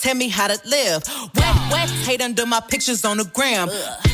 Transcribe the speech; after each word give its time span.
tell 0.00 0.14
me 0.14 0.28
how 0.28 0.48
to 0.48 0.58
live. 0.68 1.06
Whack, 1.36 1.56
whack, 1.70 1.88
hate 1.88 2.22
under 2.22 2.46
my 2.46 2.60
pictures 2.60 3.04
on 3.04 3.18
the 3.18 3.24
gram. 3.24 3.68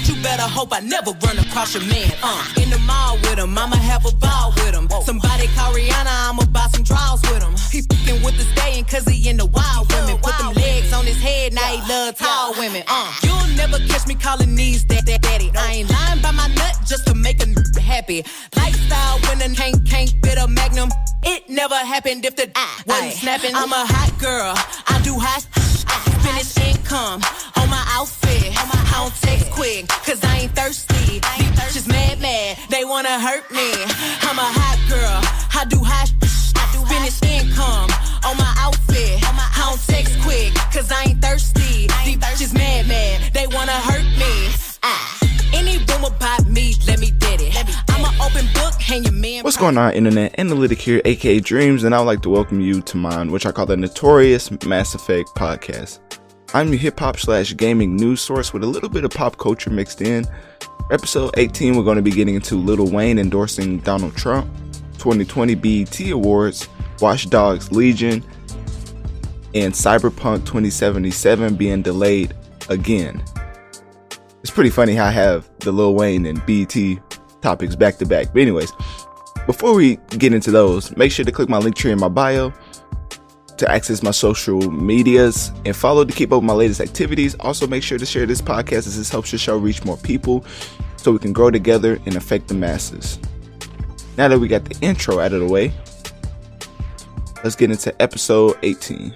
You 0.04 0.14
better 0.22 0.42
hope 0.42 0.72
I 0.72 0.80
never 0.80 1.12
run 1.24 1.38
across 1.38 1.74
your 1.74 1.84
man. 1.84 2.10
Uh, 2.22 2.44
in 2.62 2.70
the 2.70 2.78
mall 2.78 3.16
with 3.22 3.38
him, 3.38 3.56
I'ma 3.56 3.76
have 3.76 4.04
a 4.04 4.14
ball 4.16 4.52
with 4.56 4.74
him. 4.74 4.88
Somebody 5.04 5.46
call 5.48 5.72
Rihanna, 5.72 6.30
I'ma 6.30 6.44
buy 6.46 6.66
some 6.72 6.82
draws 6.82 7.22
with 7.22 7.42
him. 7.42 7.54
He 7.70 7.82
fucking 7.82 8.22
with 8.22 8.36
the 8.36 8.44
staying 8.56 8.84
cause 8.84 9.04
he 9.06 9.28
in 9.28 9.36
the 9.36 9.46
wild 9.46 9.92
women. 9.92 10.18
Put 10.18 10.36
them 10.38 10.54
legs 10.54 10.92
on 10.92 11.04
his 11.04 11.20
head, 11.20 11.52
now 11.54 11.66
he 11.66 11.78
love 11.88 12.16
tall 12.16 12.54
women. 12.58 12.82
Uh, 12.88 13.12
you'll 13.22 13.56
never 13.56 13.78
catch 13.86 14.06
me 14.06 14.14
calling 14.14 14.54
these 14.54 14.84
that, 14.86 15.06
that 15.06 15.22
daddy. 15.22 15.50
I 15.56 15.74
ain't 15.74 15.90
lying 15.90 16.20
by 16.20 16.32
my 16.32 16.48
nut 16.48 16.76
just 16.86 17.06
to 17.06 17.14
make 17.14 17.40
a 17.40 17.48
n- 17.48 17.54
happy. 17.80 18.24
Lifestyle 18.56 19.18
when 19.28 19.40
a 19.42 19.54
can't, 19.54 19.86
can't 19.88 20.14
fit 20.24 20.38
a 20.38 20.48
magnum. 20.48 20.90
It 21.22 21.48
never 21.48 21.74
happened 21.74 22.24
if 22.24 22.36
the 22.36 22.50
wasn't 22.86 23.12
snapping. 23.14 23.54
I'm 23.54 23.72
a 23.72 23.86
hot 23.86 24.18
girl, 24.20 24.54
I 24.86 25.00
do 25.02 25.18
hot 25.18 25.46
finish 26.22 26.56
income 26.58 27.20
on 27.56 27.68
my 27.70 27.84
outfit. 27.96 28.52
I 28.56 29.00
don't 29.00 29.14
text 29.20 29.50
quick, 29.50 29.88
cause 29.88 30.22
I 30.24 30.46
ain't 30.46 30.52
thirsty. 30.54 31.20
These 31.72 31.88
mad, 31.88 32.20
mad, 32.20 32.58
they 32.70 32.84
wanna 32.84 33.18
hurt 33.20 33.50
me. 33.50 33.70
I'm 34.22 34.38
a 34.38 34.48
hot 34.60 34.78
girl, 34.88 35.20
I 35.54 35.64
do 35.68 35.78
hot 35.82 36.10
I 36.56 36.64
do 36.72 36.80
finish 36.86 37.18
income 37.22 37.90
on 38.24 38.36
my 38.36 38.52
outfit. 38.58 39.20
I 39.22 39.68
don't 39.68 39.80
text 39.86 40.20
quick, 40.22 40.54
cause 40.72 40.90
I 40.90 41.10
ain't 41.10 41.22
thirsty. 41.22 41.88
These 42.38 42.54
mad, 42.54 42.86
mad, 42.88 43.32
they 43.32 43.46
wanna 43.46 43.72
hurt 43.72 44.04
me. 44.18 44.32
Ah. 44.82 45.18
Any 45.52 45.78
rumor 45.88 46.08
about 46.08 46.46
me, 46.48 46.74
let 46.86 46.98
me 46.98 47.10
get 47.10 47.40
it. 47.40 47.85
What's 49.42 49.56
going 49.56 49.78
on, 49.78 49.92
Internet 49.92 50.38
Analytic 50.38 50.80
here, 50.80 51.00
aka 51.04 51.38
Dreamz, 51.38 51.84
and 51.84 51.94
I 51.94 51.98
would 52.00 52.06
like 52.06 52.22
to 52.22 52.28
welcome 52.28 52.60
you 52.60 52.80
to 52.82 52.96
mine, 52.96 53.30
which 53.30 53.46
I 53.46 53.52
call 53.52 53.66
the 53.66 53.76
Notorious 53.76 54.50
Mass 54.66 54.96
Effect 54.96 55.28
Podcast. 55.36 56.00
I'm 56.52 56.68
your 56.68 56.78
hip 56.78 56.98
hop 56.98 57.18
slash 57.18 57.56
gaming 57.56 57.94
news 57.94 58.20
source 58.20 58.52
with 58.52 58.64
a 58.64 58.66
little 58.66 58.88
bit 58.88 59.04
of 59.04 59.12
pop 59.12 59.38
culture 59.38 59.70
mixed 59.70 60.02
in. 60.02 60.26
Episode 60.90 61.34
18, 61.36 61.76
we're 61.76 61.84
going 61.84 61.96
to 61.96 62.02
be 62.02 62.10
getting 62.10 62.34
into 62.34 62.56
Lil 62.56 62.90
Wayne 62.90 63.20
endorsing 63.20 63.78
Donald 63.78 64.16
Trump, 64.16 64.52
2020 64.98 65.54
BET 65.54 66.10
Awards, 66.10 66.68
Watch 67.00 67.30
Dogs 67.30 67.70
Legion, 67.70 68.24
and 69.54 69.72
Cyberpunk 69.72 70.46
2077 70.46 71.54
being 71.54 71.80
delayed 71.80 72.34
again. 72.70 73.22
It's 74.42 74.50
pretty 74.50 74.70
funny 74.70 74.94
how 74.94 75.04
I 75.04 75.10
have 75.10 75.48
the 75.60 75.70
Lil 75.70 75.94
Wayne 75.94 76.26
and 76.26 76.44
BET 76.44 76.74
topics 77.42 77.74
back 77.74 77.98
to 77.98 78.06
back. 78.06 78.32
But 78.32 78.42
anyways, 78.42 78.72
before 79.46 79.74
we 79.74 79.96
get 80.10 80.32
into 80.32 80.50
those, 80.50 80.96
make 80.96 81.12
sure 81.12 81.24
to 81.24 81.32
click 81.32 81.48
my 81.48 81.60
Linktree 81.60 81.92
in 81.92 82.00
my 82.00 82.08
bio 82.08 82.52
to 83.56 83.70
access 83.70 84.02
my 84.02 84.10
social 84.10 84.70
medias 84.70 85.50
and 85.64 85.74
follow 85.74 86.04
to 86.04 86.12
keep 86.12 86.32
up 86.32 86.42
with 86.42 86.46
my 86.46 86.52
latest 86.52 86.80
activities. 86.80 87.34
Also, 87.40 87.66
make 87.66 87.82
sure 87.82 87.98
to 87.98 88.06
share 88.06 88.26
this 88.26 88.42
podcast 88.42 88.86
as 88.86 88.96
this 88.98 89.08
helps 89.08 89.30
the 89.30 89.38
show 89.38 89.56
reach 89.56 89.84
more 89.84 89.96
people 89.98 90.44
so 90.96 91.12
we 91.12 91.18
can 91.18 91.32
grow 91.32 91.50
together 91.50 91.98
and 92.06 92.16
affect 92.16 92.48
the 92.48 92.54
masses. 92.54 93.18
Now 94.18 94.28
that 94.28 94.38
we 94.38 94.48
got 94.48 94.64
the 94.64 94.76
intro 94.84 95.20
out 95.20 95.32
of 95.32 95.40
the 95.40 95.46
way, 95.46 95.72
let's 97.44 97.56
get 97.56 97.70
into 97.70 97.94
episode 98.02 98.58
18. 98.62 99.14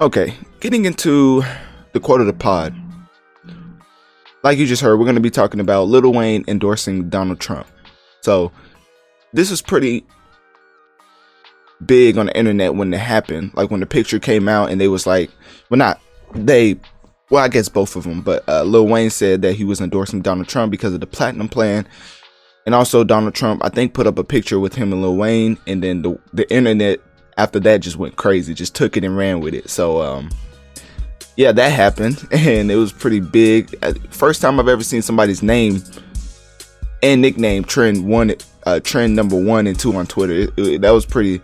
Okay, 0.00 0.34
getting 0.60 0.86
into 0.86 1.42
the 1.92 2.00
quote 2.00 2.22
of 2.22 2.26
the 2.26 2.32
pod. 2.32 2.74
Like 4.42 4.56
you 4.56 4.66
just 4.66 4.80
heard, 4.80 4.96
we're 4.96 5.04
going 5.04 5.16
to 5.16 5.20
be 5.20 5.28
talking 5.28 5.60
about 5.60 5.88
Lil 5.88 6.10
Wayne 6.10 6.42
endorsing 6.48 7.10
Donald 7.10 7.38
Trump. 7.38 7.66
So, 8.22 8.50
this 9.34 9.50
is 9.50 9.60
pretty 9.60 10.06
big 11.84 12.16
on 12.16 12.26
the 12.26 12.36
internet 12.36 12.74
when 12.74 12.94
it 12.94 13.00
happened. 13.00 13.52
Like 13.52 13.70
when 13.70 13.80
the 13.80 13.86
picture 13.86 14.18
came 14.18 14.48
out 14.48 14.70
and 14.70 14.80
they 14.80 14.88
was 14.88 15.06
like, 15.06 15.30
well, 15.68 15.76
not 15.76 16.00
they, 16.34 16.78
well, 17.28 17.44
I 17.44 17.48
guess 17.48 17.68
both 17.68 17.94
of 17.94 18.04
them, 18.04 18.22
but 18.22 18.48
uh, 18.48 18.62
Lil 18.62 18.86
Wayne 18.86 19.10
said 19.10 19.42
that 19.42 19.52
he 19.52 19.64
was 19.64 19.82
endorsing 19.82 20.22
Donald 20.22 20.48
Trump 20.48 20.70
because 20.70 20.94
of 20.94 21.00
the 21.00 21.06
platinum 21.06 21.50
plan. 21.50 21.86
And 22.64 22.74
also, 22.74 23.04
Donald 23.04 23.34
Trump, 23.34 23.62
I 23.62 23.68
think, 23.68 23.92
put 23.92 24.06
up 24.06 24.18
a 24.18 24.24
picture 24.24 24.58
with 24.58 24.76
him 24.76 24.94
and 24.94 25.02
Lil 25.02 25.16
Wayne, 25.16 25.58
and 25.66 25.82
then 25.82 26.00
the 26.00 26.18
the 26.32 26.50
internet 26.50 27.00
after 27.36 27.60
that 27.60 27.80
just 27.80 27.96
went 27.96 28.16
crazy, 28.16 28.54
just 28.54 28.74
took 28.74 28.96
it 28.96 29.04
and 29.04 29.16
ran 29.16 29.40
with 29.40 29.54
it. 29.54 29.70
So, 29.70 30.00
um, 30.02 30.30
yeah, 31.36 31.52
that 31.52 31.70
happened, 31.72 32.26
and 32.32 32.70
it 32.70 32.76
was 32.76 32.92
pretty 32.92 33.20
big. 33.20 33.74
Uh, 33.82 33.94
First 34.10 34.42
time 34.42 34.58
I've 34.60 34.68
ever 34.68 34.82
seen 34.82 35.02
somebody's 35.02 35.42
name 35.42 35.82
and 37.02 37.22
nickname 37.22 37.64
trend 37.64 38.04
one, 38.06 38.34
uh, 38.66 38.80
trend 38.80 39.16
number 39.16 39.36
one 39.40 39.66
and 39.66 39.78
two 39.78 39.94
on 39.96 40.06
Twitter. 40.06 40.34
It- 40.34 40.52
it- 40.58 40.80
that 40.82 40.90
was 40.90 41.06
pretty. 41.06 41.40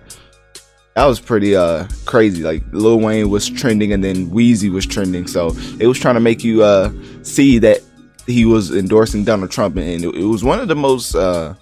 That 0.95 1.05
was 1.05 1.21
pretty 1.21 1.55
uh 1.55 1.87
crazy. 2.07 2.43
Like 2.43 2.63
Lil 2.73 2.99
Wayne 3.01 3.29
was 3.29 3.49
trending, 3.51 3.93
and 3.93 4.03
then 4.03 4.31
Weezy 4.31 4.71
was 4.73 4.87
trending. 4.87 5.27
So 5.27 5.55
it 5.79 5.87
was 5.87 5.99
trying 5.99 6.15
to 6.15 6.21
make 6.21 6.43
you 6.43 6.63
uh 6.63 6.91
see 7.23 7.59
that 7.59 7.83
he 8.27 8.47
was 8.47 8.75
endorsing 8.75 9.23
Donald 9.23 9.51
Trump, 9.51 9.77
and 9.77 10.03
it, 10.05 10.15
it 10.15 10.25
was 10.25 10.43
one 10.43 10.59
of 10.59 10.69
the 10.69 10.75
most 10.75 11.15
uh 11.15 11.53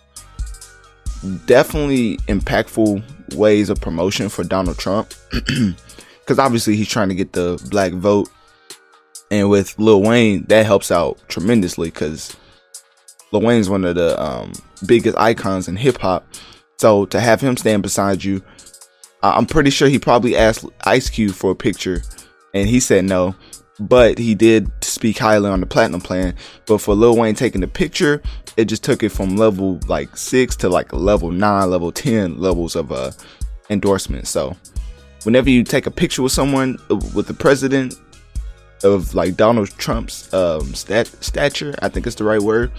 definitely 1.46 2.18
impactful 2.28 3.02
ways 3.34 3.70
of 3.70 3.80
promotion 3.80 4.28
for 4.28 4.44
Donald 4.44 4.78
Trump. 4.78 5.12
Because 6.24 6.38
obviously 6.38 6.74
he's 6.74 6.88
trying 6.88 7.10
to 7.10 7.14
get 7.14 7.34
the 7.34 7.62
black 7.70 7.92
vote. 7.92 8.30
And 9.30 9.50
with 9.50 9.78
Lil 9.78 10.00
Wayne, 10.02 10.44
that 10.48 10.64
helps 10.64 10.90
out 10.90 11.18
tremendously 11.28 11.88
because 11.90 12.34
Lil 13.30 13.42
Wayne's 13.42 13.68
one 13.68 13.84
of 13.84 13.94
the 13.96 14.18
um, 14.18 14.52
biggest 14.86 15.18
icons 15.18 15.68
in 15.68 15.76
hip 15.76 15.98
hop. 15.98 16.26
So 16.78 17.04
to 17.06 17.20
have 17.20 17.42
him 17.42 17.58
stand 17.58 17.82
beside 17.82 18.24
you, 18.24 18.42
I- 19.22 19.32
I'm 19.32 19.44
pretty 19.44 19.68
sure 19.68 19.86
he 19.86 19.98
probably 19.98 20.34
asked 20.34 20.64
Ice 20.84 21.10
Cube 21.10 21.34
for 21.34 21.50
a 21.50 21.54
picture 21.54 22.00
and 22.54 22.70
he 22.70 22.80
said 22.80 23.04
no. 23.04 23.34
But 23.78 24.16
he 24.16 24.34
did 24.34 24.70
speak 24.82 25.18
highly 25.18 25.50
on 25.50 25.60
the 25.60 25.66
platinum 25.66 26.00
plan. 26.00 26.36
But 26.64 26.78
for 26.78 26.94
Lil 26.94 27.18
Wayne 27.18 27.34
taking 27.34 27.60
the 27.60 27.68
picture, 27.68 28.22
it 28.56 28.66
just 28.66 28.84
took 28.84 29.02
it 29.02 29.10
from 29.10 29.36
level 29.36 29.80
like 29.88 30.16
six 30.16 30.56
to 30.56 30.68
like 30.68 30.92
level 30.92 31.30
nine, 31.30 31.70
level 31.70 31.90
10 31.90 32.38
levels 32.38 32.76
of 32.76 32.92
uh, 32.92 33.10
endorsement. 33.70 34.26
So 34.26 34.56
whenever 35.24 35.50
you 35.50 35.64
take 35.64 35.86
a 35.86 35.90
picture 35.90 36.22
with 36.22 36.32
someone, 36.32 36.78
uh, 36.90 36.96
with 37.14 37.26
the 37.26 37.34
president 37.34 37.94
of 38.82 39.14
like 39.14 39.36
Donald 39.36 39.70
Trump's 39.78 40.32
um, 40.32 40.74
stat- 40.74 41.22
stature, 41.22 41.74
I 41.80 41.88
think 41.88 42.06
it's 42.06 42.16
the 42.16 42.24
right 42.24 42.40
word, 42.40 42.70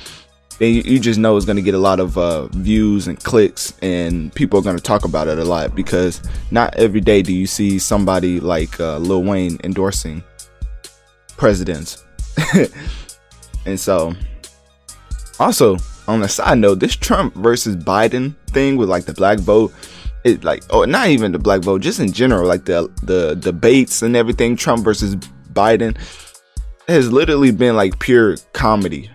then 0.59 0.73
you, 0.73 0.81
you 0.83 0.99
just 0.99 1.19
know 1.19 1.35
it's 1.35 1.45
going 1.45 1.57
to 1.57 1.61
get 1.61 1.73
a 1.73 1.79
lot 1.79 1.99
of 1.99 2.17
uh, 2.17 2.47
views 2.47 3.07
and 3.07 3.21
clicks, 3.21 3.73
and 3.81 4.33
people 4.33 4.59
are 4.59 4.63
going 4.63 4.77
to 4.77 4.83
talk 4.83 5.03
about 5.03 5.27
it 5.27 5.37
a 5.37 5.43
lot 5.43 5.75
because 5.75 6.21
not 6.51 6.73
every 6.75 7.01
day 7.01 7.21
do 7.21 7.33
you 7.33 7.47
see 7.47 7.77
somebody 7.79 8.39
like 8.39 8.79
uh, 8.79 8.97
Lil 8.97 9.23
Wayne 9.23 9.57
endorsing 9.63 10.23
presidents. 11.35 12.05
and 13.65 13.79
so, 13.79 14.13
also 15.39 15.77
on 16.07 16.23
a 16.23 16.29
side 16.29 16.59
note, 16.59 16.79
this 16.79 16.95
Trump 16.95 17.35
versus 17.35 17.75
Biden 17.75 18.35
thing 18.47 18.77
with 18.77 18.89
like 18.89 19.05
the 19.05 19.13
black 19.13 19.39
vote, 19.39 19.73
it 20.23 20.43
like 20.43 20.63
oh 20.69 20.83
not 20.85 21.09
even 21.09 21.31
the 21.31 21.39
black 21.39 21.61
vote, 21.61 21.81
just 21.81 21.99
in 21.99 22.11
general, 22.11 22.47
like 22.47 22.65
the 22.65 22.91
the 23.03 23.35
debates 23.35 24.01
and 24.01 24.15
everything, 24.15 24.55
Trump 24.55 24.83
versus 24.83 25.15
Biden 25.53 25.97
has 26.87 27.11
literally 27.11 27.51
been 27.51 27.75
like 27.75 27.99
pure 27.99 28.37
comedy. 28.53 29.09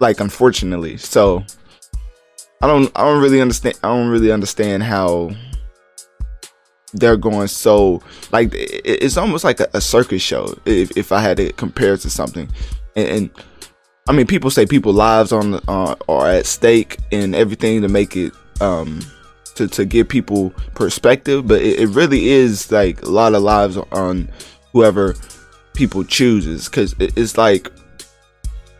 Like 0.00 0.20
unfortunately. 0.20 0.96
So 0.96 1.44
I 2.62 2.66
don't 2.66 2.90
I 2.96 3.04
don't 3.04 3.20
really 3.22 3.40
understand 3.40 3.78
I 3.82 3.88
don't 3.88 4.08
really 4.08 4.32
understand 4.32 4.82
how 4.82 5.30
they're 6.98 7.16
going 7.16 7.48
so 7.48 8.02
like 8.32 8.50
it's 8.52 9.16
almost 9.16 9.44
like 9.44 9.60
a, 9.60 9.80
circus 9.80 10.22
show 10.22 10.56
if, 10.64 10.96
if 10.96 11.12
I 11.12 11.20
had 11.20 11.36
to 11.38 11.52
compare 11.52 11.94
it 11.94 11.98
to 11.98 12.10
something. 12.10 12.48
And, 12.96 13.08
and 13.08 13.30
I 14.08 14.12
mean 14.12 14.26
people 14.26 14.50
say 14.50 14.66
people 14.66 14.92
lives 14.92 15.32
on 15.32 15.54
uh, 15.68 15.94
are 16.08 16.28
at 16.28 16.46
stake 16.46 16.98
and 17.12 17.34
everything 17.34 17.82
to 17.82 17.88
make 17.88 18.16
it 18.16 18.32
um 18.60 19.00
to, 19.54 19.66
to 19.68 19.84
give 19.84 20.08
people 20.08 20.50
perspective 20.74 21.48
but 21.48 21.60
it, 21.60 21.80
it 21.80 21.86
really 21.88 22.28
is 22.28 22.70
like 22.70 23.02
a 23.02 23.08
lot 23.08 23.34
of 23.34 23.42
lives 23.42 23.76
on 23.76 24.30
whoever 24.72 25.14
people 25.74 26.04
chooses 26.04 26.68
because 26.68 26.94
it's 26.98 27.36
like 27.36 27.70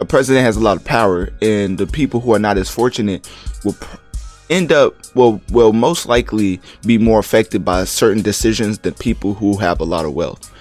a 0.00 0.04
president 0.04 0.44
has 0.44 0.56
a 0.56 0.60
lot 0.60 0.76
of 0.76 0.84
power 0.84 1.28
and 1.42 1.78
the 1.78 1.86
people 1.86 2.20
who 2.20 2.32
are 2.32 2.38
not 2.38 2.56
as 2.58 2.70
fortunate 2.70 3.28
will 3.64 3.72
pr- 3.72 3.96
end 4.50 4.72
up 4.72 4.94
will 5.14 5.40
will 5.50 5.72
most 5.72 6.06
likely 6.06 6.60
be 6.86 6.98
more 6.98 7.18
affected 7.18 7.64
by 7.64 7.84
certain 7.84 8.22
decisions 8.22 8.78
than 8.78 8.94
people 8.94 9.34
who 9.34 9.56
have 9.56 9.80
a 9.80 9.84
lot 9.84 10.04
of 10.04 10.14
wealth. 10.14 10.52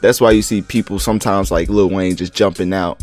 That's 0.00 0.20
why 0.20 0.32
you 0.32 0.42
see 0.42 0.62
people 0.62 0.98
sometimes 0.98 1.50
like 1.50 1.68
Lil 1.68 1.90
Wayne 1.90 2.16
just 2.16 2.34
jumping 2.34 2.72
out 2.72 3.02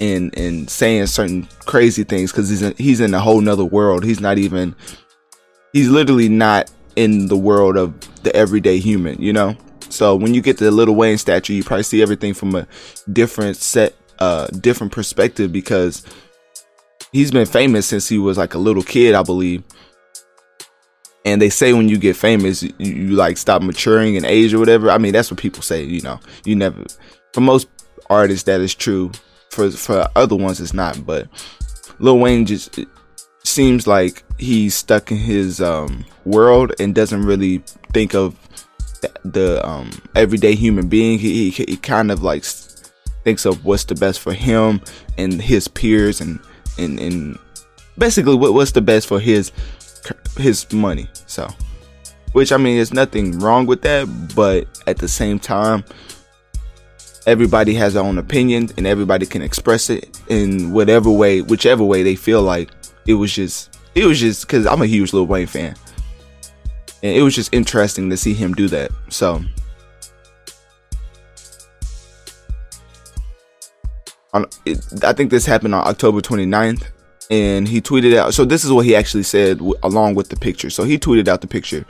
and 0.00 0.36
and 0.36 0.68
saying 0.68 1.06
certain 1.06 1.48
crazy 1.66 2.04
things 2.04 2.32
because 2.32 2.48
he's 2.48 2.62
in, 2.62 2.74
he's 2.76 3.00
in 3.00 3.14
a 3.14 3.20
whole 3.20 3.40
nother 3.40 3.64
world. 3.64 4.04
He's 4.04 4.20
not 4.20 4.38
even 4.38 4.74
he's 5.72 5.88
literally 5.88 6.28
not 6.28 6.70
in 6.96 7.26
the 7.26 7.36
world 7.36 7.76
of 7.76 7.94
the 8.22 8.34
everyday 8.34 8.78
human, 8.78 9.20
you 9.20 9.32
know? 9.32 9.56
So 9.90 10.16
when 10.16 10.34
you 10.34 10.40
get 10.40 10.58
the 10.58 10.70
Lil 10.70 10.94
Wayne 10.94 11.18
statue, 11.18 11.54
you 11.54 11.62
probably 11.62 11.84
see 11.84 12.02
everything 12.02 12.34
from 12.34 12.54
a 12.54 12.66
different 13.12 13.56
set, 13.56 13.94
uh, 14.18 14.46
different 14.48 14.92
perspective 14.92 15.52
because 15.52 16.04
he's 17.12 17.30
been 17.30 17.46
famous 17.46 17.86
since 17.86 18.08
he 18.08 18.18
was 18.18 18.38
like 18.38 18.54
a 18.54 18.58
little 18.58 18.82
kid, 18.82 19.14
I 19.14 19.22
believe. 19.22 19.62
And 21.24 21.40
they 21.40 21.48
say 21.48 21.72
when 21.72 21.88
you 21.88 21.98
get 21.98 22.16
famous, 22.16 22.62
you, 22.62 22.72
you 22.78 23.08
like 23.10 23.38
stop 23.38 23.62
maturing 23.62 24.14
in 24.14 24.24
age 24.24 24.52
or 24.52 24.58
whatever. 24.58 24.90
I 24.90 24.98
mean, 24.98 25.12
that's 25.12 25.30
what 25.30 25.40
people 25.40 25.62
say, 25.62 25.82
you 25.82 26.02
know. 26.02 26.20
You 26.44 26.54
never, 26.54 26.84
for 27.32 27.40
most 27.40 27.68
artists, 28.10 28.44
that 28.44 28.60
is 28.60 28.74
true. 28.74 29.12
For 29.50 29.70
for 29.70 30.08
other 30.16 30.36
ones, 30.36 30.60
it's 30.60 30.74
not. 30.74 31.06
But 31.06 31.28
Lil 31.98 32.18
Wayne 32.18 32.44
just 32.44 32.78
seems 33.44 33.86
like 33.86 34.24
he's 34.38 34.74
stuck 34.74 35.10
in 35.10 35.18
his 35.18 35.60
um, 35.60 36.04
world 36.24 36.72
and 36.78 36.94
doesn't 36.94 37.24
really 37.24 37.58
think 37.92 38.14
of 38.14 38.36
the, 39.22 39.66
um, 39.66 39.90
everyday 40.14 40.54
human 40.54 40.88
being. 40.88 41.18
He, 41.18 41.50
he, 41.50 41.64
he 41.64 41.76
kind 41.76 42.10
of 42.10 42.22
like 42.22 42.42
thinks 43.22 43.44
of 43.44 43.64
what's 43.64 43.84
the 43.84 43.94
best 43.94 44.20
for 44.20 44.32
him 44.32 44.80
and 45.16 45.40
his 45.40 45.68
peers 45.68 46.20
and 46.20 46.40
and, 46.76 46.98
and 46.98 47.38
basically 47.96 48.34
what, 48.34 48.52
what's 48.52 48.72
the 48.72 48.80
best 48.80 49.06
for 49.06 49.20
his 49.20 49.52
his 50.36 50.70
money. 50.72 51.08
So, 51.26 51.48
which 52.32 52.52
I 52.52 52.56
mean, 52.56 52.76
there's 52.76 52.92
nothing 52.92 53.38
wrong 53.38 53.66
with 53.66 53.82
that, 53.82 54.08
but 54.34 54.66
at 54.86 54.98
the 54.98 55.08
same 55.08 55.38
time, 55.38 55.84
everybody 57.26 57.74
has 57.74 57.94
their 57.94 58.02
own 58.02 58.18
opinion 58.18 58.70
and 58.76 58.86
everybody 58.86 59.26
can 59.26 59.42
express 59.42 59.90
it 59.90 60.20
in 60.28 60.72
whatever 60.72 61.10
way, 61.10 61.42
whichever 61.42 61.84
way 61.84 62.02
they 62.02 62.16
feel 62.16 62.42
like. 62.42 62.70
It 63.06 63.14
was 63.14 63.32
just, 63.32 63.78
it 63.94 64.04
was 64.04 64.20
just 64.20 64.46
because 64.46 64.66
I'm 64.66 64.82
a 64.82 64.86
huge 64.86 65.12
Lil 65.12 65.26
Wayne 65.26 65.46
fan, 65.46 65.74
and 67.02 67.16
it 67.16 67.22
was 67.22 67.34
just 67.34 67.52
interesting 67.52 68.10
to 68.10 68.16
see 68.16 68.34
him 68.34 68.54
do 68.54 68.68
that. 68.68 68.90
So. 69.08 69.42
On, 74.32 74.46
it, 74.66 75.04
I 75.04 75.12
think 75.12 75.30
this 75.30 75.46
happened 75.46 75.76
on 75.76 75.86
October 75.86 76.20
29th 76.20 76.88
and 77.30 77.66
he 77.66 77.80
tweeted 77.80 78.16
out. 78.16 78.34
So 78.34 78.44
this 78.44 78.64
is 78.64 78.72
what 78.72 78.84
he 78.84 78.94
actually 78.94 79.22
said 79.22 79.58
w- 79.58 79.74
along 79.82 80.14
with 80.14 80.28
the 80.28 80.36
picture. 80.36 80.70
So 80.70 80.84
he 80.84 80.98
tweeted 80.98 81.28
out 81.28 81.40
the 81.40 81.46
picture 81.46 81.84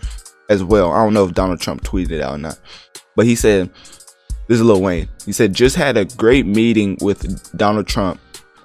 as 0.49 0.63
well. 0.63 0.93
I 0.93 1.03
don't 1.03 1.15
know 1.15 1.25
if 1.25 1.35
Donald 1.35 1.61
Trump 1.61 1.83
tweeted 1.83 2.13
it 2.13 2.21
out 2.21 2.35
or 2.35 2.39
not, 2.39 2.59
but 3.17 3.27
he 3.27 3.35
said, 3.35 3.71
"This 4.49 4.59
is 4.59 4.63
Lil 4.63 4.83
Wayne." 4.83 5.09
He 5.25 5.33
said, 5.33 5.55
"Just 5.55 5.77
had 5.77 5.97
a 5.97 6.05
great 6.05 6.47
meeting 6.47 6.99
with 7.01 7.57
Donald 7.57 7.87
Trump. 7.87 8.21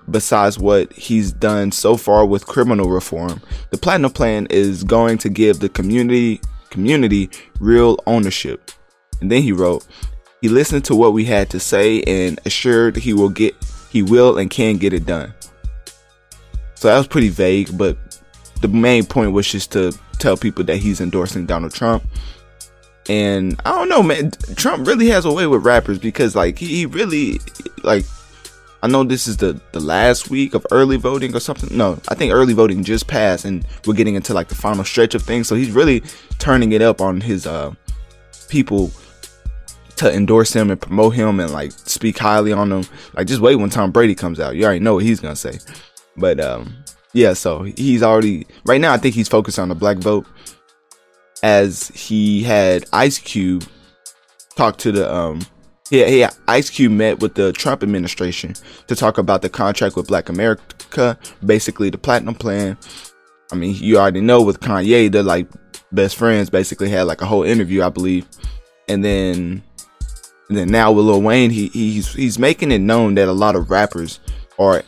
Besides 0.09 0.57
what 0.57 0.91
he's 0.93 1.31
done 1.31 1.71
so 1.71 1.95
far 1.95 2.25
with 2.25 2.47
criminal 2.47 2.89
reform, 2.89 3.41
the 3.69 3.77
Platinum 3.77 4.11
Plan 4.11 4.47
is 4.49 4.83
going 4.83 5.19
to 5.19 5.29
give 5.29 5.59
the 5.59 5.69
community 5.69 6.41
community 6.69 7.29
real 7.59 7.97
ownership." 8.07 8.71
And 9.21 9.31
then 9.31 9.41
he 9.41 9.51
wrote, 9.51 9.85
"He 10.41 10.49
listened 10.49 10.85
to 10.85 10.95
what 10.95 11.13
we 11.13 11.25
had 11.25 11.49
to 11.51 11.59
say 11.59 12.01
and 12.03 12.39
assured 12.45 12.97
he 12.97 13.13
will 13.13 13.29
get." 13.29 13.55
He 13.91 14.03
will 14.03 14.37
and 14.37 14.51
can 14.51 14.77
get 14.77 14.93
it 14.93 15.07
done. 15.07 15.33
So 16.79 16.87
that 16.87 16.97
was 16.97 17.07
pretty 17.07 17.27
vague, 17.27 17.77
but 17.77 17.97
the 18.61 18.69
main 18.69 19.05
point 19.05 19.33
was 19.33 19.45
just 19.51 19.73
to 19.73 19.91
tell 20.17 20.37
people 20.37 20.63
that 20.63 20.77
he's 20.77 21.01
endorsing 21.01 21.45
Donald 21.45 21.73
Trump. 21.73 22.05
And 23.09 23.59
I 23.65 23.71
don't 23.71 23.89
know, 23.89 24.01
man. 24.01 24.31
Trump 24.55 24.87
really 24.87 25.07
has 25.07 25.25
a 25.25 25.33
way 25.33 25.45
with 25.45 25.65
rappers 25.65 25.99
because, 25.99 26.37
like, 26.37 26.57
he 26.57 26.85
really, 26.85 27.41
like, 27.83 28.05
I 28.81 28.87
know 28.87 29.03
this 29.03 29.27
is 29.27 29.35
the 29.35 29.59
the 29.73 29.81
last 29.81 30.29
week 30.29 30.53
of 30.53 30.65
early 30.71 30.95
voting 30.95 31.35
or 31.35 31.41
something. 31.41 31.75
No, 31.77 31.99
I 32.07 32.15
think 32.15 32.31
early 32.31 32.53
voting 32.53 32.81
just 32.85 33.07
passed, 33.07 33.43
and 33.43 33.65
we're 33.85 33.93
getting 33.93 34.15
into 34.15 34.33
like 34.33 34.47
the 34.47 34.55
final 34.55 34.85
stretch 34.85 35.15
of 35.15 35.21
things. 35.21 35.49
So 35.49 35.55
he's 35.55 35.71
really 35.71 36.01
turning 36.37 36.71
it 36.71 36.81
up 36.81 37.01
on 37.01 37.19
his 37.19 37.45
uh 37.45 37.73
people 38.47 38.89
to 39.97 40.13
endorse 40.13 40.53
him 40.53 40.71
and 40.71 40.79
promote 40.79 41.13
him 41.13 41.41
and 41.41 41.51
like 41.51 41.73
speak 41.73 42.17
highly 42.17 42.53
on 42.53 42.71
him. 42.71 42.85
Like, 43.15 43.27
just 43.27 43.41
wait 43.41 43.57
when 43.57 43.69
Tom 43.69 43.91
Brady 43.91 44.15
comes 44.15 44.39
out. 44.39 44.55
You 44.55 44.63
already 44.63 44.79
know 44.79 44.93
what 44.93 45.03
he's 45.03 45.19
gonna 45.19 45.35
say. 45.35 45.59
But 46.19 46.39
um, 46.39 46.75
yeah, 47.13 47.33
so 47.33 47.63
he's 47.63 48.03
already 48.03 48.45
right 48.65 48.79
now. 48.79 48.93
I 48.93 48.97
think 48.97 49.15
he's 49.15 49.27
focused 49.27 49.59
on 49.59 49.69
the 49.69 49.75
black 49.75 49.97
vote, 49.97 50.25
as 51.41 51.87
he 51.89 52.43
had 52.43 52.85
Ice 52.93 53.17
Cube 53.17 53.63
talk 54.55 54.77
to 54.77 54.91
the 54.91 55.13
um. 55.13 55.41
Yeah, 55.91 56.05
yeah. 56.05 56.29
Ice 56.47 56.69
Cube 56.69 56.91
met 56.91 57.19
with 57.19 57.33
the 57.33 57.51
Trump 57.51 57.81
administration 57.81 58.53
to 58.85 58.95
talk 58.95 59.17
about 59.17 59.41
the 59.41 59.49
contract 59.49 59.95
with 59.95 60.05
Black 60.07 60.29
America, 60.29 61.17
basically 61.43 61.89
the 61.89 61.97
Platinum 61.97 62.35
Plan. 62.35 62.77
I 63.51 63.55
mean, 63.55 63.73
you 63.73 63.97
already 63.97 64.21
know 64.21 64.43
with 64.43 64.59
Kanye, 64.59 65.11
they're 65.11 65.23
like 65.23 65.47
best 65.91 66.15
friends. 66.15 66.51
Basically, 66.51 66.89
had 66.89 67.03
like 67.03 67.23
a 67.23 67.25
whole 67.25 67.41
interview, 67.41 67.81
I 67.81 67.89
believe, 67.89 68.27
and 68.87 69.03
then, 69.03 69.63
and 70.49 70.57
then 70.59 70.69
now 70.69 70.91
with 70.91 71.05
Lil 71.05 71.23
Wayne, 71.23 71.49
he 71.49 71.69
he's 71.69 72.13
he's 72.13 72.37
making 72.37 72.71
it 72.71 72.81
known 72.81 73.15
that 73.15 73.27
a 73.27 73.33
lot 73.33 73.55
of 73.55 73.71
rappers 73.71 74.19
are 74.59 74.83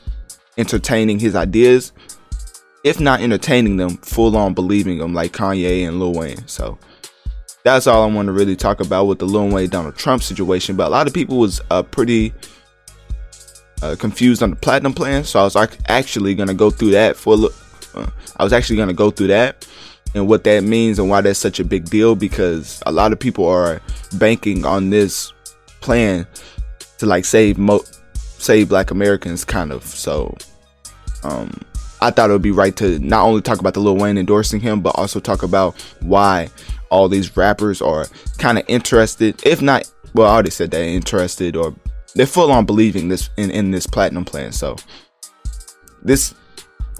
entertaining 0.58 1.20
his 1.20 1.36
ideas, 1.36 1.92
if 2.84 3.00
not 3.00 3.22
entertaining 3.22 3.78
them, 3.78 3.98
full 3.98 4.36
on 4.36 4.54
believing 4.54 4.98
them, 4.98 5.14
like 5.14 5.32
Kanye 5.32 5.88
and 5.88 6.00
Lil 6.00 6.14
Wayne. 6.14 6.48
So 6.48 6.78
that's 7.64 7.88
all 7.88 8.04
I 8.04 8.14
want 8.14 8.28
to 8.28 8.32
really 8.32 8.56
talk 8.56 8.80
about 8.80 9.06
with 9.06 9.20
the 9.20 9.26
Lil 9.26 9.50
Wayne 9.50 9.70
Donald 9.70 9.96
Trump 9.96 10.24
situation. 10.24 10.76
But 10.76 10.88
a 10.88 10.90
lot 10.90 11.08
of 11.08 11.14
people 11.14 11.38
was 11.38 11.62
uh, 11.70 11.84
pretty 11.84 12.34
uh, 13.82 13.96
confused 14.00 14.44
on 14.44 14.52
the 14.52 14.56
platinum 14.56 14.94
plan, 14.94 15.24
so 15.24 15.40
I 15.40 15.44
was 15.44 15.56
actually 15.88 16.36
gonna 16.36 16.54
go 16.54 16.70
through 16.70 16.92
that 16.92 17.16
for. 17.16 17.38
Uh, 17.94 18.10
I 18.38 18.44
was 18.44 18.54
actually 18.54 18.78
gonna 18.78 18.94
go 18.94 19.12
through 19.12 19.28
that 19.28 19.68
and 20.14 20.28
what 20.28 20.44
that 20.44 20.64
means 20.64 21.00
and 21.00 21.10
why 21.10 21.22
that's 21.22 21.40
such 21.40 21.60
a 21.60 21.64
big 21.64 21.86
deal 21.86 22.16
because 22.16 22.82
a 22.86 22.92
lot 22.92 23.14
of 23.14 23.20
people 23.20 23.48
are 23.48 23.82
banking 24.18 24.66
on 24.66 24.90
this 24.90 25.32
plan 25.80 26.28
to 26.98 27.06
like 27.06 27.26
save 27.26 27.58
mo- 27.58 27.84
save 28.42 28.70
black 28.70 28.92
Americans 28.92 29.46
kind 29.46 29.72
of. 29.72 29.84
So 29.84 30.36
um 31.24 31.52
I 32.02 32.10
thought 32.10 32.32
it 32.32 32.34
would 32.34 32.42
be 32.42 32.52
right 32.52 32.76
to 32.78 32.98
not 33.00 33.24
only 33.24 33.42
talk 33.42 33.60
about 33.60 33.76
the 33.76 33.80
Lil 33.80 33.96
Wayne 33.96 34.18
endorsing 34.18 34.60
him, 34.60 34.82
but 34.82 34.96
also 34.96 35.20
talk 35.20 35.44
about 35.44 35.80
why 36.00 36.50
all 36.90 37.08
these 37.08 37.38
rappers 37.38 37.80
are 37.82 38.08
kind 38.40 38.58
of 38.58 38.66
interested, 38.68 39.40
if 39.46 39.62
not, 39.62 39.90
well, 40.16 40.28
I 40.28 40.34
already 40.34 40.50
said 40.50 40.72
they're 40.72 40.84
interested 40.84 41.56
or 41.56 41.76
they're 42.16 42.26
full 42.26 42.52
on 42.52 42.66
believing 42.66 43.08
this 43.08 43.30
in, 43.38 43.52
in 43.52 43.70
this 43.70 43.86
platinum 43.86 44.26
plan. 44.26 44.52
So 44.52 44.78
this, 46.02 46.34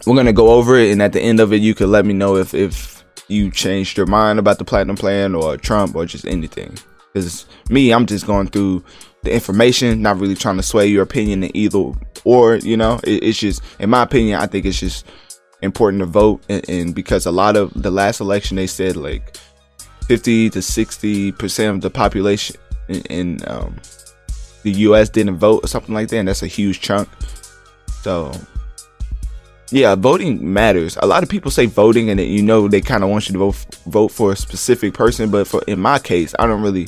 we're 0.06 0.24
to 0.24 0.34
go 0.34 0.50
over 0.50 0.78
it. 0.78 0.92
And 0.92 1.02
at 1.02 1.14
the 1.14 1.22
end 1.22 1.40
of 1.40 1.52
it, 1.52 1.62
you 1.62 1.74
can 1.74 1.92
let 1.92 2.06
me 2.06 2.14
know 2.14 2.38
if, 2.38 2.54
if 2.54 3.04
you 3.28 3.50
changed 3.50 3.98
your 3.98 4.06
mind 4.06 4.38
about 4.38 4.60
the 4.60 4.66
platinum 4.66 4.96
plan 4.96 5.34
or 5.34 5.58
Trump 5.58 5.96
or 5.96 6.06
just 6.06 6.26
anything. 6.28 6.78
Cause 7.14 7.48
me, 7.70 7.92
I'm 7.92 8.06
just 8.06 8.26
going 8.26 8.48
through 8.48 8.86
the 9.24 9.34
information, 9.34 10.02
not 10.02 10.20
really 10.20 10.36
trying 10.36 10.58
to 10.58 10.64
sway 10.64 10.88
your 10.88 11.04
opinion 11.04 11.44
in 11.44 11.56
either 11.56 11.92
or, 12.24 12.56
you 12.56 12.78
know, 12.78 13.00
it, 13.04 13.24
it's 13.24 13.40
just, 13.40 13.62
in 13.80 13.90
my 13.90 14.04
opinion, 14.04 14.40
I 14.40 14.48
think 14.48 14.66
it's 14.66 14.80
just 14.80 15.06
important 15.62 16.02
to 16.02 16.06
vote. 16.06 16.44
And, 16.50 16.68
and, 16.70 16.96
because 16.96 17.26
a 17.26 17.32
lot 17.32 17.56
of 17.56 17.72
the 17.82 17.92
last 17.92 18.20
election, 18.20 18.58
they 18.58 18.68
said 18.68 18.96
like 18.96 19.38
50 20.08 20.50
to 20.52 20.60
60% 20.60 21.70
of 21.70 21.82
the 21.82 21.90
population 21.90 22.56
in, 22.88 23.02
in 23.04 23.40
um, 23.48 23.76
the 24.64 24.72
US 24.72 25.10
didn't 25.10 25.38
vote 25.38 25.64
or 25.64 25.68
something 25.68 25.94
like 25.94 26.10
that. 26.10 26.18
And 26.18 26.28
that's 26.28 26.44
a 26.44 26.48
huge 26.48 26.82
chunk. 26.82 27.10
So, 28.02 28.32
yeah, 29.72 29.96
voting 29.96 30.54
matters. 30.54 30.98
A 31.02 31.08
lot 31.08 31.24
of 31.24 31.30
people 31.30 31.50
say 31.50 31.66
voting, 31.66 32.10
and 32.10 32.20
you 32.20 32.42
know 32.42 32.68
they 32.68 32.82
kind 32.82 33.04
of 33.04 33.10
want 33.10 33.30
you 33.30 33.34
to 33.34 33.40
vote 33.40 33.56
vote 33.86 34.10
for 34.10 34.34
a 34.34 34.36
specific 34.36 34.94
person. 34.94 35.32
But 35.32 35.48
for 35.48 35.64
in 35.66 35.80
my 35.80 35.98
case, 35.98 36.36
I 36.38 36.46
don't 36.46 36.62
really 36.62 36.88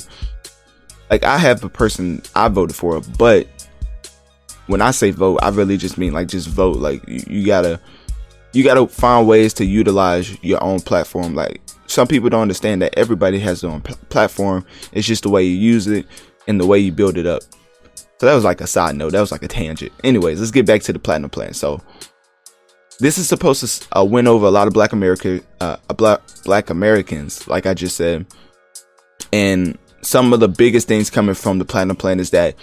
like 1.10 1.24
I 1.24 1.38
have 1.38 1.62
a 1.64 1.68
person 1.68 2.22
I 2.34 2.48
voted 2.48 2.76
for, 2.76 3.00
but 3.18 3.46
when 4.66 4.80
I 4.80 4.90
say 4.90 5.10
vote, 5.10 5.38
I 5.42 5.50
really 5.50 5.76
just 5.76 5.98
mean 5.98 6.12
like 6.12 6.28
just 6.28 6.48
vote. 6.48 6.76
Like 6.76 7.06
you, 7.06 7.22
you 7.28 7.46
gotta 7.46 7.80
you 8.52 8.64
gotta 8.64 8.86
find 8.86 9.26
ways 9.26 9.52
to 9.54 9.64
utilize 9.64 10.42
your 10.42 10.62
own 10.62 10.80
platform. 10.80 11.34
Like 11.34 11.60
some 11.86 12.06
people 12.06 12.30
don't 12.30 12.42
understand 12.42 12.82
that 12.82 12.96
everybody 12.96 13.38
has 13.40 13.60
their 13.60 13.70
own 13.70 13.82
platform. 13.82 14.64
It's 14.92 15.06
just 15.06 15.24
the 15.24 15.28
way 15.28 15.44
you 15.44 15.56
use 15.56 15.86
it 15.86 16.06
and 16.46 16.60
the 16.60 16.66
way 16.66 16.78
you 16.78 16.92
build 16.92 17.18
it 17.18 17.26
up. 17.26 17.42
So 18.18 18.26
that 18.26 18.34
was 18.34 18.44
like 18.44 18.60
a 18.60 18.66
side 18.66 18.96
note. 18.96 19.12
That 19.12 19.20
was 19.20 19.32
like 19.32 19.42
a 19.42 19.48
tangent. 19.48 19.92
Anyways, 20.02 20.38
let's 20.38 20.52
get 20.52 20.66
back 20.66 20.82
to 20.82 20.92
the 20.92 20.98
platinum 20.98 21.30
plan. 21.30 21.52
So 21.52 21.82
this 23.00 23.18
is 23.18 23.28
supposed 23.28 23.82
to 23.82 23.98
uh, 23.98 24.04
win 24.04 24.26
over 24.26 24.46
a 24.46 24.50
lot 24.50 24.68
of 24.68 24.72
Black 24.72 24.92
America, 24.92 25.40
uh, 25.60 25.76
black 25.88 26.20
Black 26.44 26.70
Americans, 26.70 27.46
like 27.48 27.66
I 27.66 27.74
just 27.74 27.96
said, 27.96 28.24
and 29.32 29.76
some 30.04 30.32
of 30.32 30.40
the 30.40 30.48
biggest 30.48 30.88
things 30.88 31.10
coming 31.10 31.34
from 31.34 31.58
the 31.58 31.64
platinum 31.64 31.96
plan 31.96 32.20
is 32.20 32.30
that 32.30 32.54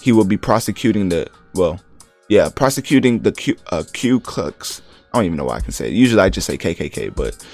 he 0.00 0.12
will 0.12 0.24
be 0.24 0.36
prosecuting 0.36 1.08
the 1.08 1.30
well, 1.54 1.80
yeah, 2.28 2.48
prosecuting 2.48 3.20
the 3.20 3.32
Q, 3.32 3.56
uh, 3.70 3.82
Ku 3.92 4.20
Klux. 4.20 4.82
I 5.12 5.18
don't 5.18 5.26
even 5.26 5.36
know 5.36 5.44
why 5.44 5.56
I 5.56 5.60
can 5.60 5.72
say 5.72 5.88
it. 5.88 5.94
Usually 5.94 6.22
I 6.22 6.28
just 6.28 6.46
say 6.46 6.56
KKK, 6.56 7.14
but 7.14 7.44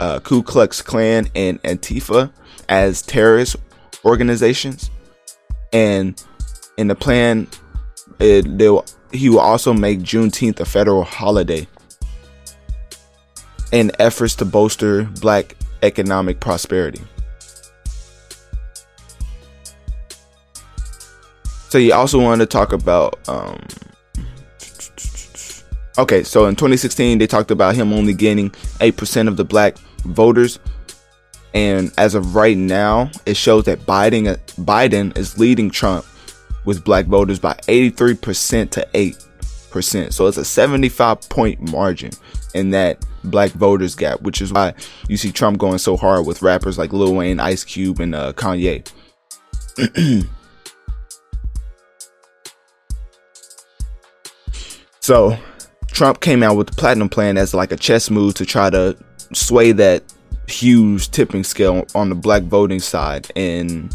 uh, 0.00 0.20
Ku 0.20 0.42
Klux 0.42 0.82
Klan 0.82 1.28
and 1.34 1.62
Antifa 1.62 2.32
as 2.68 3.02
terrorist 3.02 3.56
organizations. 4.04 4.90
And 5.72 6.22
in 6.76 6.88
the 6.88 6.94
plan, 6.94 7.48
it, 8.18 8.46
he 9.12 9.28
will 9.28 9.40
also 9.40 9.72
make 9.72 10.00
Juneteenth 10.00 10.60
a 10.60 10.64
federal 10.64 11.04
holiday 11.04 11.66
in 13.72 13.90
efforts 13.98 14.34
to 14.36 14.44
bolster 14.44 15.04
black 15.20 15.56
economic 15.82 16.40
prosperity. 16.40 17.02
So 21.74 21.78
you 21.78 21.92
also 21.92 22.20
wanted 22.20 22.48
to 22.48 22.56
talk 22.56 22.72
about 22.72 23.18
um 23.28 23.58
Okay, 25.98 26.22
so 26.22 26.46
in 26.46 26.54
2016 26.54 27.18
they 27.18 27.26
talked 27.26 27.50
about 27.50 27.74
him 27.74 27.92
only 27.92 28.14
gaining 28.14 28.50
8% 28.78 29.26
of 29.26 29.36
the 29.36 29.44
black 29.44 29.76
voters 30.04 30.60
and 31.52 31.92
as 31.98 32.14
of 32.14 32.36
right 32.36 32.56
now, 32.56 33.10
it 33.26 33.36
shows 33.36 33.64
that 33.64 33.80
Biden 33.80 34.38
Biden 34.64 35.18
is 35.18 35.36
leading 35.36 35.68
Trump 35.68 36.06
with 36.64 36.84
black 36.84 37.06
voters 37.06 37.40
by 37.40 37.54
83% 37.66 38.70
to 38.70 38.88
8%. 38.94 40.12
So 40.12 40.28
it's 40.28 40.36
a 40.36 40.44
75 40.44 41.28
point 41.28 41.60
margin 41.72 42.12
in 42.54 42.70
that 42.70 43.04
black 43.24 43.50
voters 43.50 43.96
gap, 43.96 44.20
which 44.22 44.40
is 44.40 44.52
why 44.52 44.74
you 45.08 45.16
see 45.16 45.32
Trump 45.32 45.58
going 45.58 45.78
so 45.78 45.96
hard 45.96 46.24
with 46.24 46.40
rappers 46.40 46.78
like 46.78 46.92
Lil 46.92 47.16
Wayne, 47.16 47.40
Ice 47.40 47.64
Cube, 47.64 47.98
and 47.98 48.14
uh, 48.14 48.32
Kanye. 48.32 48.88
so 55.04 55.36
Trump 55.88 56.20
came 56.20 56.42
out 56.42 56.56
with 56.56 56.68
the 56.68 56.72
platinum 56.76 57.10
plan 57.10 57.36
as 57.36 57.52
like 57.52 57.72
a 57.72 57.76
chess 57.76 58.08
move 58.08 58.32
to 58.36 58.46
try 58.46 58.70
to 58.70 58.96
sway 59.34 59.70
that 59.70 60.02
huge 60.48 61.10
tipping 61.10 61.44
scale 61.44 61.84
on 61.94 62.08
the 62.08 62.14
black 62.14 62.42
voting 62.44 62.80
side. 62.80 63.30
And 63.36 63.94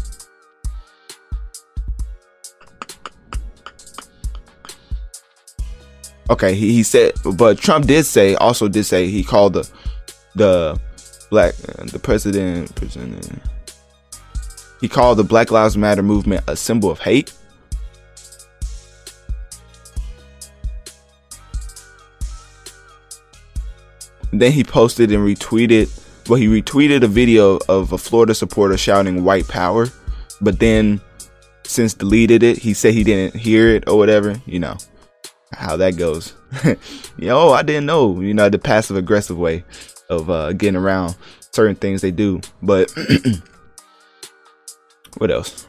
okay 6.30 6.54
he, 6.54 6.74
he 6.74 6.84
said 6.84 7.12
but 7.36 7.58
trump 7.58 7.86
did 7.86 8.06
say 8.06 8.36
also 8.36 8.68
did 8.68 8.84
say 8.84 9.08
he 9.08 9.24
called 9.24 9.54
the 9.54 9.68
the 10.36 10.80
black 11.28 11.56
the 11.56 11.98
president 12.00 12.72
president. 12.76 13.42
He 14.80 14.88
called 14.88 15.18
the 15.18 15.24
black 15.24 15.50
lives 15.50 15.76
matter 15.76 16.04
movement 16.04 16.44
a 16.46 16.54
symbol 16.54 16.88
of 16.88 17.00
hate 17.00 17.32
then 24.32 24.52
he 24.52 24.64
posted 24.64 25.10
and 25.12 25.26
retweeted 25.26 25.88
well, 26.28 26.38
he 26.38 26.46
retweeted 26.46 27.02
a 27.02 27.08
video 27.08 27.58
of 27.68 27.92
a 27.92 27.98
Florida 27.98 28.34
supporter 28.34 28.76
shouting 28.76 29.24
white 29.24 29.48
power, 29.48 29.88
but 30.40 30.60
then 30.60 31.00
since 31.64 31.94
deleted 31.94 32.42
it, 32.42 32.58
he 32.58 32.72
said 32.72 32.94
he 32.94 33.02
didn't 33.02 33.34
hear 33.34 33.68
it 33.68 33.88
or 33.88 33.96
whatever, 33.98 34.40
you 34.46 34.58
know 34.58 34.76
how 35.52 35.76
that 35.76 35.96
goes. 35.96 36.34
know, 37.18 37.38
oh, 37.48 37.52
I 37.52 37.62
didn't 37.62 37.86
know, 37.86 38.20
you 38.20 38.34
know, 38.34 38.48
the 38.48 38.58
passive 38.58 38.96
aggressive 38.96 39.38
way 39.38 39.64
of 40.08 40.30
uh, 40.30 40.52
getting 40.52 40.76
around 40.76 41.16
certain 41.52 41.76
things 41.76 42.00
they 42.00 42.10
do. 42.10 42.40
But 42.62 42.92
what 45.18 45.30
else? 45.30 45.66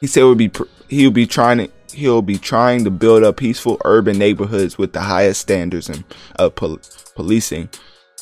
He 0.00 0.06
said 0.06 0.24
would 0.24 0.38
be 0.38 0.48
pr- 0.48 0.64
he 0.88 1.04
would 1.04 1.14
be 1.14 1.26
trying 1.26 1.58
to 1.58 1.70
he'll 1.92 2.22
be 2.22 2.38
trying 2.38 2.84
to 2.84 2.90
build 2.90 3.22
up 3.22 3.36
peaceful 3.36 3.80
urban 3.84 4.18
neighborhoods 4.18 4.78
with 4.78 4.92
the 4.92 5.00
highest 5.00 5.40
standards 5.40 5.88
in, 5.88 6.04
of 6.36 6.54
pol- 6.54 6.80
policing 7.14 7.68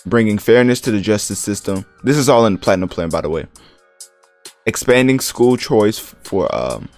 bringing 0.06 0.38
fairness 0.38 0.80
to 0.82 0.90
the 0.90 1.00
justice 1.00 1.38
system. 1.38 1.84
This 2.04 2.16
is 2.16 2.28
all 2.28 2.46
in 2.46 2.54
the 2.54 2.58
Platinum 2.58 2.88
Plan, 2.88 3.08
by 3.08 3.20
the 3.20 3.30
way. 3.30 3.46
Expanding 4.66 5.20
school 5.20 5.56
choice 5.56 5.98
for 5.98 6.54
um, 6.54 6.88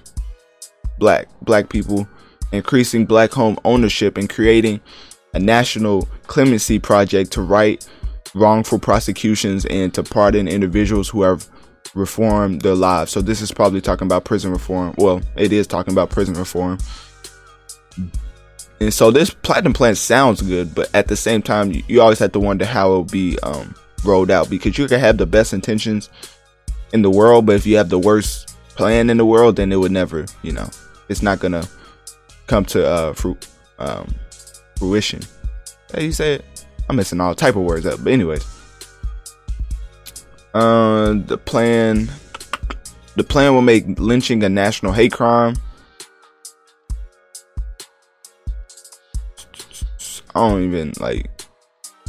black 0.99 1.29
black 1.43 1.69
people, 1.69 2.09
increasing 2.53 3.07
black 3.07 3.33
home 3.33 3.59
ownership, 3.65 4.17
and 4.17 4.29
creating 4.29 4.81
a 5.35 5.39
national 5.39 6.09
clemency 6.27 6.79
project 6.79 7.33
to 7.33 7.43
right 7.43 7.87
wrongful 8.35 8.79
prosecutions 8.79 9.65
and 9.67 9.93
to 9.95 10.03
pardon 10.03 10.49
individuals 10.49 11.09
who 11.09 11.23
have 11.23 11.49
reformed 11.95 12.63
their 12.63 12.75
lives. 12.75 13.13
So 13.13 13.21
this 13.21 13.41
is 13.41 13.53
probably 13.53 13.81
talking 13.81 14.07
about 14.07 14.25
prison 14.25 14.51
reform. 14.51 14.95
Well, 14.97 15.21
it 15.37 15.53
is 15.53 15.67
talking 15.67 15.93
about 15.93 16.11
prison 16.11 16.35
reform. 16.35 16.79
And 18.81 18.93
so 18.93 19.11
this 19.11 19.31
platinum 19.31 19.73
plan 19.73 19.95
sounds 19.95 20.43
good, 20.43 20.75
but 20.75 20.93
at 20.95 21.09
the 21.09 21.17
same 21.17 21.43
time, 21.43 21.73
you, 21.87 22.01
always 22.01 22.19
have 22.19 22.33
to 22.33 22.41
wonder 22.41 22.65
how 22.65 22.89
it'll 22.89 23.05
be 23.05 23.39
um, 23.41 23.75
rolled 24.05 24.31
out 24.31 24.51
because 24.51 24.77
you 24.77 24.89
can 24.89 24.99
have 24.99 25.19
the 25.19 25.27
best 25.27 25.53
intentions 25.53 26.11
in 26.93 27.03
the 27.03 27.11
world, 27.11 27.47
but 27.47 27.57
if 27.57 27.67
you 27.67 27.77
have 27.77 27.91
the 27.91 27.99
worst 27.99 28.57
plan 28.75 29.09
in 29.09 29.19
the 29.19 29.25
world, 29.25 29.57
then 29.57 29.71
it 29.71 29.77
would 29.77 29.93
never, 29.93 30.27
you 30.43 30.53
know, 30.53 30.69
it's 31.09 31.23
not 31.23 31.39
gonna 31.39 31.67
come 32.47 32.65
to 32.65 32.85
uh, 32.85 33.13
fruit, 33.13 33.47
um, 33.79 34.13
fruition. 34.79 35.21
Hey, 35.95 36.07
you 36.07 36.13
say 36.13 36.35
it? 36.35 36.67
I'm 36.89 36.97
missing 36.97 37.21
all 37.21 37.35
type 37.35 37.55
of 37.55 37.63
words 37.63 37.87
up, 37.87 38.03
but 38.03 38.13
anyways, 38.13 38.45
uh, 40.55 41.15
the 41.15 41.39
plan, 41.39 42.09
the 43.17 43.25
plan 43.25 43.55
will 43.55 43.63
make 43.63 43.85
lynching 43.99 44.43
a 44.45 44.49
national 44.49 44.93
hate 44.93 45.13
crime. 45.13 45.57
I 50.35 50.49
don't 50.49 50.63
even 50.65 50.93
like. 51.01 51.29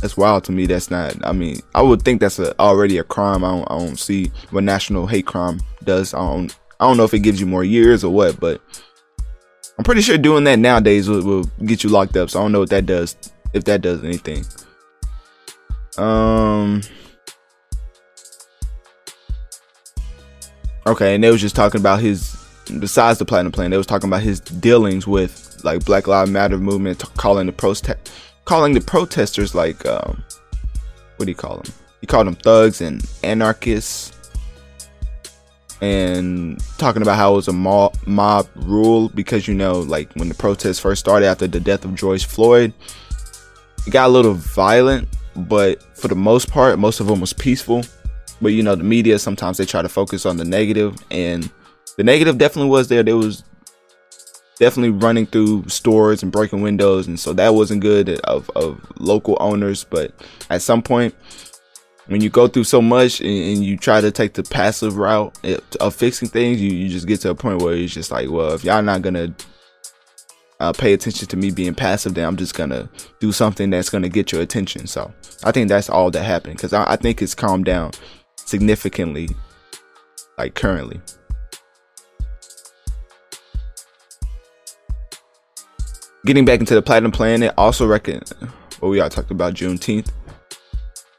That's 0.01 0.17
wild 0.17 0.43
to 0.45 0.51
me. 0.51 0.65
That's 0.65 0.91
not. 0.91 1.15
I 1.25 1.31
mean, 1.31 1.61
I 1.73 1.81
would 1.81 2.01
think 2.01 2.19
that's 2.19 2.39
a, 2.39 2.57
already 2.59 2.97
a 2.97 3.03
crime. 3.03 3.43
I 3.43 3.51
don't, 3.51 3.71
I 3.71 3.77
don't 3.77 3.97
see 3.97 4.31
what 4.51 4.65
national 4.65 5.07
hate 5.07 5.25
crime 5.25 5.61
does. 5.83 6.13
I 6.13 6.19
don't. 6.19 6.53
I 6.79 6.87
don't 6.87 6.97
know 6.97 7.05
if 7.05 7.13
it 7.13 7.19
gives 7.19 7.39
you 7.39 7.47
more 7.47 7.63
years 7.63 8.03
or 8.03 8.13
what, 8.13 8.39
but 8.39 8.61
I'm 9.77 9.85
pretty 9.85 10.01
sure 10.01 10.17
doing 10.17 10.43
that 10.43 10.59
nowadays 10.59 11.07
will, 11.07 11.23
will 11.23 11.43
get 11.65 11.83
you 11.83 11.89
locked 11.89 12.17
up. 12.17 12.29
So 12.29 12.39
I 12.39 12.43
don't 12.43 12.51
know 12.51 12.59
what 12.59 12.69
that 12.71 12.85
does. 12.85 13.15
If 13.53 13.63
that 13.65 13.81
does 13.81 14.03
anything. 14.03 14.43
Um. 15.97 16.81
Okay, 20.85 21.15
and 21.15 21.23
they 21.23 21.31
was 21.31 21.41
just 21.41 21.55
talking 21.55 21.79
about 21.79 22.01
his. 22.01 22.39
Besides 22.79 23.19
the 23.19 23.25
platinum 23.25 23.51
plan, 23.51 23.71
they 23.71 23.77
was 23.77 23.85
talking 23.87 24.09
about 24.09 24.21
his 24.21 24.39
dealings 24.39 25.05
with 25.05 25.61
like 25.63 25.83
Black 25.85 26.07
Lives 26.07 26.31
Matter 26.31 26.57
movement, 26.57 27.03
calling 27.15 27.45
the 27.45 27.51
protest, 27.51 28.11
calling 28.45 28.73
the 28.73 28.81
protesters 28.81 29.53
like, 29.53 29.85
um, 29.85 30.23
what 31.17 31.25
do 31.25 31.31
you 31.31 31.35
call 31.35 31.57
them? 31.57 31.73
He 32.01 32.07
called 32.07 32.27
them 32.27 32.35
thugs 32.35 32.81
and 32.81 33.03
anarchists, 33.23 34.13
and 35.81 36.61
talking 36.77 37.01
about 37.01 37.17
how 37.17 37.33
it 37.33 37.35
was 37.35 37.47
a 37.49 37.53
mob, 37.53 37.97
mob 38.05 38.47
rule 38.55 39.09
because 39.09 39.47
you 39.47 39.53
know, 39.53 39.79
like 39.79 40.11
when 40.13 40.29
the 40.29 40.35
protests 40.35 40.79
first 40.79 41.01
started 41.01 41.25
after 41.25 41.47
the 41.47 41.59
death 41.59 41.83
of 41.83 41.95
George 41.95 42.25
Floyd, 42.25 42.73
it 43.85 43.91
got 43.91 44.07
a 44.07 44.11
little 44.11 44.33
violent, 44.33 45.09
but 45.35 45.83
for 45.97 46.07
the 46.07 46.15
most 46.15 46.49
part, 46.49 46.79
most 46.79 46.99
of 47.01 47.07
them 47.07 47.19
was 47.19 47.33
peaceful. 47.33 47.83
But 48.43 48.53
you 48.53 48.61
know, 48.61 48.75
the 48.75 48.83
media 48.83 49.17
sometimes 49.19 49.57
they 49.57 49.65
try 49.65 49.81
to 49.81 49.89
focus 49.89 50.25
on 50.25 50.37
the 50.37 50.45
negative, 50.45 50.95
and 51.09 51.49
the 51.97 52.03
negative 52.03 52.37
definitely 52.37 52.69
was 52.69 52.89
there. 52.89 53.03
There 53.03 53.17
was 53.17 53.43
definitely 54.59 54.91
running 54.91 55.25
through 55.25 55.67
stores 55.67 56.23
and 56.23 56.31
breaking 56.31 56.61
windows, 56.61 57.07
and 57.07 57.19
so 57.19 57.33
that 57.33 57.53
wasn't 57.55 57.81
good 57.81 58.09
of, 58.21 58.49
of 58.51 58.79
local 58.99 59.37
owners. 59.39 59.83
But 59.83 60.13
at 60.49 60.61
some 60.61 60.81
point, 60.81 61.15
when 62.07 62.21
you 62.21 62.29
go 62.29 62.47
through 62.47 62.65
so 62.65 62.81
much 62.81 63.21
and, 63.21 63.29
and 63.29 63.63
you 63.63 63.77
try 63.77 64.01
to 64.01 64.11
take 64.11 64.33
the 64.33 64.43
passive 64.43 64.97
route 64.97 65.37
of 65.79 65.95
fixing 65.95 66.27
things, 66.27 66.61
you, 66.61 66.71
you 66.71 66.89
just 66.89 67.07
get 67.07 67.21
to 67.21 67.29
a 67.29 67.35
point 67.35 67.61
where 67.61 67.73
it's 67.73 67.93
just 67.93 68.11
like, 68.11 68.29
well, 68.29 68.53
if 68.53 68.63
y'all 68.63 68.81
not 68.81 69.01
gonna 69.01 69.33
uh, 70.59 70.73
pay 70.73 70.93
attention 70.93 71.27
to 71.27 71.37
me 71.37 71.51
being 71.51 71.75
passive, 71.75 72.13
then 72.13 72.27
I'm 72.27 72.37
just 72.37 72.55
gonna 72.55 72.89
do 73.19 73.31
something 73.31 73.69
that's 73.69 73.89
gonna 73.89 74.09
get 74.09 74.31
your 74.31 74.41
attention. 74.41 74.87
So 74.87 75.13
I 75.43 75.51
think 75.51 75.69
that's 75.69 75.89
all 75.89 76.11
that 76.11 76.23
happened 76.23 76.57
because 76.57 76.73
I, 76.73 76.91
I 76.91 76.95
think 76.95 77.21
it's 77.21 77.35
calmed 77.35 77.65
down 77.65 77.91
significantly, 78.45 79.29
like 80.37 80.55
currently. 80.55 81.01
getting 86.25 86.45
back 86.45 86.59
into 86.59 86.73
the 86.73 86.81
platinum 86.81 87.11
plan, 87.11 87.43
it 87.43 87.53
also 87.57 87.85
reckon 87.85 88.21
well 88.81 88.91
we 88.91 88.99
all 88.99 89.09
talked 89.09 89.31
about 89.31 89.53
Juneteenth. 89.53 90.09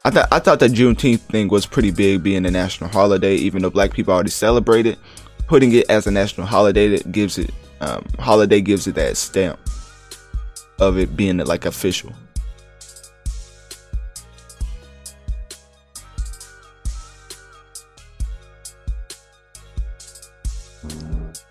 I 0.03 0.11
thought 0.11 0.27
I 0.31 0.39
thought 0.39 0.59
the 0.59 0.67
Juneteenth 0.67 1.21
thing 1.21 1.47
was 1.47 1.65
pretty 1.65 1.91
big 1.91 2.23
being 2.23 2.45
a 2.45 2.51
national 2.51 2.89
holiday, 2.89 3.35
even 3.35 3.61
though 3.61 3.69
black 3.69 3.93
people 3.93 4.13
already 4.13 4.29
celebrate 4.29 4.85
it. 4.85 4.99
Putting 5.47 5.73
it 5.73 5.89
as 5.89 6.07
a 6.07 6.11
national 6.11 6.47
holiday 6.47 6.87
that 6.89 7.11
gives 7.11 7.37
it 7.37 7.51
um, 7.81 8.05
holiday 8.19 8.61
gives 8.61 8.87
it 8.87 8.95
that 8.95 9.15
stamp 9.17 9.59
of 10.79 10.97
it 10.97 11.15
being 11.15 11.37
like 11.37 11.65
official. 11.65 12.13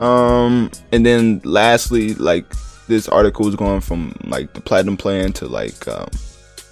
Um, 0.00 0.70
and 0.92 1.04
then 1.04 1.40
lastly, 1.44 2.14
like 2.14 2.46
this 2.86 3.08
article 3.08 3.48
is 3.48 3.56
going 3.56 3.80
from 3.80 4.14
like 4.24 4.52
the 4.52 4.60
platinum 4.60 4.96
plan 4.96 5.32
to 5.34 5.46
like 5.46 5.86
um, 5.88 6.08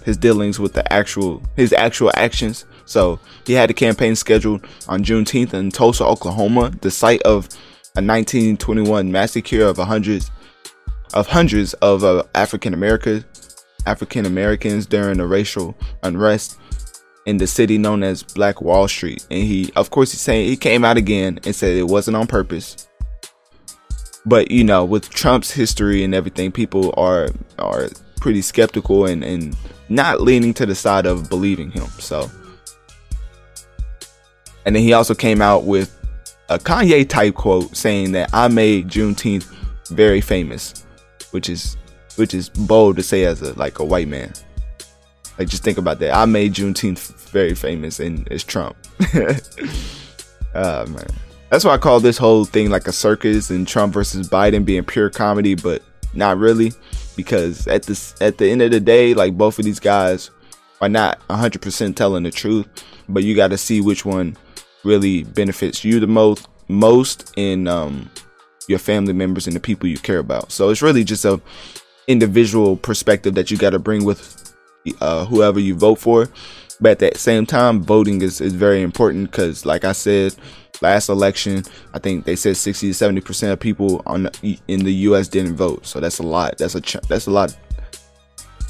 his 0.03 0.17
dealings 0.17 0.59
with 0.59 0.73
the 0.73 0.91
actual 0.91 1.41
his 1.55 1.73
actual 1.73 2.11
actions. 2.15 2.65
So 2.85 3.19
he 3.45 3.53
had 3.53 3.69
a 3.69 3.73
campaign 3.73 4.15
scheduled 4.15 4.65
on 4.87 5.03
Juneteenth 5.03 5.53
in 5.53 5.71
Tulsa, 5.71 6.05
Oklahoma, 6.05 6.71
the 6.81 6.91
site 6.91 7.21
of 7.23 7.47
a 7.95 8.01
1921 8.01 9.11
massacre 9.11 9.63
of 9.63 9.77
hundreds 9.77 10.29
of 11.13 11.27
hundreds 11.27 11.73
of 11.75 12.03
uh, 12.03 12.23
African 12.35 12.73
Americans 12.73 13.25
African 13.85 14.25
Americans 14.25 14.85
during 14.85 15.17
the 15.17 15.27
racial 15.27 15.75
unrest 16.03 16.57
in 17.25 17.37
the 17.37 17.47
city 17.47 17.77
known 17.77 18.03
as 18.03 18.23
Black 18.23 18.61
Wall 18.61 18.87
Street. 18.87 19.25
And 19.29 19.43
he, 19.43 19.71
of 19.75 19.89
course, 19.89 20.11
he's 20.11 20.21
saying 20.21 20.47
he 20.47 20.57
came 20.57 20.83
out 20.83 20.97
again 20.97 21.39
and 21.45 21.55
said 21.55 21.75
it 21.75 21.87
wasn't 21.87 22.17
on 22.17 22.27
purpose. 22.27 22.87
But 24.25 24.51
you 24.51 24.63
know, 24.63 24.85
with 24.85 25.09
Trump's 25.09 25.51
history 25.51 26.03
and 26.03 26.15
everything, 26.15 26.51
people 26.51 26.93
are 26.97 27.29
are 27.59 27.89
pretty 28.17 28.41
skeptical 28.41 29.05
and, 29.05 29.23
and 29.23 29.55
not 29.89 30.21
leaning 30.21 30.53
to 30.53 30.65
the 30.65 30.75
side 30.75 31.05
of 31.05 31.29
believing 31.29 31.71
him. 31.71 31.87
So 31.99 32.29
and 34.65 34.75
then 34.75 34.83
he 34.83 34.93
also 34.93 35.13
came 35.13 35.41
out 35.41 35.65
with 35.65 35.97
a 36.49 36.57
Kanye 36.57 37.07
type 37.07 37.35
quote 37.35 37.75
saying 37.75 38.13
that 38.13 38.29
I 38.33 38.47
made 38.47 38.87
Juneteenth 38.87 39.45
very 39.87 40.21
famous, 40.21 40.85
which 41.31 41.49
is 41.49 41.77
which 42.15 42.33
is 42.33 42.49
bold 42.49 42.95
to 42.97 43.03
say 43.03 43.25
as 43.25 43.41
a 43.41 43.53
like 43.53 43.79
a 43.79 43.85
white 43.85 44.07
man. 44.07 44.33
Like 45.37 45.47
just 45.47 45.63
think 45.63 45.77
about 45.77 45.99
that. 45.99 46.15
I 46.15 46.25
made 46.25 46.53
Juneteenth 46.53 47.29
very 47.29 47.55
famous 47.55 47.99
and 47.99 48.27
it's 48.29 48.43
Trump. 48.43 48.77
oh 50.55 50.85
man. 50.85 51.07
That's 51.53 51.65
why 51.65 51.75
I 51.75 51.77
call 51.77 51.99
this 51.99 52.17
whole 52.17 52.45
thing 52.45 52.71
like 52.71 52.87
a 52.87 52.91
circus 52.91 53.51
and 53.51 53.67
Trump 53.67 53.93
versus 53.93 54.27
Biden 54.27 54.65
being 54.65 54.83
pure 54.83 55.11
comedy, 55.11 55.53
but 55.53 55.83
not 56.15 56.39
really. 56.39 56.71
Because 57.15 57.67
at 57.67 57.83
the 57.83 58.15
at 58.21 58.39
the 58.39 58.49
end 58.49 58.63
of 58.63 58.71
the 58.71 58.79
day, 58.79 59.13
like 59.13 59.37
both 59.37 59.59
of 59.59 59.65
these 59.65 59.79
guys 59.79 60.31
are 60.81 60.89
not 60.89 61.19
100% 61.27 61.95
telling 61.95 62.23
the 62.23 62.31
truth, 62.31 62.65
but 63.07 63.23
you 63.23 63.35
got 63.35 63.49
to 63.49 63.57
see 63.59 63.81
which 63.81 64.03
one 64.03 64.35
really 64.83 65.25
benefits 65.25 65.83
you 65.83 65.99
the 65.99 66.07
most 66.07 66.47
most 66.69 67.31
in 67.37 67.67
um, 67.67 68.09
your 68.67 68.79
family 68.79 69.13
members 69.13 69.45
and 69.45 69.55
the 69.55 69.59
people 69.59 69.87
you 69.87 69.99
care 69.99 70.17
about. 70.17 70.51
So 70.51 70.71
it's 70.71 70.81
really 70.81 71.03
just 71.03 71.23
a 71.23 71.39
individual 72.07 72.77
perspective 72.77 73.35
that 73.35 73.51
you 73.51 73.57
got 73.57 73.73
to 73.73 73.79
bring 73.79 74.05
with 74.05 74.55
uh, 75.01 75.25
whoever 75.25 75.59
you 75.59 75.75
vote 75.75 75.99
for. 75.99 76.29
But 76.81 77.03
at 77.03 77.13
the 77.13 77.19
same 77.19 77.45
time, 77.45 77.83
voting 77.83 78.23
is, 78.23 78.41
is 78.41 78.53
very 78.53 78.81
important 78.81 79.29
because, 79.29 79.65
like 79.65 79.85
I 79.85 79.91
said, 79.91 80.35
last 80.83 81.09
election, 81.09 81.63
I 81.93 81.99
think 81.99 82.25
they 82.25 82.35
said 82.35 82.57
60 82.57 82.87
to 82.89 82.93
70 82.93 83.21
percent 83.21 83.53
of 83.53 83.59
people 83.59 84.03
on 84.05 84.29
in 84.67 84.83
the 84.83 84.93
U.S. 85.07 85.27
didn't 85.27 85.55
vote. 85.55 85.85
So 85.87 85.99
that's 85.99 86.19
a 86.19 86.23
lot. 86.23 86.57
That's 86.59 86.75
a 86.75 86.81
that's 87.07 87.25
a 87.25 87.31
lot. 87.31 87.57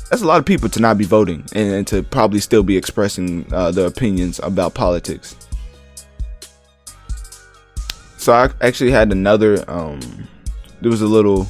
That's 0.10 0.22
a 0.22 0.27
lot 0.27 0.38
of 0.38 0.46
people 0.46 0.70
to 0.70 0.79
not 0.79 0.98
be 0.98 1.05
voting 1.05 1.43
and, 1.53 1.74
and 1.74 1.88
to 1.88 2.03
probably 2.03 2.39
still 2.39 2.62
be 2.62 2.77
expressing 2.77 3.51
uh, 3.51 3.72
their 3.72 3.88
opinions 3.88 4.39
about 4.43 4.75
politics. 4.75 5.36
So 8.17 8.32
I 8.32 8.50
actually 8.62 8.91
had 8.91 9.12
another. 9.12 9.70
Um, 9.70 10.00
there 10.82 10.91
was 10.91 11.01
a 11.01 11.08
little. 11.08 11.48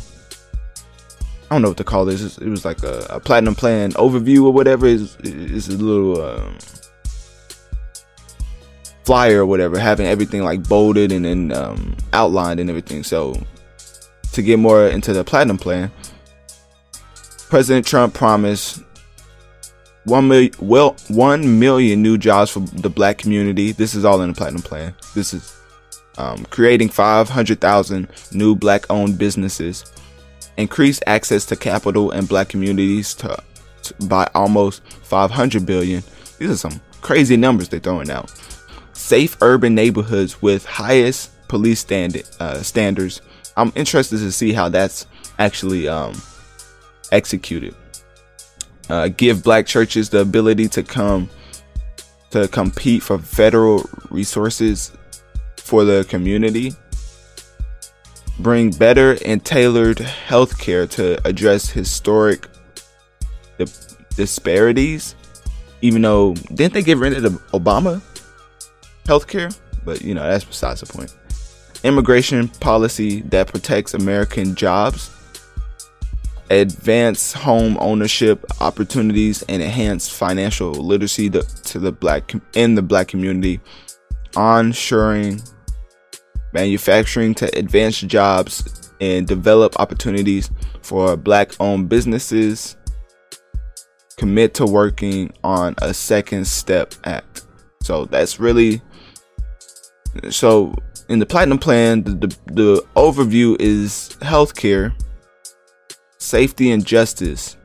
I 1.51 1.55
don't 1.55 1.61
know 1.61 1.67
what 1.67 1.77
to 1.77 1.83
call 1.83 2.05
this. 2.05 2.37
It 2.37 2.47
was 2.47 2.65
like 2.65 2.81
a, 2.83 3.05
a 3.09 3.19
platinum 3.19 3.53
plan 3.53 3.91
overview 3.91 4.45
or 4.45 4.53
whatever. 4.53 4.87
Is 4.87 5.17
is 5.17 5.67
a 5.67 5.77
little. 5.77 6.21
Um, 6.23 6.57
flyer 9.05 9.41
or 9.41 9.45
whatever, 9.45 9.77
having 9.77 10.07
everything 10.07 10.43
like 10.43 10.67
bolded 10.67 11.11
and 11.11 11.25
then 11.25 11.51
um, 11.51 11.95
outlined 12.13 12.59
and 12.59 12.69
everything. 12.69 13.03
So, 13.03 13.41
to 14.31 14.41
get 14.41 14.59
more 14.59 14.87
into 14.87 15.13
the 15.13 15.23
platinum 15.23 15.57
plan, 15.57 15.91
President 17.49 17.85
Trump 17.85 18.13
promised 18.13 18.81
one 20.05 20.27
million, 20.27 20.53
well, 20.59 20.95
one 21.09 21.59
million 21.59 22.01
new 22.01 22.17
jobs 22.17 22.51
for 22.51 22.61
the 22.61 22.89
black 22.89 23.17
community. 23.17 23.71
This 23.71 23.93
is 23.95 24.05
all 24.05 24.21
in 24.21 24.29
the 24.29 24.35
platinum 24.35 24.61
plan. 24.61 24.95
This 25.13 25.33
is 25.33 25.55
um, 26.17 26.45
creating 26.45 26.89
500,000 26.89 28.07
new 28.31 28.55
black-owned 28.55 29.17
businesses, 29.17 29.85
increased 30.57 31.03
access 31.07 31.45
to 31.47 31.55
capital 31.55 32.11
and 32.11 32.27
black 32.27 32.49
communities 32.49 33.13
to, 33.15 33.37
to 33.83 33.93
by 34.05 34.29
almost 34.35 34.83
500 35.03 35.65
billion. 35.65 36.03
These 36.39 36.49
are 36.49 36.57
some 36.57 36.81
crazy 37.01 37.37
numbers 37.37 37.69
they're 37.69 37.79
throwing 37.79 38.09
out 38.09 38.31
safe 38.93 39.37
urban 39.41 39.75
neighborhoods 39.75 40.41
with 40.41 40.65
highest 40.65 41.31
police 41.47 41.79
standard 41.79 42.23
uh, 42.39 42.61
standards. 42.61 43.21
I'm 43.57 43.71
interested 43.75 44.17
to 44.17 44.31
see 44.31 44.53
how 44.53 44.69
that's 44.69 45.05
actually 45.37 45.87
um, 45.87 46.13
executed. 47.11 47.75
Uh, 48.89 49.09
give 49.09 49.43
black 49.43 49.65
churches 49.65 50.09
the 50.09 50.19
ability 50.19 50.67
to 50.69 50.83
come 50.83 51.29
to 52.31 52.47
compete 52.47 53.03
for 53.03 53.19
federal 53.19 53.87
resources 54.09 54.91
for 55.57 55.83
the 55.85 56.05
community. 56.09 56.73
Bring 58.39 58.71
better 58.71 59.17
and 59.23 59.43
tailored 59.45 59.97
healthcare 59.97 60.89
to 60.91 61.25
address 61.27 61.69
historic 61.69 62.47
disparities. 64.15 65.15
Even 65.81 66.01
though 66.01 66.33
didn't 66.53 66.73
they 66.73 66.81
get 66.81 66.97
rid 66.97 67.13
of 67.13 67.33
Obama 67.51 68.01
healthcare, 69.05 69.57
but 69.85 70.01
you 70.01 70.13
know, 70.13 70.23
that's 70.23 70.43
besides 70.43 70.81
the 70.81 70.85
point. 70.85 71.15
Immigration 71.83 72.47
policy 72.47 73.21
that 73.23 73.47
protects 73.47 73.93
American 73.93 74.55
jobs, 74.55 75.11
advance 76.49 77.33
home 77.33 77.77
ownership 77.79 78.45
opportunities, 78.61 79.43
and 79.49 79.61
enhance 79.61 80.09
financial 80.09 80.71
literacy 80.71 81.29
to, 81.31 81.41
to 81.41 81.79
the 81.79 81.91
black 81.91 82.33
in 82.53 82.75
the 82.75 82.81
black 82.81 83.07
community, 83.09 83.59
onshoring 84.31 85.41
manufacturing 86.53 87.33
to 87.33 87.57
advance 87.57 87.99
jobs 87.99 88.91
and 89.01 89.27
develop 89.27 89.77
opportunities 89.79 90.51
for 90.81 91.17
black 91.17 91.51
owned 91.59 91.89
businesses. 91.89 92.77
Commit 94.17 94.53
to 94.53 94.65
working 94.65 95.33
on 95.43 95.75
a 95.81 95.93
second 95.93 96.45
step 96.45 96.93
act. 97.03 97.45
So 97.81 98.05
that's 98.05 98.39
really 98.39 98.81
so 100.29 100.75
in 101.09 101.19
the 101.19 101.25
platinum 101.25 101.59
plan, 101.59 102.03
the, 102.03 102.11
the, 102.11 102.37
the 102.47 102.85
overview 102.95 103.55
is 103.59 104.15
healthcare, 104.21 104.93
safety 106.17 106.71
and 106.71 106.85
justice, 106.85 107.57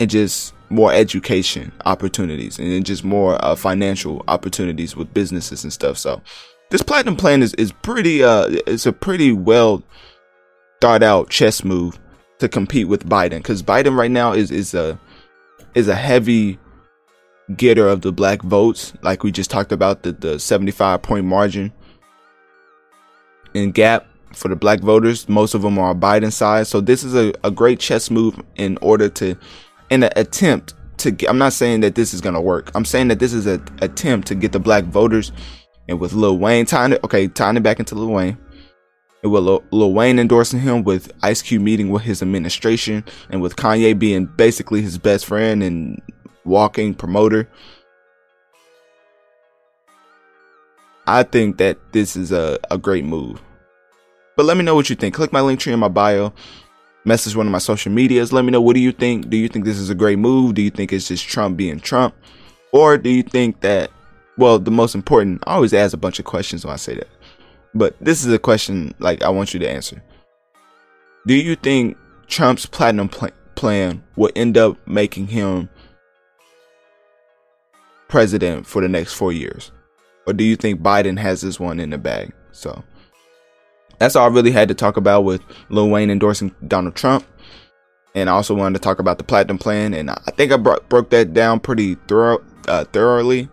and 0.00 0.10
just 0.10 0.54
more 0.70 0.92
education 0.92 1.72
opportunities 1.84 2.58
and 2.58 2.84
just 2.84 3.04
more 3.04 3.42
uh, 3.44 3.54
financial 3.54 4.24
opportunities 4.28 4.96
with 4.96 5.12
businesses 5.14 5.62
and 5.62 5.72
stuff. 5.72 5.96
So 5.96 6.20
this 6.70 6.82
platinum 6.82 7.16
plan 7.16 7.42
is, 7.42 7.54
is 7.54 7.70
pretty 7.70 8.24
uh 8.24 8.46
it's 8.66 8.86
a 8.86 8.92
pretty 8.92 9.32
well 9.32 9.82
thought 10.80 11.02
out 11.02 11.30
chess 11.30 11.62
move 11.62 11.98
to 12.38 12.48
compete 12.48 12.88
with 12.88 13.08
Biden 13.08 13.38
because 13.38 13.62
Biden 13.62 13.96
right 13.96 14.10
now 14.10 14.32
is 14.32 14.50
is 14.50 14.74
a 14.74 14.98
is 15.74 15.88
a 15.88 15.94
heavy 15.94 16.58
getter 17.56 17.88
of 17.88 18.00
the 18.00 18.12
black 18.12 18.42
votes, 18.42 18.92
like 19.02 19.22
we 19.22 19.32
just 19.32 19.50
talked 19.50 19.72
about 19.72 20.02
the, 20.02 20.12
the 20.12 20.38
75 20.38 21.02
point 21.02 21.26
margin 21.26 21.72
in 23.52 23.70
gap 23.70 24.06
for 24.32 24.48
the 24.48 24.56
black 24.56 24.80
voters. 24.80 25.28
Most 25.28 25.54
of 25.54 25.62
them 25.62 25.78
are 25.78 25.94
Biden 25.94 26.32
side. 26.32 26.66
So 26.66 26.80
this 26.80 27.04
is 27.04 27.14
a, 27.14 27.32
a 27.44 27.50
great 27.50 27.80
chess 27.80 28.10
move 28.10 28.40
in 28.56 28.78
order 28.80 29.08
to, 29.10 29.36
in 29.90 30.02
an 30.02 30.12
attempt 30.16 30.74
to 30.98 31.10
get, 31.10 31.28
I'm 31.28 31.38
not 31.38 31.52
saying 31.52 31.80
that 31.80 31.94
this 31.94 32.14
is 32.14 32.20
going 32.20 32.34
to 32.34 32.40
work. 32.40 32.70
I'm 32.74 32.84
saying 32.84 33.08
that 33.08 33.18
this 33.18 33.32
is 33.32 33.46
an 33.46 33.64
attempt 33.80 34.28
to 34.28 34.34
get 34.34 34.52
the 34.52 34.60
black 34.60 34.84
voters 34.84 35.32
and 35.88 36.00
with 36.00 36.12
Lil 36.12 36.38
Wayne 36.38 36.66
tying 36.66 36.92
it, 36.92 37.04
okay, 37.04 37.28
tying 37.28 37.56
it 37.56 37.62
back 37.62 37.78
into 37.78 37.94
Lil 37.94 38.08
Wayne. 38.08 38.38
And 39.22 39.32
with 39.32 39.42
Lil, 39.42 39.64
Lil 39.70 39.92
Wayne 39.92 40.18
endorsing 40.18 40.60
him, 40.60 40.84
with 40.84 41.12
Ice 41.22 41.42
Cube 41.42 41.62
meeting 41.62 41.90
with 41.90 42.02
his 42.02 42.22
administration, 42.22 43.04
and 43.30 43.40
with 43.40 43.56
Kanye 43.56 43.98
being 43.98 44.26
basically 44.26 44.82
his 44.82 44.98
best 44.98 45.26
friend 45.26 45.62
and 45.62 46.00
walking 46.44 46.94
promoter. 46.94 47.48
I 51.06 51.22
think 51.22 51.58
that 51.58 51.78
this 51.92 52.16
is 52.16 52.32
a, 52.32 52.58
a 52.70 52.78
great 52.78 53.04
move. 53.04 53.42
But 54.36 54.46
let 54.46 54.56
me 54.56 54.64
know 54.64 54.74
what 54.74 54.90
you 54.90 54.96
think. 54.96 55.14
Click 55.14 55.32
my 55.32 55.40
Linktree 55.40 55.72
in 55.72 55.78
my 55.78 55.88
bio. 55.88 56.32
Message 57.04 57.36
one 57.36 57.46
of 57.46 57.52
my 57.52 57.58
social 57.58 57.92
medias. 57.92 58.32
Let 58.32 58.44
me 58.44 58.50
know 58.50 58.62
what 58.62 58.74
do 58.74 58.80
you 58.80 58.92
think? 58.92 59.28
Do 59.28 59.36
you 59.36 59.48
think 59.48 59.64
this 59.64 59.78
is 59.78 59.90
a 59.90 59.94
great 59.94 60.18
move? 60.18 60.54
Do 60.54 60.62
you 60.62 60.70
think 60.70 60.92
it's 60.92 61.08
just 61.08 61.28
Trump 61.28 61.56
being 61.56 61.78
Trump? 61.78 62.14
Or 62.72 62.96
do 62.96 63.10
you 63.10 63.22
think 63.22 63.60
that 63.60 63.90
well, 64.36 64.58
the 64.58 64.70
most 64.70 64.94
important, 64.94 65.42
I 65.46 65.54
always 65.54 65.74
ask 65.74 65.94
a 65.94 65.98
bunch 65.98 66.18
of 66.18 66.24
questions 66.24 66.64
when 66.64 66.72
I 66.72 66.76
say 66.76 66.94
that. 66.94 67.08
But 67.74 67.96
this 68.00 68.24
is 68.24 68.32
a 68.32 68.38
question 68.38 68.94
like 68.98 69.22
I 69.22 69.28
want 69.28 69.54
you 69.54 69.60
to 69.60 69.68
answer. 69.68 70.02
Do 71.26 71.34
you 71.34 71.56
think 71.56 71.96
Trump's 72.26 72.66
platinum 72.66 73.08
pl- 73.08 73.30
plan 73.54 74.02
will 74.16 74.30
end 74.36 74.58
up 74.58 74.76
making 74.86 75.28
him 75.28 75.68
president 78.14 78.64
for 78.64 78.80
the 78.80 78.88
next 78.88 79.14
four 79.14 79.32
years? 79.32 79.72
Or 80.24 80.32
do 80.32 80.44
you 80.44 80.54
think 80.54 80.80
Biden 80.80 81.18
has 81.18 81.40
this 81.40 81.58
one 81.58 81.80
in 81.80 81.90
the 81.90 81.98
bag? 81.98 82.32
So 82.52 82.84
that's 83.98 84.14
all 84.14 84.30
I 84.30 84.32
really 84.32 84.52
had 84.52 84.68
to 84.68 84.74
talk 84.74 84.96
about 84.96 85.22
with 85.22 85.42
Lil 85.68 85.90
Wayne 85.90 86.10
endorsing 86.10 86.54
Donald 86.68 86.94
Trump. 86.94 87.26
And 88.14 88.30
I 88.30 88.34
also 88.34 88.54
wanted 88.54 88.78
to 88.78 88.84
talk 88.84 89.00
about 89.00 89.18
the 89.18 89.24
platinum 89.24 89.58
plan. 89.58 89.94
And 89.94 90.10
I 90.10 90.30
think 90.36 90.52
I 90.52 90.56
bro- 90.58 90.78
broke 90.88 91.10
that 91.10 91.34
down 91.34 91.58
pretty 91.58 91.96
thorough, 92.06 92.38
uh, 92.68 92.84
thoroughly. 92.84 93.48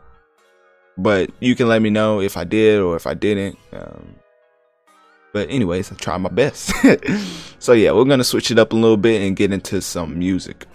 But 0.96 1.32
you 1.40 1.56
can 1.56 1.68
let 1.68 1.82
me 1.82 1.90
know 1.90 2.22
if 2.22 2.38
I 2.38 2.44
did 2.44 2.82
or 2.82 2.96
if 2.96 3.08
I 3.08 3.16
didn't. 3.16 3.58
Um, 3.74 4.16
but 5.34 5.50
anyways, 5.50 5.92
I 5.92 5.96
tried 5.96 6.20
my 6.20 6.30
best. 6.30 6.72
so 7.60 7.74
yeah, 7.74 7.94
we're 7.94 8.06
gonna 8.06 8.24
switch 8.24 8.52
it 8.52 8.60
up 8.60 8.74
a 8.74 8.76
little 8.76 8.96
bit 8.96 9.24
and 9.24 9.36
get 9.36 9.52
into 9.52 9.82
some 9.82 10.20
music. 10.20 10.68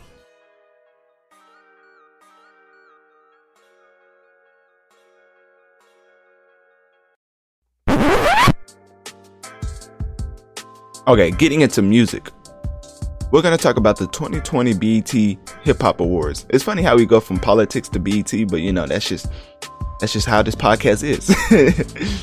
Okay, 11.09 11.31
getting 11.31 11.61
into 11.61 11.83
music. 11.83 12.31
We're 13.31 13.43
gonna 13.43 13.57
talk 13.57 13.77
about 13.77 13.97
the 13.97 14.09
2020 14.09 14.75
BET 14.75 15.11
Hip 15.63 15.81
Hop 15.81 16.01
Awards. 16.01 16.47
It's 16.51 16.65
funny 16.65 16.83
how 16.83 16.97
we 16.97 17.07
go 17.07 17.21
from 17.21 17.39
politics 17.39 17.89
to 17.91 18.01
BET, 18.01 18.33
but 18.49 18.61
you 18.61 18.73
know 18.73 18.87
that's 18.87 19.09
just 19.09 19.29
that's 20.01 20.13
just 20.13 20.27
how 20.27 20.43
this 20.43 20.57
podcast 20.57 21.05
is. 21.05 21.27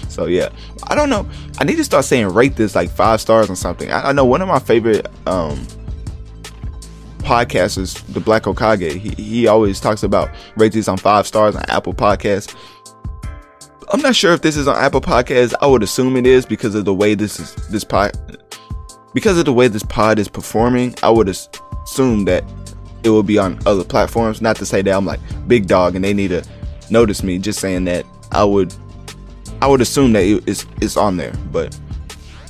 so 0.14 0.26
yeah, 0.26 0.50
I 0.88 0.96
don't 0.96 1.10
know. 1.10 1.26
I 1.60 1.64
need 1.64 1.78
to 1.78 1.84
start 1.86 2.04
saying 2.04 2.28
rate 2.28 2.58
this 2.58 2.76
like 2.76 2.90
five 2.90 3.22
stars 3.22 3.50
or 3.50 3.56
something. 3.56 3.90
I, 3.90 4.10
I 4.10 4.12
know 4.12 4.26
one 4.26 4.42
of 4.42 4.50
my 4.50 4.60
favorite 4.60 5.08
um 5.28 5.66
podcasters, 7.20 8.06
the 8.14 8.20
Black 8.20 8.44
Okage. 8.44 8.98
He 8.98 9.10
he 9.12 9.48
always 9.48 9.80
talks 9.80 10.04
about 10.04 10.30
rate 10.58 10.74
these 10.74 10.90
on 10.90 10.98
five 10.98 11.26
stars 11.26 11.56
on 11.56 11.64
Apple 11.70 11.94
Podcasts. 11.94 12.54
I'm 13.94 14.02
not 14.02 14.16
sure 14.16 14.34
if 14.34 14.42
this 14.42 14.58
is 14.58 14.68
on 14.68 14.76
Apple 14.76 15.02
Podcasts. 15.02 15.54
I 15.62 15.68
would 15.68 15.84
assume 15.84 16.18
it 16.18 16.26
is 16.26 16.46
because 16.46 16.76
of 16.76 16.84
the 16.84 16.94
way 16.94 17.16
this 17.16 17.40
is 17.40 17.56
this 17.70 17.84
pod 17.84 18.12
because 19.14 19.38
of 19.38 19.46
the 19.46 19.54
way 19.54 19.68
this 19.68 19.84
pod 19.84 20.20
is 20.20 20.28
performing, 20.28 20.96
I 21.04 21.10
would 21.10 21.30
assume 21.30 22.26
that 22.26 22.44
it 23.04 23.10
will 23.10 23.24
be 23.24 23.38
on 23.38 23.60
other 23.66 23.84
platforms. 23.84 24.42
Not 24.42 24.56
to 24.58 24.66
say 24.66 24.82
that 24.82 24.92
I'm 24.92 25.06
like 25.06 25.20
big 25.48 25.68
dog 25.68 25.96
and 25.96 26.04
they 26.04 26.14
need 26.14 26.30
to 26.30 26.44
notice 26.90 27.24
me. 27.24 27.38
Just 27.38 27.60
saying 27.60 27.86
that 27.86 28.06
I 28.32 28.44
would, 28.44 28.74
I 29.62 29.68
would 29.68 29.82
assume 29.82 30.14
that 30.14 30.24
it's 30.48 30.66
it's 30.82 30.98
on 30.98 31.18
there, 31.18 31.34
but 31.52 31.78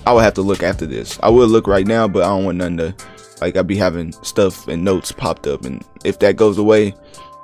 I 0.05 0.13
would 0.13 0.23
have 0.23 0.33
to 0.35 0.41
look 0.41 0.63
after 0.63 0.85
this. 0.85 1.19
I 1.23 1.29
will 1.29 1.47
look 1.47 1.67
right 1.67 1.87
now, 1.87 2.07
but 2.07 2.23
I 2.23 2.27
don't 2.27 2.45
want 2.45 2.57
none 2.57 2.77
to 2.77 2.95
like 3.41 3.57
I'd 3.57 3.67
be 3.67 3.75
having 3.75 4.13
stuff 4.23 4.67
and 4.67 4.83
notes 4.83 5.11
popped 5.11 5.47
up, 5.47 5.65
and 5.65 5.83
if 6.05 6.19
that 6.19 6.35
goes 6.37 6.57
away, 6.57 6.93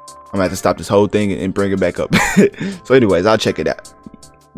I'm 0.10 0.34
gonna 0.34 0.43
have 0.43 0.51
to 0.51 0.58
stop 0.58 0.77
this 0.77 0.88
whole 0.88 1.08
thing 1.08 1.34
and 1.34 1.53
bring 1.53 1.71
it 1.71 1.79
back 1.79 1.99
up. 1.99 2.13
so, 2.86 2.93
anyways, 2.93 3.25
I'll 3.25 3.38
check 3.38 3.60
it 3.60 3.67
out. 3.67 3.91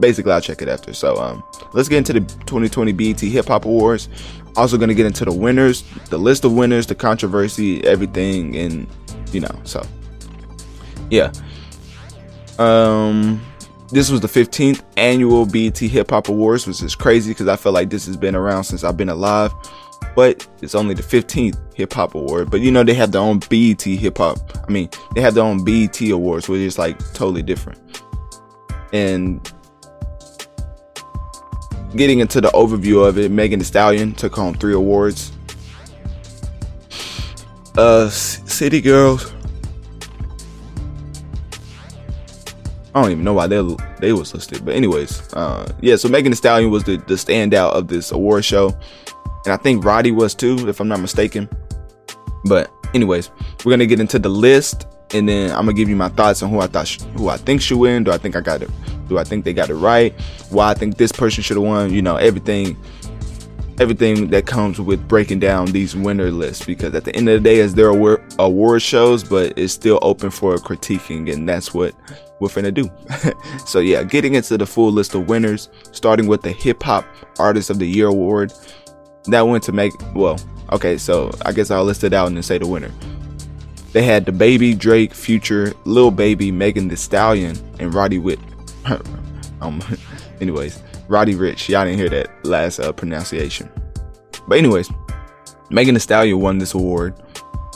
Basically, 0.01 0.31
I'll 0.33 0.41
check 0.41 0.61
it 0.61 0.67
after. 0.67 0.93
So, 0.93 1.15
um, 1.15 1.43
let's 1.73 1.87
get 1.87 1.99
into 1.99 2.13
the 2.13 2.19
2020 2.19 2.91
BET 2.91 3.19
Hip 3.21 3.47
Hop 3.47 3.65
Awards. 3.65 4.09
Also, 4.57 4.77
going 4.77 4.89
to 4.89 4.95
get 4.95 5.05
into 5.05 5.23
the 5.23 5.31
winners, 5.31 5.83
the 6.09 6.17
list 6.17 6.43
of 6.43 6.51
winners, 6.53 6.85
the 6.87 6.95
controversy, 6.95 7.81
everything, 7.85 8.57
and 8.57 8.87
you 9.31 9.39
know, 9.39 9.61
so 9.63 9.81
yeah. 11.09 11.31
Um, 12.59 13.41
this 13.89 14.09
was 14.09 14.21
the 14.21 14.27
15th 14.27 14.83
annual 14.97 15.45
BET 15.45 15.77
Hip 15.77 16.09
Hop 16.09 16.29
Awards, 16.29 16.65
which 16.65 16.81
is 16.81 16.95
crazy 16.95 17.31
because 17.31 17.47
I 17.47 17.55
feel 17.55 17.71
like 17.71 17.89
this 17.89 18.05
has 18.05 18.17
been 18.17 18.35
around 18.35 18.63
since 18.63 18.83
I've 18.83 18.97
been 18.97 19.09
alive. 19.09 19.51
But 20.15 20.47
it's 20.61 20.75
only 20.75 20.93
the 20.93 21.03
15th 21.03 21.57
Hip 21.75 21.93
Hop 21.93 22.15
Award. 22.15 22.49
But 22.49 22.61
you 22.61 22.71
know, 22.71 22.83
they 22.83 22.93
have 22.93 23.11
their 23.11 23.21
own 23.21 23.39
BET 23.49 23.81
Hip 23.81 24.17
Hop. 24.17 24.39
I 24.67 24.71
mean, 24.71 24.89
they 25.15 25.21
have 25.21 25.33
their 25.33 25.43
own 25.43 25.63
BET 25.63 25.99
Awards, 26.09 26.49
which 26.49 26.61
is 26.61 26.77
like 26.77 26.97
totally 27.13 27.43
different. 27.43 27.79
And 28.93 29.51
getting 31.95 32.19
into 32.19 32.41
the 32.41 32.49
overview 32.49 33.07
of 33.07 33.17
it, 33.17 33.31
Megan 33.31 33.59
Thee 33.59 33.65
Stallion 33.65 34.13
took 34.13 34.35
home 34.35 34.53
three 34.53 34.73
awards. 34.73 35.31
Uh, 37.77 38.09
City 38.09 38.81
Girls. 38.81 39.31
I 42.93 43.01
don't 43.01 43.11
even 43.11 43.23
know 43.23 43.33
why 43.33 43.47
they 43.47 43.61
they 44.01 44.11
was 44.11 44.33
listed, 44.33 44.65
but 44.65 44.75
anyways, 44.75 45.33
uh, 45.33 45.71
yeah. 45.79 45.95
So 45.95 46.09
Megan 46.09 46.31
Thee 46.31 46.35
Stallion 46.35 46.71
was 46.71 46.83
the 46.83 46.97
the 46.97 47.13
standout 47.13 47.71
of 47.71 47.87
this 47.87 48.11
award 48.11 48.43
show, 48.43 48.77
and 49.45 49.53
I 49.53 49.57
think 49.57 49.85
Roddy 49.85 50.11
was 50.11 50.35
too, 50.35 50.67
if 50.67 50.81
I'm 50.81 50.89
not 50.89 50.99
mistaken. 50.99 51.47
But 52.43 52.69
anyways, 52.93 53.31
we're 53.63 53.71
gonna 53.71 53.85
get 53.85 54.01
into 54.01 54.19
the 54.19 54.27
list, 54.27 54.87
and 55.13 55.29
then 55.29 55.51
I'm 55.51 55.65
gonna 55.65 55.73
give 55.73 55.87
you 55.87 55.95
my 55.95 56.09
thoughts 56.09 56.43
on 56.43 56.49
who 56.49 56.59
I 56.59 56.67
thought 56.67 56.89
who 57.15 57.29
I 57.29 57.37
think 57.37 57.61
should 57.61 57.77
win. 57.77 58.03
Do 58.03 58.11
I 58.11 58.17
think 58.17 58.35
I 58.35 58.41
got 58.41 58.61
it 58.61 58.69
do 59.11 59.17
I 59.17 59.25
think 59.25 59.43
they 59.43 59.51
got 59.53 59.69
it 59.69 59.75
right? 59.75 60.13
Why 60.49 60.69
I 60.69 60.73
think 60.73 60.95
this 60.95 61.11
person 61.11 61.43
should 61.43 61.57
have 61.57 61.65
won? 61.65 61.93
You 61.93 62.01
know, 62.01 62.15
everything 62.15 62.77
everything 63.79 64.29
that 64.29 64.45
comes 64.45 64.79
with 64.79 65.05
breaking 65.07 65.39
down 65.39 65.65
these 65.67 65.95
winner 65.95 66.29
lists 66.29 66.65
because 66.65 66.93
at 66.93 67.03
the 67.03 67.15
end 67.15 67.27
of 67.27 67.41
the 67.41 67.49
day 67.49 67.59
as 67.61 67.73
their 67.73 67.87
award, 67.87 68.21
award 68.37 68.81
shows 68.81 69.23
but 69.23 69.57
it's 69.57 69.73
still 69.73 69.97
open 70.03 70.29
for 70.29 70.55
critiquing 70.57 71.33
and 71.33 71.49
that's 71.49 71.73
what 71.73 71.95
we're 72.39 72.47
finna 72.47 72.71
do 72.71 72.87
so 73.65 73.79
yeah 73.79 74.03
getting 74.03 74.35
into 74.35 74.55
the 74.55 74.67
full 74.67 74.91
list 74.91 75.15
of 75.15 75.27
winners 75.27 75.69
starting 75.93 76.27
with 76.27 76.43
the 76.43 76.51
hip 76.51 76.83
hop 76.83 77.05
artist 77.39 77.71
of 77.71 77.79
the 77.79 77.87
year 77.87 78.07
award 78.07 78.53
that 79.25 79.41
went 79.41 79.63
to 79.63 79.71
make 79.71 79.93
well 80.13 80.37
okay 80.71 80.95
so 80.95 81.31
i 81.43 81.51
guess 81.51 81.71
i'll 81.71 81.83
list 81.83 82.03
it 82.03 82.13
out 82.13 82.27
and 82.27 82.35
then 82.35 82.43
say 82.43 82.59
the 82.59 82.67
winner 82.67 82.91
they 83.93 84.03
had 84.03 84.25
DaBaby 84.25 84.77
drake 84.77 85.13
future 85.13 85.73
lil 85.85 86.11
baby 86.11 86.51
megan 86.51 86.87
Thee 86.87 86.95
Stallion 86.95 87.57
and 87.79 87.93
roddy 87.93 88.19
Whit 88.19 88.39
um, 89.61 89.81
anyways, 90.39 90.81
Roddy 91.07 91.35
Ricch. 91.35 91.69
Y'all 91.69 91.85
didn't 91.85 91.99
hear 91.99 92.09
that 92.09 92.29
last 92.45 92.79
uh, 92.79 92.91
pronunciation. 92.91 93.69
But 94.47 94.57
anyways, 94.57 94.89
Megan 95.69 95.93
Thee 95.95 95.99
Stallion 95.99 96.39
won 96.39 96.57
this 96.57 96.73
award, 96.73 97.13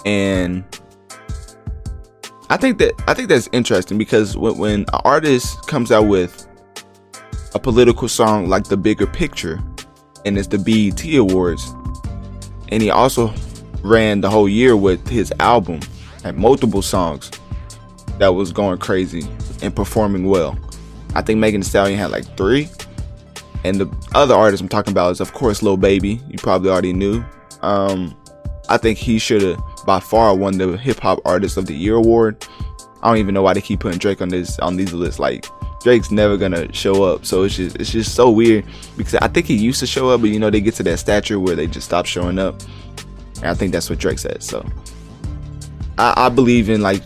and 0.06 0.64
I 2.50 2.58
think 2.58 2.78
that 2.80 2.94
I 3.08 3.14
think 3.14 3.30
that's 3.30 3.50
interesting 3.52 3.98
because 3.98 4.38
when, 4.38 4.58
when 4.58 4.80
an 4.82 4.86
artist 5.04 5.68
comes 5.68 5.92
out 5.92 6.08
with 6.08 6.48
a 7.54 7.60
political 7.60 8.08
song 8.08 8.50
like 8.50 8.66
The 8.66 8.78
Bigger 8.78 9.08
Picture, 9.08 9.62
and 10.26 10.38
it's 10.38 10.48
the 10.48 10.58
BET 10.58 11.04
Awards, 11.16 11.74
and 12.70 12.82
he 12.82 12.90
also 12.90 13.34
ran 13.82 14.22
the 14.22 14.30
whole 14.30 14.50
year 14.50 14.76
with 14.76 15.08
his 15.08 15.32
album, 15.40 15.80
had 16.24 16.38
multiple 16.38 16.82
songs 16.82 17.32
that 18.18 18.30
was 18.30 18.52
going 18.52 18.78
crazy 18.80 19.28
and 19.62 19.76
performing 19.76 20.26
well. 20.26 20.58
I 21.16 21.22
think 21.22 21.40
Megan 21.40 21.62
Thee 21.62 21.68
Stallion 21.68 21.98
had 21.98 22.12
like 22.12 22.26
three. 22.38 22.70
And 23.64 23.82
the 23.82 24.10
other 24.14 24.36
artist 24.36 24.62
I'm 24.62 24.70
talking 24.70 24.92
about 24.92 25.12
is, 25.12 25.22
of 25.22 25.34
course, 25.34 25.64
Lil 25.64 25.78
Baby. 25.78 26.22
You 26.30 26.38
probably 26.38 26.70
already 26.70 26.94
knew. 26.94 27.24
Um, 27.62 28.16
I 28.70 28.78
think 28.78 28.98
he 28.98 29.18
should 29.18 29.42
have 29.42 29.60
by 29.86 30.00
far 30.00 30.36
won 30.36 30.58
the 30.58 30.78
Hip 30.78 31.00
Hop 31.00 31.20
Artist 31.26 31.58
of 31.58 31.66
the 31.66 31.76
Year 31.76 31.96
award. 31.96 32.46
I 33.02 33.10
don't 33.10 33.18
even 33.18 33.34
know 33.34 33.42
why 33.42 33.54
they 33.54 33.62
keep 33.62 33.80
putting 33.80 34.00
Drake 34.00 34.22
on 34.22 34.30
this 34.30 34.60
on 34.60 34.76
these 34.76 34.94
lists. 34.94 35.20
Like 35.20 35.46
Drake's 35.82 36.12
never 36.12 36.38
gonna 36.38 36.72
show 36.74 37.04
up, 37.04 37.26
so 37.26 37.44
it's 37.44 37.56
just 37.56 37.76
it's 37.78 37.92
just 37.92 38.16
so 38.16 38.32
weird 38.32 38.66
because 38.98 39.16
I 39.16 39.28
think 39.28 39.46
he 39.46 39.56
used 39.56 39.80
to 39.82 39.88
show 39.88 40.10
up, 40.10 40.22
but 40.22 40.32
you 40.32 40.40
know 40.40 40.50
they 40.50 40.62
get 40.62 40.74
to 40.76 40.84
that 40.84 40.98
stature 40.98 41.40
where 41.40 41.56
they 41.56 41.68
just 41.68 41.86
stop 41.86 42.06
showing 42.06 42.40
up. 42.40 42.60
And 43.38 43.46
I 43.46 43.54
think 43.54 43.72
that's 43.72 43.90
what 43.90 44.00
Drake 44.00 44.18
said. 44.18 44.42
So 44.42 44.68
I, 45.98 46.26
I 46.26 46.30
believe 46.30 46.70
in 46.70 46.82
like 46.82 47.04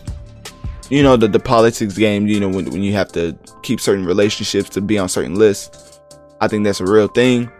you 0.90 1.02
know 1.02 1.16
the, 1.16 1.28
the 1.28 1.40
politics 1.40 1.96
game 1.96 2.26
you 2.26 2.38
know 2.38 2.48
when, 2.48 2.68
when 2.70 2.82
you 2.82 2.92
have 2.92 3.10
to 3.12 3.36
keep 3.62 3.80
certain 3.80 4.04
relationships 4.04 4.68
to 4.68 4.80
be 4.80 4.98
on 4.98 5.08
certain 5.08 5.36
lists 5.36 6.00
i 6.40 6.48
think 6.48 6.64
that's 6.64 6.80
a 6.80 6.86
real 6.86 7.08
thing. 7.08 7.50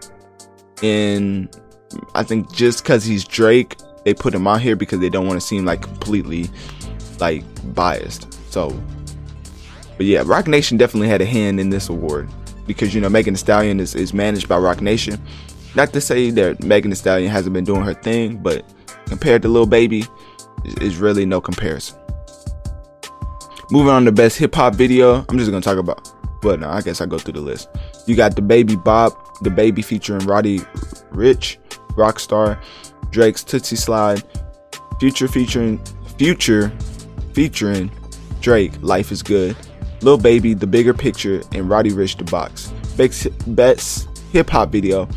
And 0.82 1.48
i 2.14 2.22
think 2.22 2.52
just 2.52 2.82
because 2.82 3.04
he's 3.04 3.24
drake 3.24 3.76
they 4.04 4.14
put 4.14 4.34
him 4.34 4.46
out 4.46 4.60
here 4.60 4.76
because 4.76 5.00
they 5.00 5.10
don't 5.10 5.26
want 5.26 5.40
to 5.40 5.46
seem 5.46 5.64
like 5.64 5.82
completely 5.82 6.48
like 7.18 7.44
biased. 7.74 8.32
So 8.50 8.70
but 9.96 10.06
yeah 10.06 10.22
Roc 10.24 10.46
Nation 10.46 10.78
definitely 10.78 11.08
had 11.08 11.20
a 11.20 11.26
hand 11.26 11.60
in 11.60 11.70
this 11.70 11.88
award 11.88 12.28
because 12.66 12.94
you 12.94 13.00
know 13.00 13.08
megan 13.08 13.34
Thee 13.34 13.38
stallion 13.38 13.80
is, 13.80 13.94
is 13.94 14.14
managed 14.14 14.48
by 14.48 14.56
Roc 14.56 14.80
Nation. 14.80 15.20
Not 15.74 15.92
to 15.92 16.00
say 16.00 16.30
that 16.30 16.64
megan 16.64 16.90
Thee 16.90 16.96
stallion 16.96 17.30
hasn't 17.30 17.52
been 17.52 17.64
doing 17.64 17.82
her 17.82 17.94
thing 17.94 18.38
but 18.38 18.64
compared 19.06 19.42
to 19.42 19.48
lil 19.48 19.66
baby 19.66 20.04
is 20.80 20.96
really 20.96 21.26
no 21.26 21.40
comparison 21.40 21.99
Moving 23.72 23.90
on 23.92 24.04
to 24.04 24.10
the 24.10 24.14
best 24.14 24.36
hip 24.36 24.54
hop 24.54 24.74
video, 24.74 25.24
I'm 25.28 25.38
just 25.38 25.50
gonna 25.50 25.62
talk 25.62 25.78
about. 25.78 26.08
But 26.42 26.58
no, 26.58 26.68
I 26.68 26.80
guess 26.80 27.00
I 27.00 27.06
go 27.06 27.18
through 27.18 27.34
the 27.34 27.40
list. 27.40 27.68
You 28.06 28.16
got 28.16 28.34
the 28.34 28.42
Baby 28.42 28.74
Bop, 28.74 29.40
the 29.42 29.50
Baby 29.50 29.80
featuring 29.82 30.26
Roddy 30.26 30.58
Ricch, 31.12 31.58
Rockstar, 31.90 32.60
Drake's 33.10 33.44
Tootsie 33.44 33.76
Slide, 33.76 34.22
Future 34.98 35.28
featuring 35.28 35.80
Future 36.18 36.72
featuring 37.32 37.90
Drake, 38.40 38.72
Life 38.80 39.12
is 39.12 39.22
Good, 39.22 39.56
Lil 40.00 40.18
Baby, 40.18 40.54
The 40.54 40.66
Bigger 40.66 40.94
Picture, 40.94 41.42
and 41.52 41.68
Roddy 41.68 41.90
Ricch, 41.90 42.18
The 42.18 42.24
Box. 42.24 42.72
Best, 42.96 43.28
best 43.54 44.08
hip 44.32 44.50
hop 44.50 44.70
video. 44.70 45.08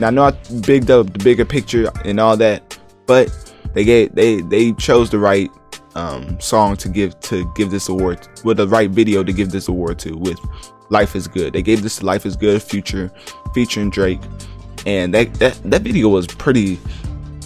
Now 0.00 0.08
I 0.08 0.10
know 0.10 0.24
I 0.24 0.30
bigged 0.62 0.90
up 0.90 1.12
the 1.12 1.22
bigger 1.22 1.44
picture 1.44 1.92
and 2.04 2.18
all 2.18 2.36
that, 2.38 2.76
but 3.06 3.54
they 3.74 3.84
gave 3.84 4.14
they 4.14 4.40
they 4.40 4.72
chose 4.72 5.10
the 5.10 5.18
right 5.18 5.50
um, 5.94 6.38
song 6.40 6.76
to 6.76 6.88
give 6.88 7.18
to 7.20 7.50
give 7.54 7.70
this 7.70 7.88
award 7.88 8.26
with 8.44 8.58
the 8.58 8.68
right 8.68 8.90
video 8.90 9.22
to 9.22 9.32
give 9.32 9.50
this 9.50 9.68
award 9.68 9.98
to 10.00 10.16
with 10.16 10.38
Life 10.88 11.14
is 11.14 11.28
Good. 11.28 11.52
They 11.52 11.62
gave 11.62 11.82
this 11.82 12.02
Life 12.02 12.26
is 12.26 12.36
Good 12.36 12.62
future 12.62 13.10
featuring 13.54 13.90
Drake, 13.90 14.20
and 14.86 15.12
that 15.14 15.34
that 15.34 15.60
that 15.64 15.82
video 15.82 16.08
was 16.08 16.26
pretty 16.26 16.78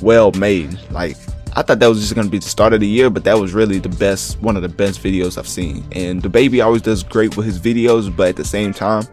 well 0.03 0.33
made. 0.33 0.79
Like 0.91 1.17
I 1.57 1.63
thought 1.63 1.79
that 1.79 1.87
was 1.87 2.01
just 2.01 2.15
gonna 2.15 2.29
be 2.29 2.39
the 2.39 2.49
start 2.49 2.73
of 2.73 2.81
the 2.81 2.89
year, 2.89 3.11
but 3.11 3.25
that 3.25 3.39
was 3.39 3.55
really 3.55 3.79
the 3.79 3.89
best 3.89 4.41
one 4.41 4.57
of 4.57 4.63
the 4.63 4.69
best 4.69 5.03
videos 5.03 5.39
I've 5.39 5.49
seen. 5.49 5.85
And 5.93 6.23
DaBaby 6.23 6.65
always 6.65 6.83
does 6.83 7.03
great 7.03 7.37
with 7.37 7.47
his 7.47 7.59
videos, 7.59 8.15
but 8.15 8.31
at 8.31 8.37
the 8.37 8.45
same 8.45 8.73
time, 8.73 9.05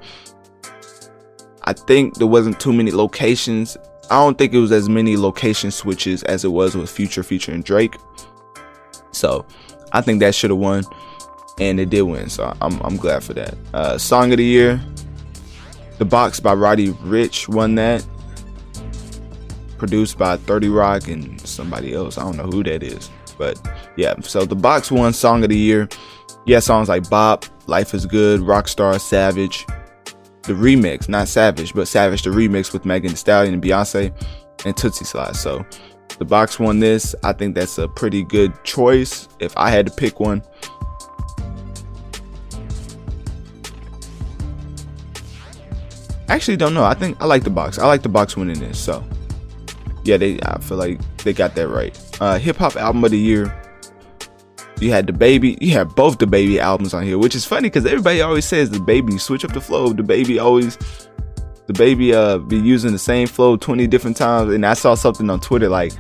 I 1.64 1.74
think 1.74 2.16
there 2.16 2.28
wasn't 2.28 2.60
too 2.60 2.74
many 2.74 2.92
locations. 2.92 3.78
I 4.10 4.16
don't 4.16 4.38
think 4.38 4.54
it 4.54 4.60
was 4.60 4.74
as 4.74 4.90
many 4.90 5.16
location 5.16 5.72
switches 5.72 6.24
as 6.24 6.44
it 6.44 6.50
was 6.50 6.76
with 6.76 6.90
Future 6.90 7.24
featuring 7.24 7.62
Drake. 7.62 7.96
So 9.12 9.46
I 9.92 10.02
think 10.02 10.20
that 10.22 10.34
should 10.36 10.50
have 10.52 10.60
won, 10.60 10.84
and 11.60 11.80
it 11.80 11.90
did 11.90 12.04
win. 12.04 12.30
So 12.30 12.56
I'm 12.62 12.80
I'm 12.82 12.98
glad 12.98 13.24
for 13.24 13.34
that. 13.34 13.56
Uh, 13.74 13.98
Song 13.98 14.32
of 14.32 14.38
the 14.38 14.46
year, 14.46 14.82
"The 15.98 16.06
Box" 16.06 16.40
by 16.40 16.54
Roddy 16.54 16.90
Ricch 16.94 17.48
won 17.48 17.76
that. 17.76 18.06
produced 19.78 20.16
by 20.18 20.38
30 20.38 20.70
Roc 20.70 21.08
and 21.08 21.42
somebody 21.42 21.94
else. 21.94 22.18
I 22.18 22.22
don't 22.22 22.38
know 22.38 22.44
who 22.44 22.64
that 22.64 22.84
is. 22.84 23.10
But 23.40 23.60
yeah, 23.96 24.14
so 24.22 24.46
the 24.46 24.56
box 24.56 24.92
won 24.92 25.12
song 25.12 25.42
of 25.44 25.50
the 25.50 25.58
year. 25.58 25.90
Yeah, 26.46 26.60
songs 26.60 26.88
like 26.88 27.10
Bop, 27.10 27.46
Life 27.68 27.96
is 27.96 28.06
Good, 28.06 28.42
Rockstar, 28.42 29.00
Savage. 29.02 29.66
The 30.44 30.54
remix, 30.54 31.10
not 31.10 31.28
Savage, 31.28 31.74
but 31.74 31.88
Savage, 31.88 32.22
the 32.22 32.30
remix 32.30 32.74
with 32.74 32.86
Megan 32.86 33.10
Thee 33.10 33.16
Stallion 33.16 33.56
and 33.56 33.64
Beyonce 33.64 34.14
and 34.66 34.78
Tootsie 34.78 35.06
Slide. 35.06 35.36
So 35.36 35.66
the 36.18 36.26
box 36.26 36.60
won 36.60 36.80
this. 36.80 37.16
I 37.24 37.34
think 37.34 37.56
that's 37.56 37.78
a 37.78 37.88
pretty 37.88 38.24
good 38.24 38.52
choice. 38.64 39.28
If 39.40 39.56
I 39.58 39.70
had 39.70 39.86
to 39.88 39.92
pick 39.92 40.20
one, 40.20 40.44
actually 46.28 46.58
don't 46.58 46.74
know. 46.74 46.84
I 46.84 46.94
think 46.94 47.22
I 47.22 47.26
like 47.26 47.44
the 47.44 47.50
box. 47.50 47.78
I 47.78 47.88
like 47.88 48.04
the 48.04 48.10
box 48.10 48.38
winning 48.38 48.60
this. 48.60 48.80
So 48.80 49.04
yeah, 50.04 50.18
they 50.18 50.40
I 50.42 50.60
feel 50.60 50.78
like 50.78 51.00
they 51.18 51.34
got 51.34 51.56
that 51.56 51.68
right. 51.68 51.98
Uh, 52.20 52.38
Hip 52.38 52.58
hop 52.58 52.76
album 52.76 53.04
of 53.04 53.12
the 53.12 53.20
year. 53.20 53.58
You 54.80 54.92
had 54.92 55.06
DaBaby, 55.06 55.62
You 55.62 55.74
had 55.74 55.94
both 55.94 56.18
DaBaby 56.18 56.58
albums 56.58 56.96
on 56.96 57.04
here, 57.04 57.20
which 57.20 57.36
is 57.36 57.46
funny 57.46 57.70
because 57.70 57.86
everybody 57.86 58.22
always 58.22 58.46
says 58.46 58.72
DaBaby 58.72 59.20
switch 59.20 59.46
up 59.46 59.54
the 59.54 59.62
flow. 59.62 59.94
DaBaby 59.94 60.42
always 60.44 60.78
DaBaby 61.72 62.14
uh 62.14 62.38
be 62.40 62.58
using 62.58 62.92
the 62.92 63.00
same 63.00 63.28
flow 63.28 63.58
20 63.58 63.88
different 63.88 64.18
times. 64.18 64.54
And 64.54 64.66
I 64.66 64.74
saw 64.74 64.96
something 64.96 65.30
on 65.30 65.40
Twitter 65.40 65.70
like 65.70 65.94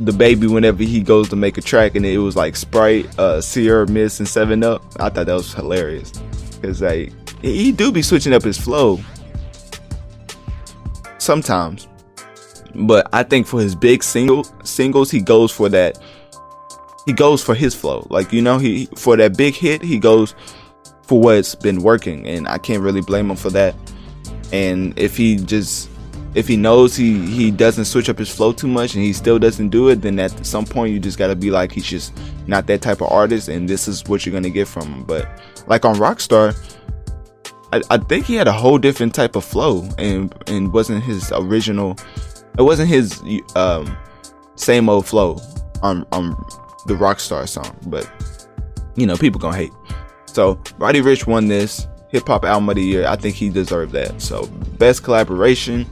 DaBaby 0.00 0.52
whenever 0.52 0.82
he 0.82 1.00
goes 1.00 1.28
to 1.30 1.36
make 1.36 1.56
a 1.56 1.62
track 1.62 1.94
and 1.94 2.04
it 2.04 2.18
was 2.18 2.36
like 2.36 2.56
Sprite, 2.56 3.06
uh, 3.18 3.40
Sierra 3.40 3.86
Mist, 3.88 4.20
and 4.20 4.28
Seven 4.28 4.62
Up. 4.62 4.82
I 5.00 5.08
thought 5.08 5.26
that 5.26 5.34
was 5.34 5.54
hilarious 5.54 6.10
because 6.10 6.82
like 6.82 7.12
he 7.42 7.72
do 7.72 7.92
be 7.92 8.02
switching 8.02 8.34
up 8.34 8.42
his 8.42 8.58
flow 8.58 9.00
sometimes. 11.18 11.88
But 12.74 13.08
I 13.12 13.22
think 13.22 13.46
for 13.46 13.60
his 13.60 13.74
big 13.74 14.02
single 14.02 14.44
singles, 14.64 15.10
he 15.10 15.20
goes 15.20 15.50
for 15.50 15.68
that. 15.70 15.98
He 17.06 17.12
goes 17.12 17.42
for 17.42 17.54
his 17.54 17.74
flow. 17.74 18.06
Like 18.10 18.32
you 18.32 18.42
know, 18.42 18.58
he 18.58 18.86
for 18.96 19.16
that 19.16 19.36
big 19.36 19.54
hit, 19.54 19.82
he 19.82 19.98
goes 19.98 20.34
for 21.02 21.20
what's 21.20 21.54
been 21.54 21.82
working, 21.82 22.26
and 22.26 22.46
I 22.48 22.58
can't 22.58 22.82
really 22.82 23.00
blame 23.00 23.30
him 23.30 23.36
for 23.36 23.50
that. 23.50 23.74
And 24.52 24.98
if 24.98 25.16
he 25.16 25.36
just 25.36 25.90
if 26.34 26.46
he 26.46 26.56
knows 26.56 26.94
he 26.94 27.24
he 27.26 27.50
doesn't 27.50 27.86
switch 27.86 28.08
up 28.08 28.18
his 28.18 28.34
flow 28.34 28.52
too 28.52 28.68
much 28.68 28.94
and 28.94 29.02
he 29.02 29.12
still 29.12 29.38
doesn't 29.38 29.70
do 29.70 29.88
it, 29.88 30.02
then 30.02 30.18
at 30.18 30.44
some 30.44 30.64
point 30.64 30.92
you 30.92 31.00
just 31.00 31.18
gotta 31.18 31.36
be 31.36 31.50
like 31.50 31.72
he's 31.72 31.86
just 31.86 32.12
not 32.46 32.66
that 32.66 32.82
type 32.82 33.00
of 33.00 33.10
artist, 33.10 33.48
and 33.48 33.68
this 33.68 33.88
is 33.88 34.04
what 34.06 34.24
you're 34.24 34.32
gonna 34.32 34.50
get 34.50 34.68
from 34.68 34.92
him. 34.92 35.04
But 35.04 35.28
like 35.66 35.84
on 35.84 35.96
Rockstar, 35.96 36.54
I, 37.72 37.80
I 37.90 37.98
think 37.98 38.26
he 38.26 38.34
had 38.34 38.48
a 38.48 38.52
whole 38.52 38.78
different 38.78 39.14
type 39.14 39.34
of 39.34 39.44
flow 39.44 39.88
and 39.98 40.34
and 40.46 40.72
wasn't 40.72 41.02
his 41.02 41.32
original 41.32 41.96
it 42.58 42.62
wasn't 42.62 42.88
his 42.88 43.22
um, 43.54 43.96
same 44.56 44.88
old 44.88 45.06
flow 45.06 45.40
on 45.82 46.06
on 46.12 46.30
the 46.86 46.94
Rockstar 46.94 47.48
song, 47.48 47.76
but 47.86 48.10
you 48.94 49.06
know 49.06 49.16
people 49.16 49.40
gonna 49.40 49.56
hate. 49.56 49.72
So 50.26 50.60
Roddy 50.78 51.00
Ricch 51.00 51.26
won 51.26 51.48
this 51.48 51.86
hip 52.16 52.26
hop 52.26 52.44
album 52.44 52.68
of 52.70 52.76
the 52.76 52.82
year. 52.82 53.06
I 53.06 53.16
think 53.16 53.34
he 53.34 53.50
deserved 53.50 53.92
that. 53.92 54.20
So 54.22 54.46
best 54.78 55.04
collaboration. 55.04 55.86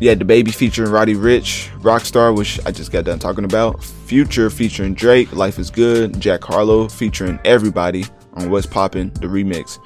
Yeah, 0.00 0.14
DaBaby 0.14 0.54
featuring 0.54 0.90
Roddy 0.90 1.14
Ricch, 1.14 1.70
Rockstar, 1.80 2.36
which 2.36 2.60
I 2.66 2.72
just 2.72 2.92
got 2.92 3.04
done 3.04 3.18
talking 3.18 3.44
about. 3.44 3.82
Future 3.82 4.50
featuring 4.50 4.92
Drake, 4.92 5.32
Life 5.32 5.58
is 5.58 5.70
Good. 5.70 6.20
Jack 6.20 6.44
Harlow 6.44 6.88
featuring 6.88 7.38
everybody 7.44 8.04
on 8.34 8.50
What's 8.50 8.66
Poppin', 8.66 9.12
the 9.14 9.28
remix. 9.28 9.78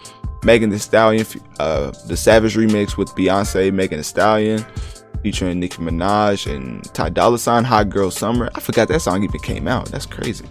Megan 0.44 0.70
Thee 0.70 0.78
Stallion, 0.78 1.24
uh, 1.60 1.92
the 2.06 2.16
Savage 2.16 2.56
remix 2.56 2.96
with 2.96 3.08
Beyonce, 3.10 3.72
Megan 3.72 3.98
Thee 3.98 4.02
Stallion, 4.04 4.64
featuring 5.22 5.60
Nicki 5.60 5.78
Minaj 5.78 6.52
and 6.52 6.82
Ty 6.94 7.10
Dolla 7.10 7.38
Sign, 7.38 7.62
Hot 7.64 7.88
Girl 7.88 8.10
Summer. 8.10 8.50
I 8.54 8.60
forgot 8.60 8.88
that 8.88 9.00
song 9.00 9.22
even 9.22 9.40
came 9.40 9.68
out. 9.68 9.86
That's 9.86 10.06
crazy. 10.06 10.46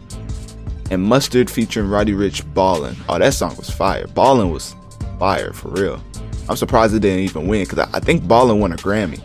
And 0.89 1.04
Mustard 1.04 1.50
featuring 1.50 1.89
Roddy 1.89 2.13
Ricch 2.13 2.41
Ballin'. 2.54 2.95
Oh, 3.10 3.19
that 3.19 3.34
song 3.34 3.56
was 3.58 3.69
fire. 3.69 4.08
Ballin' 4.08 4.52
was 4.52 4.76
fire 5.19 5.52
for 5.54 5.69
real. 5.69 6.02
I'm 6.50 6.56
surprised 6.56 6.93
it 6.93 7.00
didn't 7.00 7.26
even 7.26 7.47
win 7.47 7.63
because 7.63 7.80
I, 7.80 7.89
I 7.93 8.00
think 8.00 8.28
Ballin' 8.28 8.60
won 8.60 8.71
a 8.71 8.78
Grammy. 8.78 9.21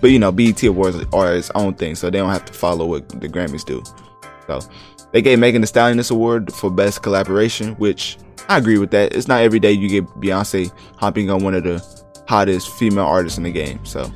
But 0.00 0.10
you 0.10 0.18
know, 0.18 0.32
BET 0.32 0.62
Awards 0.64 0.96
are 1.12 1.34
its 1.34 1.50
own 1.54 1.74
thing, 1.74 1.94
so 1.94 2.10
they 2.10 2.18
don't 2.18 2.30
have 2.30 2.44
to 2.46 2.52
follow 2.52 2.86
what 2.86 3.08
the 3.08 3.28
Grammys 3.28 3.64
do. 3.64 3.82
So 4.46 4.60
they 5.12 5.22
gave 5.22 5.38
Megan 5.38 5.62
Thee 5.62 5.66
Stallion 5.66 5.96
this 5.96 6.10
award 6.10 6.52
for 6.52 6.70
best 6.70 7.02
collaboration, 7.02 7.74
which 7.76 8.18
I 8.48 8.58
agree 8.58 8.78
with 8.78 8.90
that. 8.90 9.14
It's 9.14 9.28
not 9.28 9.42
every 9.42 9.60
day 9.60 9.72
you 9.72 9.88
get 9.88 10.04
Beyonce 10.20 10.72
hopping 10.96 11.30
on 11.30 11.42
one 11.42 11.54
of 11.54 11.64
the 11.64 11.82
hottest 12.28 12.68
female 12.74 13.04
artists 13.04 13.38
in 13.38 13.44
the 13.44 13.52
game. 13.52 13.84
So 13.84 14.10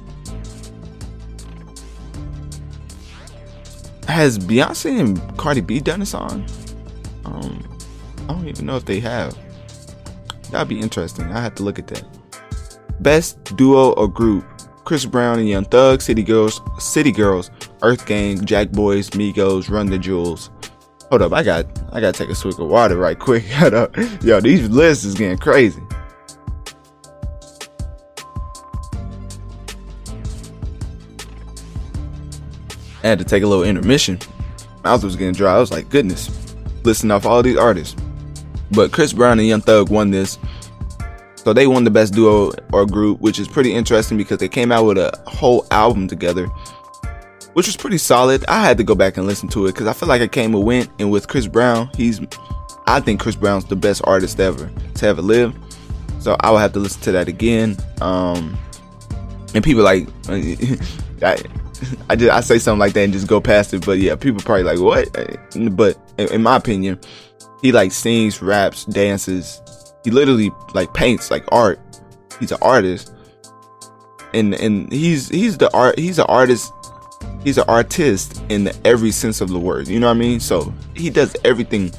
has 4.06 4.38
Beyonce 4.38 5.00
and 5.00 5.38
Cardi 5.38 5.60
B 5.60 5.80
done 5.80 6.02
a 6.02 6.06
song? 6.06 6.46
Um, 7.32 7.68
I 8.28 8.32
don't 8.32 8.48
even 8.48 8.66
know 8.66 8.76
if 8.76 8.84
they 8.84 9.00
have. 9.00 9.36
That'd 10.50 10.68
be 10.68 10.80
interesting. 10.80 11.26
I 11.26 11.40
have 11.40 11.54
to 11.56 11.62
look 11.62 11.78
at 11.78 11.86
that. 11.88 12.04
Best 13.00 13.56
duo 13.56 13.92
or 13.92 14.08
group: 14.08 14.44
Chris 14.84 15.04
Brown 15.04 15.38
and 15.38 15.48
Young 15.48 15.64
Thug, 15.64 16.00
City 16.00 16.22
Girls, 16.22 16.60
City 16.78 17.12
Girls, 17.12 17.50
EarthGang, 17.80 18.44
Jack 18.44 18.70
Boys, 18.70 19.10
Migos, 19.10 19.70
Run 19.70 19.86
the 19.86 19.98
Jewels. 19.98 20.50
Hold 21.10 21.22
up, 21.22 21.32
I 21.32 21.42
got 21.42 21.66
I 21.92 22.00
gotta 22.00 22.12
take 22.12 22.30
a 22.30 22.34
swig 22.34 22.58
of 22.58 22.68
water 22.68 22.96
right 22.96 23.18
quick. 23.18 23.44
Yo, 24.22 24.40
these 24.40 24.68
lists 24.68 25.04
is 25.04 25.14
getting 25.14 25.38
crazy. 25.38 25.82
I 33.02 33.06
had 33.06 33.18
to 33.20 33.24
take 33.24 33.42
a 33.42 33.46
little 33.46 33.64
intermission. 33.64 34.18
Mouth 34.82 35.04
was 35.04 35.14
getting 35.14 35.34
dry. 35.34 35.54
I 35.54 35.58
was 35.58 35.70
like, 35.70 35.88
goodness, 35.88 36.47
listening 36.84 37.10
off 37.10 37.26
all 37.26 37.42
these 37.42 37.56
artists. 37.56 37.96
But 38.70 38.92
Chris 38.92 39.12
Brown 39.12 39.38
and 39.38 39.48
Young 39.48 39.60
Thug 39.60 39.90
won 39.90 40.10
this. 40.10 40.38
So 41.36 41.52
they 41.52 41.66
won 41.66 41.84
the 41.84 41.90
best 41.90 42.12
duo 42.12 42.52
or 42.72 42.84
group, 42.84 43.20
which 43.20 43.38
is 43.38 43.48
pretty 43.48 43.72
interesting 43.72 44.18
because 44.18 44.38
they 44.38 44.48
came 44.48 44.70
out 44.70 44.84
with 44.84 44.98
a 44.98 45.12
whole 45.26 45.66
album 45.70 46.06
together 46.06 46.48
which 47.58 47.66
was 47.66 47.76
pretty 47.76 47.98
solid. 47.98 48.44
I 48.46 48.62
had 48.62 48.76
to 48.78 48.84
go 48.84 48.94
back 48.94 49.16
and 49.16 49.26
listen 49.26 49.48
to 49.48 49.66
it 49.66 49.72
because 49.72 49.88
I 49.88 49.92
feel 49.92 50.08
like 50.08 50.22
I 50.22 50.28
came 50.28 50.54
and 50.54 50.64
went. 50.64 50.90
And 51.00 51.10
with 51.10 51.26
Chris 51.26 51.48
Brown, 51.48 51.90
he's, 51.96 52.20
I 52.86 53.00
think 53.00 53.18
Chris 53.18 53.34
Brown's 53.34 53.64
the 53.64 53.74
best 53.74 54.00
artist 54.04 54.38
ever 54.38 54.70
to 54.94 55.06
ever 55.06 55.20
live. 55.20 55.56
So 56.20 56.36
I 56.38 56.52
will 56.52 56.58
have 56.58 56.72
to 56.74 56.78
listen 56.78 57.00
to 57.02 57.12
that 57.12 57.26
again. 57.26 57.76
Um, 58.00 58.56
and 59.56 59.64
people 59.64 59.82
like, 59.82 60.06
I, 60.28 61.42
I 62.08 62.14
just 62.14 62.30
I 62.30 62.40
say 62.42 62.60
something 62.60 62.78
like 62.78 62.92
that 62.92 63.00
and 63.00 63.12
just 63.12 63.26
go 63.26 63.40
past 63.40 63.74
it. 63.74 63.84
But 63.84 63.98
yeah, 63.98 64.14
people 64.14 64.40
probably 64.40 64.62
like 64.62 64.78
what? 64.78 65.08
But 65.76 65.98
in, 66.18 66.42
my 66.42 66.56
opinion, 66.56 66.98
he 67.62 67.72
like 67.72 67.92
sings, 67.92 68.42
raps, 68.42 68.84
dances. 68.86 69.62
He 70.04 70.10
literally 70.10 70.50
like 70.74 70.92
paints 70.94 71.30
like 71.30 71.44
art. 71.52 71.80
He's 72.40 72.52
an 72.52 72.58
artist, 72.62 73.12
and 74.34 74.54
and 74.54 74.92
he's 74.92 75.28
he's 75.28 75.58
the 75.58 75.72
art. 75.74 75.98
He's 75.98 76.18
an 76.18 76.26
artist 76.28 76.72
he's 77.44 77.58
an 77.58 77.64
artist 77.68 78.42
in 78.48 78.70
every 78.84 79.10
sense 79.10 79.40
of 79.40 79.48
the 79.48 79.58
word. 79.58 79.88
You 79.88 80.00
know 80.00 80.08
what 80.08 80.16
I 80.16 80.20
mean? 80.20 80.40
So 80.40 80.72
he 80.94 81.10
does 81.10 81.36
everything 81.44 81.92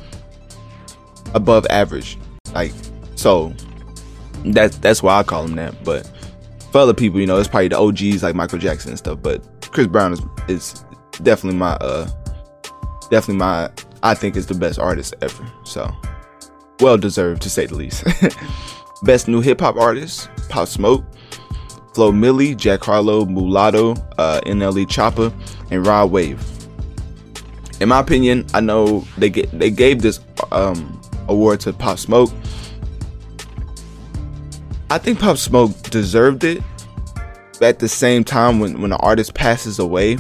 above 1.34 1.66
average. 1.70 2.18
Like 2.54 2.72
so 3.16 3.54
that's 4.46 4.78
that's 4.78 5.04
why 5.04 5.18
I 5.20 5.24
call 5.24 5.46
him 5.46 5.56
that. 5.56 5.84
But 5.84 6.10
for 6.72 6.80
other 6.80 6.94
people, 6.94 7.20
you 7.20 7.26
know, 7.26 7.38
it's 7.38 7.48
probably 7.48 7.70
the 7.70 7.80
OGs 7.80 8.24
like 8.24 8.36
Michael 8.36 8.60
Jackson 8.60 8.92
and 8.92 8.98
stuff. 8.98 9.22
But 9.22 9.44
Chris 9.62 9.88
Brown 9.88 10.14
is 10.14 10.22
is 10.48 10.86
definitely 11.24 11.60
my 11.60 11.74
uh 11.76 12.10
definitely 13.10 13.38
my 13.38 13.70
I 14.04 14.14
think 14.14 14.36
is 14.36 14.48
the 14.48 14.56
best 14.56 14.80
artist 14.80 15.14
ever. 15.22 15.46
So 15.64 15.94
well 16.80 16.98
deserved 16.98 17.42
to 17.44 17.50
say 17.50 17.66
the 17.66 17.76
least. 17.76 18.04
best 19.04 19.28
new 19.28 19.42
hip 19.42 19.60
hop 19.62 19.76
artist, 19.76 20.30
Pop 20.50 20.68
Smoke. 20.68 21.04
Flo 21.94 22.12
Milli, 22.12 22.56
Jack 22.56 22.84
Harlow, 22.84 23.26
Mulatto, 23.26 23.92
uh, 24.18 24.40
NLE 24.46 24.86
Choppa, 24.86 25.34
and 25.72 25.86
Rod 25.86 26.12
Wave. 26.12 26.42
In 27.82 27.90
my 27.90 28.00
opinion, 28.00 28.46
I 28.54 28.60
know 28.60 29.06
they 29.18 29.30
get 29.30 29.52
they 29.58 29.72
gave 29.72 30.02
this 30.02 30.20
um, 30.52 31.02
award 31.28 31.60
to 31.62 31.74
Pop 31.74 31.98
Smoke. 31.98 32.32
I 34.90 34.98
think 34.98 35.20
Pop 35.20 35.38
Smoke 35.38 35.72
deserved 35.90 36.44
it. 36.44 36.64
But 37.60 37.68
At 37.68 37.80
the 37.80 37.90
same 37.90 38.24
time, 38.24 38.60
when 38.60 38.82
when 38.82 38.94
an 38.94 39.00
artist 39.02 39.34
passes 39.34 39.80
away, 39.80 40.18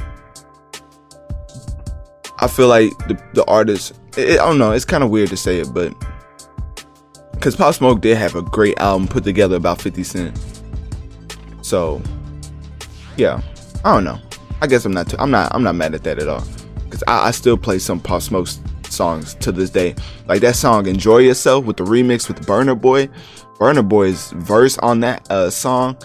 I 2.41 2.47
feel 2.47 2.67
like 2.67 2.97
the 3.07 3.21
the 3.33 3.45
artist. 3.45 3.99
It, 4.17 4.39
I 4.39 4.45
don't 4.45 4.57
know. 4.57 4.71
It's 4.71 4.85
kind 4.85 5.03
of 5.03 5.09
weird 5.09 5.29
to 5.29 5.37
say 5.37 5.59
it, 5.59 5.73
but 5.73 5.93
because 7.31 7.55
Pop 7.55 7.73
Smoke 7.73 8.01
did 8.01 8.17
have 8.17 8.35
a 8.35 8.41
great 8.41 8.77
album 8.79 9.07
put 9.07 9.23
together 9.23 9.55
about 9.55 9.81
50 9.81 10.03
Cent 10.03 10.37
so, 11.69 12.01
yeah, 13.15 13.41
I 13.85 13.93
don't 13.93 14.03
know. 14.03 14.19
I 14.59 14.65
guess 14.65 14.85
I'm 14.85 14.91
not. 14.91 15.07
Too, 15.07 15.17
I'm 15.19 15.29
not. 15.29 15.53
I'm 15.53 15.61
not 15.61 15.75
mad 15.75 15.93
at 15.93 16.03
that 16.03 16.17
at 16.17 16.27
all. 16.27 16.43
Cause 16.89 17.03
I, 17.07 17.27
I 17.27 17.31
still 17.31 17.57
play 17.57 17.77
some 17.77 17.99
Pop 17.99 18.23
Smoke 18.23 18.47
songs 18.89 19.35
to 19.35 19.51
this 19.51 19.69
day. 19.69 19.93
Like 20.25 20.41
that 20.41 20.55
song 20.55 20.87
"Enjoy 20.87 21.19
Yourself" 21.19 21.65
with 21.65 21.77
the 21.77 21.83
remix 21.83 22.27
with 22.27 22.43
Burna 22.47 22.79
Boy. 22.79 23.07
Burna 23.59 23.87
Boy's 23.87 24.31
verse 24.31 24.79
on 24.79 25.01
that 25.01 25.29
uh, 25.29 25.51
song, 25.51 25.95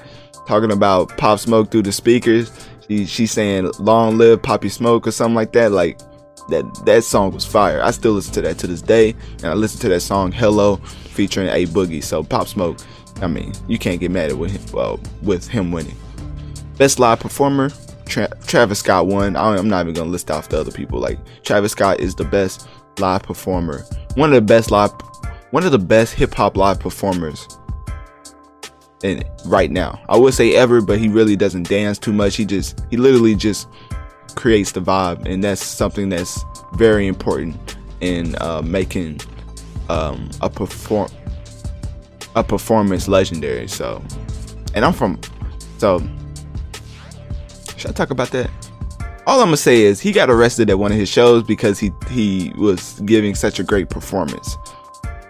talking 0.47 0.70
about 0.70 1.16
Pop 1.16 1.38
Smoke 1.38 1.70
through 1.70 1.85
the 1.85 1.92
speakers, 1.92 2.53
she 2.87 3.07
she's 3.07 3.33
saying 3.33 3.73
"Long 3.79 4.18
live 4.18 4.42
Poppy 4.42 4.68
Smoke" 4.68 5.07
or 5.07 5.12
something 5.12 5.35
like 5.35 5.53
that. 5.53 5.73
Like 5.73 5.99
that 6.48 6.85
that 6.85 7.04
song 7.04 7.33
was 7.33 7.44
fire. 7.44 7.83
I 7.83 7.90
still 7.90 8.12
listen 8.12 8.35
to 8.35 8.42
that 8.42 8.59
to 8.59 8.66
this 8.66 8.83
day, 8.83 9.14
and 9.38 9.46
I 9.46 9.54
listen 9.54 9.80
to 9.80 9.88
that 9.90 10.00
song 10.00 10.33
"Hello" 10.33 10.76
featuring 10.76 11.48
A 11.48 11.66
Boogie. 11.66 12.02
So 12.02 12.22
Pop 12.22 12.48
Smoke, 12.48 12.78
I 13.22 13.26
mean, 13.26 13.52
you 13.68 13.78
can't 13.78 14.00
get 14.00 14.11
mad 14.11 14.30
at 14.30 14.38
with 14.38 14.52
him, 14.52 14.62
well 14.72 15.00
with 15.22 15.48
him 15.48 15.72
winning. 15.72 15.96
Best 16.76 16.98
live 16.98 17.20
performer, 17.20 17.70
Tra- 18.07 18.37
Travis 18.46 18.80
Scott 18.80 19.07
won. 19.07 19.37
I 19.37 19.57
am 19.57 19.68
not 19.68 19.83
even 19.83 19.94
gonna 19.94 20.11
list 20.11 20.30
off 20.30 20.48
the 20.48 20.59
other 20.59 20.72
people. 20.72 20.98
Like 20.98 21.18
Travis 21.42 21.72
Scott 21.72 22.00
is 22.00 22.14
the 22.14 22.24
best 22.24 22.68
live 22.98 23.22
performer, 23.22 23.85
one 24.16 24.30
of 24.30 24.35
the 24.35 24.42
best 24.42 24.70
live, 24.70 24.92
one 25.50 25.64
of 25.64 25.72
the 25.72 25.78
best 25.78 26.14
hip 26.14 26.35
hop 26.35 26.57
live 26.57 26.80
performers. 26.80 27.48
In 29.02 29.22
right 29.44 29.70
now, 29.70 30.00
I 30.09 30.16
would 30.16 30.33
say 30.33 30.54
ever, 30.54 30.80
but 30.80 30.98
he 30.98 31.09
really 31.09 31.37
doesn't 31.37 31.68
dance 31.68 31.98
too 31.98 32.12
much. 32.12 32.37
He 32.37 32.46
just 32.46 32.85
he 32.90 32.96
literally 32.96 33.35
just 33.35 33.68
creates 34.35 34.73
the 34.73 34.81
vibe, 34.81 35.27
and 35.27 35.42
that's 35.42 35.64
something 35.64 36.09
that's 36.09 36.44
very 36.75 37.07
important 37.07 37.77
in 38.01 38.37
uh, 38.40 38.62
making 38.62 39.20
um, 39.88 40.29
a 40.40 40.51
perform 40.51 41.09
a 42.37 42.42
performance 42.42 43.07
legendary. 43.07 43.68
So, 43.68 44.03
and 44.75 44.85
I'm 44.85 44.92
from 44.92 45.20
so. 45.79 46.03
Should 47.77 47.90
I 47.90 47.94
talk 47.94 48.11
about 48.11 48.31
that? 48.31 48.51
All 49.27 49.40
I'm 49.40 49.47
gonna 49.47 49.57
say 49.57 49.83
is 49.83 50.01
he 50.01 50.12
got 50.12 50.29
arrested 50.31 50.68
at 50.70 50.79
one 50.79 50.92
of 50.92 50.99
his 50.99 51.09
shows 51.09 51.42
because 51.42 51.79
he 51.79 51.90
he 52.11 52.53
was 52.57 53.01
giving 53.01 53.35
such 53.35 53.59
a 53.59 53.62
great 53.62 53.88
performance, 53.88 54.57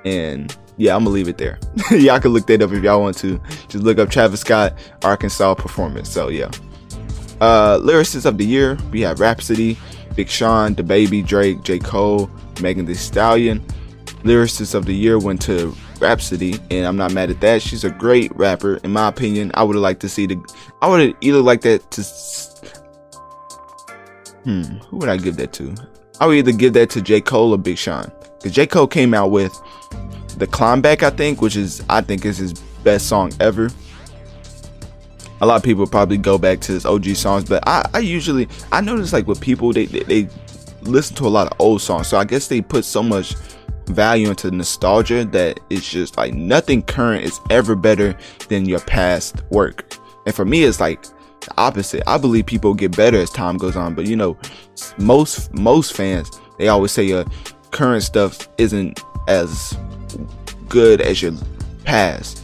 and 0.05 0.57
yeah, 0.77 0.97
I'm 0.97 1.05
gonna 1.05 1.15
leave 1.15 1.29
it 1.29 1.39
there. 1.39 1.59
y'all 1.91 2.19
can 2.19 2.33
look 2.33 2.47
that 2.49 2.63
up 2.63 2.73
if 2.73 2.83
y'all 2.83 3.01
want 3.01 3.17
to. 3.19 3.41
Just 3.69 3.85
look 3.85 3.99
up 3.99 4.11
Travis 4.11 4.41
Scott 4.41 4.77
Arkansas 5.03 5.55
performance. 5.55 6.09
So 6.09 6.29
yeah. 6.29 6.51
Uh, 7.45 7.79
lyricists 7.81 8.25
of 8.25 8.39
the 8.39 8.47
year, 8.47 8.79
we 8.91 9.03
have 9.03 9.21
Rapsody, 9.21 9.77
Big 10.17 10.31
Sean, 10.31 10.75
DaBaby, 10.75 11.27
Drake, 11.27 11.63
J. 11.63 11.79
Cole, 11.79 12.31
Megan 12.63 12.87
Thee 12.87 12.95
Stallion. 12.95 13.61
Lyricist 14.23 14.75
of 14.75 14.87
the 14.87 14.95
year 14.95 15.19
went 15.19 15.43
to 15.43 15.77
Rapsody, 16.01 16.59
and 16.71 16.87
I'm 16.87 16.97
not 16.97 17.13
mad 17.13 17.29
at 17.29 17.43
that. 17.43 17.61
She's 17.61 17.85
a 17.85 17.91
great 17.91 18.35
rapper, 18.35 18.77
in 18.79 18.95
my 18.95 19.09
opinion. 19.09 19.51
I 19.53 19.63
would 19.63 19.77
have 19.77 19.83
liked 19.83 20.01
to 20.01 20.09
see 20.09 20.25
the. 20.25 20.43
I 20.81 20.89
would 20.89 21.07
have 21.07 21.17
either 21.21 21.43
liked 21.43 21.65
that 21.65 21.91
to. 21.91 22.03
Hmm, 24.45 24.63
who 24.89 24.97
would 24.97 25.11
I 25.11 25.19
give 25.19 25.37
that 25.37 25.53
to? 25.53 25.75
I 26.21 26.27
would 26.27 26.39
either 26.39 26.53
give 26.53 26.73
that 26.73 26.89
to 26.91 27.03
J. 27.03 27.21
Cole 27.21 27.53
or 27.53 27.59
Big 27.59 27.77
Sean. 27.77 28.11
Because 28.39 28.53
J. 28.53 28.67
Cole 28.67 28.87
came 28.87 29.13
out 29.13 29.31
with 29.31 29.53
the 30.39 30.47
Climb 30.47 30.81
Back, 30.81 31.03
I 31.03 31.11
think, 31.11 31.43
which 31.43 31.57
is 31.57 31.85
I 31.91 32.01
think 32.01 32.25
is 32.25 32.39
his 32.39 32.55
best 32.55 33.07
song 33.07 33.33
ever 33.39 33.69
a 35.45 35.47
lot 35.47 35.57
of 35.57 35.63
people 35.63 35.87
probably 35.87 36.17
go 36.17 36.39
back 36.39 36.61
to 36.61 36.73
his 36.73 36.87
OG 36.87 37.17
songs, 37.17 37.45
but 37.45 37.63
I, 37.69 37.87
I 37.93 37.99
usually 37.99 38.49
I 38.73 38.81
notice 38.81 39.13
like 39.13 39.27
with 39.27 39.43
people 39.43 39.75
they, 39.75 39.85
they, 39.85 40.01
they 40.01 40.29
listen 40.81 41.15
to 41.17 41.27
a 41.27 41.29
lot 41.29 41.53
of 41.53 41.61
old 41.61 41.83
songs, 41.83 42.09
so 42.09 42.17
I 42.17 42.25
guess 42.25 42.49
they 42.49 42.63
put 42.63 42.87
so 42.87 43.03
much 43.03 43.35
value 43.89 44.31
into 44.31 44.51
nostalgia 44.51 45.27
that 45.27 45.61
it's 45.69 45.87
just 45.87 46.17
like 46.17 46.33
nothing 46.33 46.81
current 46.81 47.25
is 47.25 47.39
ever 47.51 47.77
better 47.77 48.17
than 48.49 48.65
your 48.65 48.81
past 48.81 49.43
work. 49.51 49.99
And 50.25 50.35
for 50.35 50.47
me, 50.47 50.65
it's 50.65 50.81
like 50.81 51.03
the 51.03 51.53
opposite. 51.59 52.03
I 52.07 52.17
believe 52.17 52.47
people 52.47 52.73
get 52.73 52.97
better 52.97 53.19
as 53.19 53.29
time 53.29 53.59
goes 53.59 53.77
on, 53.77 53.95
but 53.95 54.07
you 54.07 54.17
know, 54.17 54.39
most 54.97 55.53
most 55.53 55.93
fans 55.93 56.31
they 56.57 56.69
always 56.69 56.93
say 56.93 57.05
your 57.05 57.27
current 57.71 58.03
stuff 58.03 58.49
isn't 58.57 58.99
as 59.29 59.77
good 60.71 61.03
as 61.03 61.21
your 61.21 61.33
past 61.85 62.43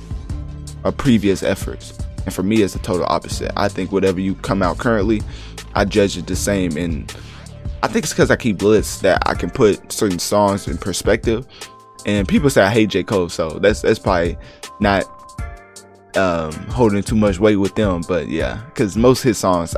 or 0.84 0.92
previous 0.92 1.42
efforts. 1.42 1.99
And 2.24 2.34
for 2.34 2.42
me, 2.42 2.62
it's 2.62 2.74
the 2.74 2.78
total 2.80 3.06
opposite. 3.06 3.52
I 3.56 3.68
think 3.68 3.92
whatever 3.92 4.20
you 4.20 4.34
come 4.36 4.62
out 4.62 4.78
currently, 4.78 5.22
I 5.74 5.84
judge 5.84 6.16
it 6.16 6.26
the 6.26 6.36
same. 6.36 6.76
And 6.76 7.14
I 7.82 7.88
think 7.88 8.04
it's 8.04 8.12
because 8.12 8.30
I 8.30 8.36
keep 8.36 8.62
lists 8.62 9.00
that 9.00 9.22
I 9.26 9.34
can 9.34 9.50
put 9.50 9.90
certain 9.92 10.18
songs 10.18 10.68
in 10.68 10.78
perspective. 10.78 11.46
And 12.06 12.26
people 12.26 12.50
say 12.50 12.62
I 12.62 12.70
hate 12.70 12.90
J. 12.90 13.02
Cole, 13.02 13.28
so 13.28 13.50
that's 13.58 13.82
that's 13.82 13.98
probably 13.98 14.38
not 14.80 15.04
um, 16.16 16.52
holding 16.68 17.02
too 17.02 17.14
much 17.14 17.38
weight 17.38 17.56
with 17.56 17.74
them. 17.74 18.02
But 18.08 18.28
yeah, 18.28 18.62
because 18.66 18.96
most 18.96 19.22
his 19.22 19.38
songs 19.38 19.74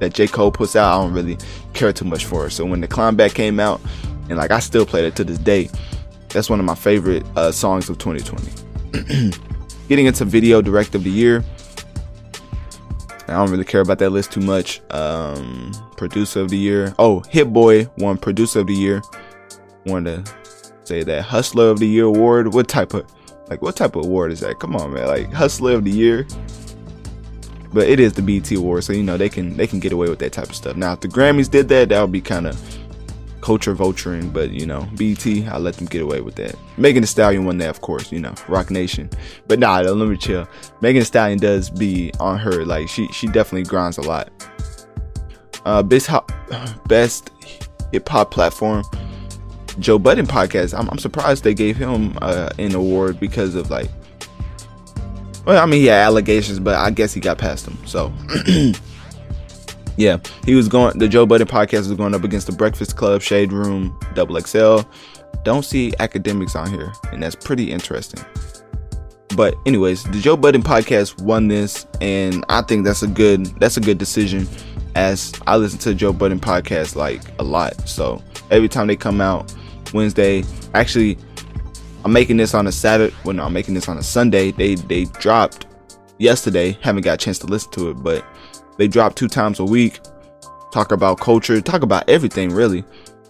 that 0.00 0.14
J. 0.14 0.26
Cole 0.26 0.50
puts 0.50 0.74
out, 0.74 0.92
I 0.92 1.02
don't 1.02 1.12
really 1.12 1.38
care 1.74 1.92
too 1.92 2.06
much 2.06 2.24
for. 2.24 2.50
So 2.50 2.64
when 2.64 2.80
the 2.80 2.88
Climb 2.88 3.16
Back 3.16 3.34
came 3.34 3.60
out, 3.60 3.80
and 4.28 4.38
like 4.38 4.50
I 4.50 4.58
still 4.58 4.86
play 4.86 5.06
it 5.06 5.16
to 5.16 5.24
this 5.24 5.38
day, 5.38 5.68
that's 6.28 6.48
one 6.48 6.60
of 6.60 6.66
my 6.66 6.74
favorite 6.74 7.24
uh, 7.36 7.52
songs 7.52 7.88
of 7.88 7.98
2020. 7.98 9.32
Getting 9.88 10.06
into 10.06 10.24
video 10.24 10.62
director 10.62 10.98
of 10.98 11.04
the 11.04 11.10
year, 11.10 11.44
I 13.30 13.34
don't 13.34 13.50
really 13.50 13.64
care 13.64 13.80
about 13.80 14.00
that 14.00 14.10
list 14.10 14.32
too 14.32 14.40
much. 14.40 14.80
Um, 14.90 15.72
producer 15.96 16.40
of 16.40 16.48
the 16.48 16.58
year. 16.58 16.94
Oh, 16.98 17.20
Hit 17.30 17.52
Boy 17.52 17.88
won 17.96 18.18
producer 18.18 18.60
of 18.60 18.66
the 18.66 18.74
year. 18.74 19.02
Wanted 19.86 20.26
to 20.26 20.34
say 20.84 21.04
that 21.04 21.22
Hustler 21.22 21.68
of 21.68 21.78
the 21.78 21.86
Year 21.86 22.06
award. 22.06 22.52
What 22.52 22.66
type 22.66 22.92
of 22.92 23.06
like 23.48 23.62
what 23.62 23.76
type 23.76 23.94
of 23.94 24.04
award 24.04 24.32
is 24.32 24.40
that? 24.40 24.58
Come 24.58 24.74
on, 24.74 24.94
man. 24.94 25.06
Like 25.06 25.32
Hustler 25.32 25.74
of 25.74 25.84
the 25.84 25.90
Year. 25.90 26.26
But 27.72 27.88
it 27.88 28.00
is 28.00 28.14
the 28.14 28.22
BT 28.22 28.56
award, 28.56 28.82
so 28.82 28.92
you 28.92 29.04
know 29.04 29.16
they 29.16 29.28
can 29.28 29.56
they 29.56 29.68
can 29.68 29.78
get 29.78 29.92
away 29.92 30.08
with 30.08 30.18
that 30.18 30.32
type 30.32 30.48
of 30.48 30.56
stuff. 30.56 30.76
Now, 30.76 30.92
if 30.94 31.00
the 31.00 31.08
Grammys 31.08 31.48
did 31.48 31.68
that, 31.68 31.90
that 31.90 32.00
would 32.00 32.10
be 32.10 32.20
kind 32.20 32.48
of 32.48 32.79
culture 33.40 33.74
vulturing, 33.74 34.32
but 34.32 34.50
you 34.50 34.66
know, 34.66 34.88
BT, 34.96 35.46
I 35.46 35.58
let 35.58 35.74
them 35.76 35.86
get 35.86 36.02
away 36.02 36.20
with 36.20 36.34
that. 36.36 36.54
Megan 36.76 37.02
Thee 37.02 37.06
Stallion 37.06 37.44
won 37.44 37.58
that, 37.58 37.70
of 37.70 37.80
course, 37.80 38.12
you 38.12 38.20
know, 38.20 38.34
Roc 38.48 38.70
Nation. 38.70 39.10
But 39.46 39.58
nah, 39.58 39.80
let 39.80 40.08
me 40.08 40.16
chill. 40.16 40.46
Megan 40.80 41.00
Thee 41.00 41.04
Stallion 41.04 41.38
does 41.38 41.70
be 41.70 42.12
on 42.20 42.38
her, 42.38 42.64
like 42.64 42.88
she 42.88 43.06
she 43.08 43.26
definitely 43.26 43.64
grinds 43.64 43.98
a 43.98 44.02
lot. 44.02 44.30
Uh, 45.64 45.82
best 45.82 46.06
hop, 46.06 46.32
best 46.86 47.30
hip 47.92 48.08
hop 48.08 48.30
platform, 48.30 48.84
Joe 49.78 49.98
Budden 49.98 50.26
podcast. 50.26 50.78
I'm, 50.78 50.88
I'm 50.88 50.98
surprised 50.98 51.44
they 51.44 51.54
gave 51.54 51.76
him 51.76 52.16
uh, 52.22 52.50
an 52.58 52.74
award 52.74 53.20
because 53.20 53.54
of 53.54 53.70
like, 53.70 53.90
well, 55.46 55.62
I 55.62 55.66
mean, 55.66 55.80
he 55.80 55.86
had 55.86 56.04
allegations, 56.04 56.58
but 56.58 56.76
I 56.76 56.90
guess 56.90 57.12
he 57.12 57.20
got 57.20 57.38
past 57.38 57.64
them. 57.64 57.78
So. 57.86 58.12
yeah, 59.96 60.18
he 60.44 60.54
was 60.54 60.68
going. 60.68 60.98
The 60.98 61.08
Joe 61.08 61.26
Budden 61.26 61.46
podcast 61.46 61.88
was 61.88 61.94
going 61.94 62.14
up 62.14 62.24
against 62.24 62.46
the 62.46 62.52
Breakfast 62.52 62.96
Club, 62.96 63.22
Shade 63.22 63.52
Room, 63.52 63.98
Double 64.14 64.40
XL. 64.40 64.80
Don't 65.42 65.64
see 65.64 65.92
Akademiks 65.92 66.54
on 66.54 66.70
here, 66.70 66.92
and 67.12 67.22
that's 67.22 67.34
pretty 67.34 67.70
interesting. 67.70 68.24
But 69.36 69.54
anyways, 69.64 70.04
the 70.04 70.20
Joe 70.20 70.36
Budden 70.36 70.62
podcast 70.62 71.20
won 71.22 71.48
this, 71.48 71.86
and 72.00 72.44
I 72.48 72.62
think 72.62 72.84
that's 72.84 73.02
a 73.02 73.06
good 73.06 73.46
that's 73.60 73.76
a 73.76 73.80
good 73.80 73.98
decision. 73.98 74.48
As 74.96 75.32
I 75.46 75.56
listen 75.56 75.78
to 75.80 75.94
Joe 75.94 76.12
Budden 76.12 76.40
podcast 76.40 76.96
like 76.96 77.22
a 77.38 77.44
lot, 77.44 77.88
so 77.88 78.22
every 78.50 78.68
time 78.68 78.88
they 78.88 78.96
come 78.96 79.20
out 79.20 79.54
Wednesday, 79.94 80.42
actually, 80.74 81.16
I'm 82.04 82.12
making 82.12 82.38
this 82.38 82.54
on 82.54 82.66
a 82.66 82.72
Saturday. 82.72 83.14
Well, 83.24 83.34
no, 83.34 83.44
I'm 83.44 83.52
making 83.52 83.74
this 83.74 83.88
on 83.88 83.98
a 83.98 84.02
Sunday. 84.02 84.50
They 84.50 84.74
they 84.74 85.04
dropped 85.04 85.66
yesterday. 86.18 86.76
Haven't 86.80 87.02
got 87.02 87.14
a 87.14 87.16
chance 87.16 87.38
to 87.40 87.46
listen 87.46 87.70
to 87.72 87.90
it, 87.90 87.94
but 87.94 88.24
they 88.80 88.88
drop 88.88 89.14
two 89.14 89.28
times 89.28 89.60
a 89.60 89.64
week, 89.64 90.00
talk 90.72 90.90
about 90.90 91.20
culture, 91.20 91.60
talk 91.60 91.82
about 91.82 92.08
everything 92.08 92.48
really. 92.48 92.82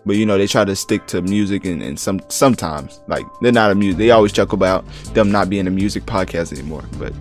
But 0.06 0.14
you 0.14 0.24
know, 0.24 0.38
they 0.38 0.46
try 0.46 0.64
to 0.64 0.76
stick 0.76 1.08
to 1.08 1.20
music 1.22 1.64
and, 1.64 1.82
and 1.82 1.98
some 1.98 2.20
sometimes 2.28 3.00
like 3.08 3.26
they're 3.40 3.50
not 3.50 3.72
a 3.72 3.74
music. 3.74 3.98
They 3.98 4.12
always 4.12 4.30
joke 4.30 4.52
about 4.52 4.86
them 5.12 5.32
not 5.32 5.50
being 5.50 5.66
a 5.66 5.70
music 5.70 6.04
podcast 6.04 6.52
anymore, 6.52 6.84
but 6.98 7.12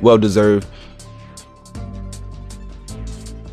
well 0.00 0.18
deserved. 0.18 0.66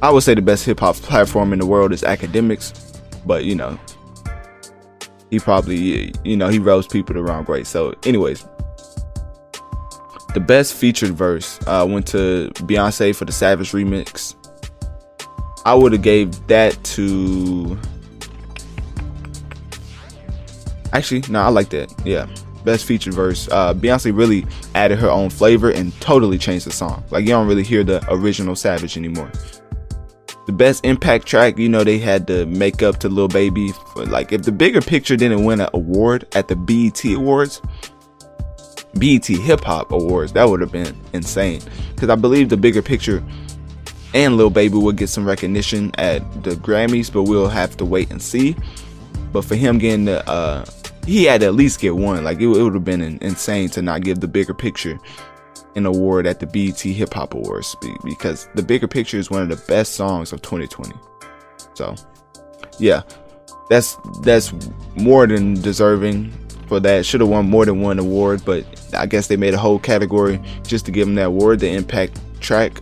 I 0.01 0.09
would 0.09 0.23
say 0.23 0.33
the 0.33 0.41
best 0.41 0.65
hip 0.65 0.79
hop 0.79 0.95
platform 0.95 1.53
in 1.53 1.59
the 1.59 1.67
world 1.67 1.93
is 1.93 2.01
Akademiks, 2.01 2.99
but 3.27 3.45
you 3.45 3.53
know, 3.53 3.79
he 5.29 5.39
probably 5.39 6.11
you 6.23 6.35
know 6.35 6.47
he 6.47 6.57
rose 6.57 6.87
people 6.87 7.13
the 7.13 7.21
wrong 7.21 7.45
way. 7.45 7.63
So, 7.63 7.93
anyways, 8.05 8.43
the 10.37 10.45
best 10.45 10.75
featured 10.75 11.09
verse 11.15 11.59
uh, 11.65 11.83
went 11.89 12.05
to 12.05 12.51
Beyonce 12.67 13.15
for 13.15 13.25
the 13.25 13.31
Savage 13.31 13.71
remix. 13.71 14.35
I 15.65 15.73
would 15.73 15.93
have 15.93 16.03
gave 16.03 16.45
that 16.45 16.81
to. 16.83 17.75
Actually, 20.93 21.23
no, 21.27 21.41
I 21.41 21.47
like 21.47 21.69
that. 21.69 21.91
Yeah, 22.05 22.27
best 22.63 22.85
featured 22.85 23.15
verse. 23.15 23.49
Uh, 23.51 23.73
Beyonce 23.73 24.15
really 24.15 24.45
added 24.75 24.99
her 24.99 25.09
own 25.09 25.31
flavor 25.31 25.71
and 25.71 25.91
totally 26.01 26.37
changed 26.37 26.67
the 26.67 26.71
song. 26.71 27.03
Like 27.09 27.23
you 27.23 27.29
don't 27.29 27.47
really 27.47 27.63
hear 27.63 27.83
the 27.83 28.05
original 28.07 28.55
Savage 28.55 28.95
anymore. 28.95 29.31
The 30.45 30.53
best 30.53 30.85
impact 30.85 31.25
track, 31.25 31.57
you 31.57 31.67
know, 31.67 31.83
they 31.83 31.97
had 31.97 32.27
to 32.27 32.45
make 32.45 32.83
up 32.83 32.99
to 32.99 33.09
Lil 33.09 33.27
Baby. 33.27 33.73
Like 33.95 34.31
if 34.31 34.43
the 34.43 34.51
bigger 34.51 34.81
picture 34.81 35.17
didn't 35.17 35.45
win 35.45 35.61
an 35.61 35.69
award 35.73 36.27
at 36.35 36.47
the 36.47 36.55
BET 36.55 37.03
Awards, 37.05 37.59
BET 38.99 39.25
Hip 39.25 39.63
Hop 39.63 39.91
Awards. 39.91 40.33
That 40.33 40.49
would 40.49 40.61
have 40.61 40.71
been 40.71 40.95
insane. 41.13 41.61
Because 41.93 42.09
I 42.09 42.15
believe 42.15 42.49
the 42.49 42.57
bigger 42.57 42.81
picture 42.81 43.23
and 44.13 44.37
Lil 44.37 44.49
Baby 44.49 44.77
will 44.77 44.91
get 44.91 45.09
some 45.09 45.25
recognition 45.25 45.91
at 45.97 46.43
the 46.43 46.51
Grammys, 46.51 47.11
but 47.11 47.23
we'll 47.23 47.49
have 47.49 47.77
to 47.77 47.85
wait 47.85 48.09
and 48.09 48.21
see. 48.21 48.55
But 49.31 49.45
for 49.45 49.55
him 49.55 49.77
getting 49.77 50.05
the, 50.05 50.27
uh, 50.29 50.65
he 51.05 51.25
had 51.25 51.41
to 51.41 51.47
at 51.47 51.55
least 51.55 51.79
get 51.79 51.95
one. 51.95 52.23
Like 52.23 52.37
it, 52.37 52.47
it 52.47 52.61
would 52.61 52.73
have 52.73 52.85
been 52.85 53.01
insane 53.21 53.69
to 53.69 53.81
not 53.81 54.01
give 54.01 54.19
the 54.19 54.27
bigger 54.27 54.53
picture 54.53 54.99
an 55.75 55.85
award 55.85 56.25
at 56.25 56.39
the 56.39 56.47
BET 56.47 56.79
Hip 56.79 57.13
Hop 57.13 57.33
Awards 57.33 57.75
because 58.03 58.49
The 58.55 58.63
Bigger 58.63 58.87
Picture 58.87 59.17
is 59.17 59.29
one 59.29 59.43
of 59.43 59.49
the 59.49 59.63
best 59.67 59.93
songs 59.93 60.33
of 60.33 60.41
2020. 60.41 60.93
So, 61.75 61.95
yeah, 62.79 63.03
that's 63.69 63.97
that's 64.23 64.53
more 64.95 65.27
than 65.27 65.53
deserving 65.61 66.33
for 66.67 66.79
that. 66.81 67.05
Should 67.05 67.21
have 67.21 67.29
won 67.29 67.49
more 67.49 67.65
than 67.65 67.81
one 67.81 67.99
award, 67.99 68.43
but 68.45 68.65
I 68.93 69.05
guess 69.05 69.27
they 69.27 69.37
made 69.37 69.53
a 69.53 69.57
whole 69.57 69.79
category 69.79 70.39
just 70.63 70.85
to 70.85 70.91
give 70.91 71.07
him 71.07 71.15
that 71.15 71.27
award. 71.27 71.59
The 71.59 71.69
Impact 71.69 72.19
track, 72.39 72.81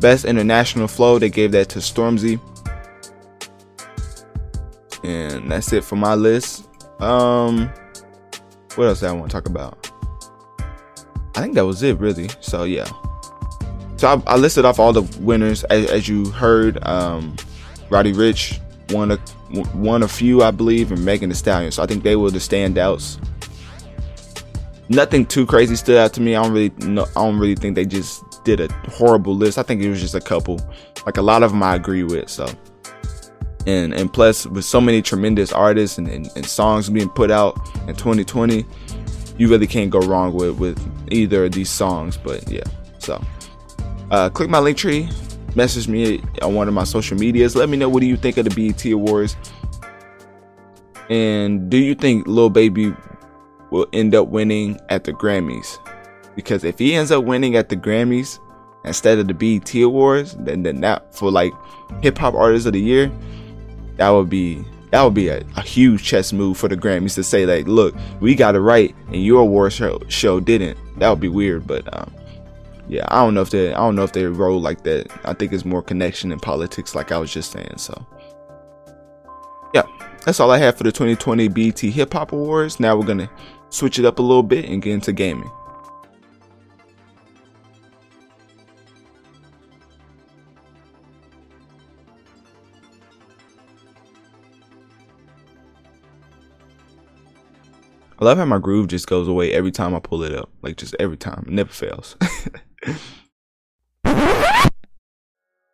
Best 0.00 0.24
International 0.24 0.88
Flow, 0.88 1.18
they 1.18 1.30
gave 1.30 1.52
that 1.52 1.68
to 1.70 1.78
Stormzy. 1.80 2.40
And 5.04 5.50
that's 5.50 5.72
it 5.72 5.82
for 5.82 5.96
my 5.96 6.14
list. 6.14 6.68
Um, 7.00 7.68
what 8.76 8.86
else 8.86 9.02
I 9.02 9.12
want 9.12 9.30
to 9.30 9.34
talk 9.34 9.48
about? 9.48 9.90
I 11.34 11.40
think 11.40 11.54
that 11.54 11.66
was 11.66 11.82
it, 11.82 11.98
really. 11.98 12.30
So 12.40 12.64
yeah. 12.64 12.88
So 13.96 14.08
I, 14.08 14.34
I 14.34 14.36
listed 14.36 14.64
off 14.64 14.78
all 14.78 14.92
the 14.92 15.02
winners 15.20 15.64
as, 15.64 15.90
as 15.90 16.08
you 16.08 16.30
heard. 16.30 16.84
Um, 16.86 17.36
Roddy 17.90 18.12
Ricch 18.12 18.60
won 18.90 19.12
a 19.12 19.18
won 19.74 20.02
a 20.02 20.08
few, 20.08 20.42
I 20.42 20.50
believe, 20.50 20.92
and 20.92 21.04
Megan 21.04 21.28
Thee 21.28 21.34
Stallion. 21.34 21.72
So 21.72 21.82
I 21.82 21.86
think 21.86 22.02
they 22.02 22.16
were 22.16 22.30
the 22.30 22.38
standouts. 22.38 23.18
Nothing 24.88 25.24
too 25.24 25.46
crazy 25.46 25.76
stood 25.76 25.96
out 25.96 26.12
to 26.14 26.20
me. 26.20 26.34
I 26.34 26.42
don't 26.42 26.52
really, 26.52 26.72
no, 26.78 27.04
I 27.16 27.24
don't 27.24 27.38
really 27.38 27.54
think 27.54 27.74
they 27.74 27.86
just 27.86 28.22
did 28.44 28.60
a 28.60 28.68
horrible 28.90 29.34
list. 29.34 29.58
I 29.58 29.62
think 29.62 29.80
it 29.82 29.88
was 29.88 30.00
just 30.00 30.14
a 30.14 30.20
couple. 30.20 30.60
Like 31.06 31.16
a 31.16 31.22
lot 31.22 31.42
of 31.42 31.50
them, 31.52 31.62
I 31.62 31.76
agree 31.76 32.02
with. 32.02 32.28
So, 32.28 32.46
and 33.66 33.94
and 33.94 34.12
plus 34.12 34.46
with 34.46 34.64
so 34.64 34.80
many 34.80 35.02
tremendous 35.02 35.52
artists 35.52 35.98
and, 35.98 36.08
and, 36.08 36.30
and 36.36 36.44
songs 36.44 36.90
being 36.90 37.08
put 37.08 37.30
out 37.30 37.56
in 37.88 37.94
2020, 37.94 38.66
you 39.38 39.48
really 39.48 39.66
can't 39.66 39.90
go 39.90 40.00
wrong 40.00 40.34
with 40.34 40.58
with 40.58 41.12
either 41.12 41.44
of 41.46 41.52
these 41.52 41.70
songs. 41.70 42.16
But 42.16 42.50
yeah, 42.50 42.64
so 42.98 43.22
uh, 44.10 44.28
click 44.30 44.50
my 44.50 44.58
Linktree 44.58 45.31
message 45.54 45.88
me 45.88 46.22
on 46.40 46.54
one 46.54 46.68
of 46.68 46.74
my 46.74 46.84
social 46.84 47.16
medias. 47.16 47.56
Let 47.56 47.68
me 47.68 47.76
know 47.76 47.88
what 47.88 48.00
do 48.00 48.06
you 48.06 48.16
think 48.16 48.36
of 48.36 48.44
the 48.44 48.50
BET 48.50 48.84
Awards. 48.86 49.36
And 51.10 51.68
do 51.68 51.76
you 51.76 51.94
think 51.94 52.26
Lil 52.26 52.50
Baby 52.50 52.94
will 53.70 53.86
end 53.92 54.14
up 54.14 54.28
winning 54.28 54.80
at 54.88 55.04
the 55.04 55.12
Grammys? 55.12 55.78
Because 56.34 56.64
if 56.64 56.78
he 56.78 56.94
ends 56.94 57.10
up 57.10 57.24
winning 57.24 57.56
at 57.56 57.68
the 57.68 57.76
Grammys 57.76 58.38
instead 58.84 59.18
of 59.18 59.28
the 59.28 59.34
BET 59.34 59.74
Awards, 59.74 60.36
then 60.38 60.62
then 60.62 60.80
that 60.80 61.14
for 61.14 61.30
like 61.30 61.52
hip 62.02 62.18
hop 62.18 62.34
artist 62.34 62.66
of 62.66 62.72
the 62.72 62.80
year, 62.80 63.12
that 63.96 64.10
would 64.10 64.30
be 64.30 64.64
that 64.90 65.02
would 65.02 65.14
be 65.14 65.28
a, 65.28 65.42
a, 65.56 65.62
huge 65.62 66.04
chess 66.04 66.34
move 66.34 66.58
for 66.58 66.68
the 66.68 66.76
Grammys 66.76 67.14
to 67.14 67.24
say 67.24 67.46
like, 67.46 67.66
look, 67.66 67.94
we 68.20 68.34
got 68.34 68.54
it 68.54 68.60
right 68.60 68.94
and 69.06 69.24
your 69.24 69.40
award 69.40 69.72
show, 69.72 69.98
show 70.08 70.38
didn't. 70.38 70.78
That 70.98 71.08
would 71.08 71.20
be 71.20 71.28
weird, 71.28 71.66
but 71.66 71.88
um, 71.98 72.12
yeah, 72.92 73.06
I 73.08 73.24
don't 73.24 73.32
know 73.32 73.40
if 73.40 73.48
they 73.48 73.72
I 73.72 73.78
don't 73.78 73.96
know 73.96 74.04
if 74.04 74.12
they 74.12 74.26
roll 74.26 74.60
like 74.60 74.82
that. 74.82 75.10
I 75.24 75.32
think 75.32 75.54
it's 75.54 75.64
more 75.64 75.82
connection 75.82 76.30
and 76.30 76.42
politics, 76.42 76.94
like 76.94 77.10
I 77.10 77.16
was 77.16 77.32
just 77.32 77.50
saying. 77.50 77.78
So, 77.78 78.06
yeah, 79.72 79.84
that's 80.26 80.40
all 80.40 80.50
I 80.50 80.58
have 80.58 80.76
for 80.76 80.84
the 80.84 80.92
2020 80.92 81.48
BET 81.48 81.80
Hip 81.80 82.12
Hop 82.12 82.32
Awards. 82.32 82.80
Now 82.80 82.94
we're 82.94 83.06
gonna 83.06 83.30
switch 83.70 83.98
it 83.98 84.04
up 84.04 84.18
a 84.18 84.22
little 84.22 84.42
bit 84.42 84.66
and 84.66 84.82
get 84.82 84.92
into 84.92 85.14
gaming. 85.14 85.50
I 98.18 98.24
love 98.26 98.36
how 98.36 98.44
my 98.44 98.58
groove 98.58 98.88
just 98.88 99.06
goes 99.06 99.28
away 99.28 99.50
every 99.52 99.72
time 99.72 99.94
I 99.94 99.98
pull 99.98 100.22
it 100.24 100.34
up. 100.34 100.50
Like 100.60 100.76
just 100.76 100.94
every 101.00 101.16
time. 101.16 101.44
It 101.46 101.54
never 101.54 101.72
fails. 101.72 102.16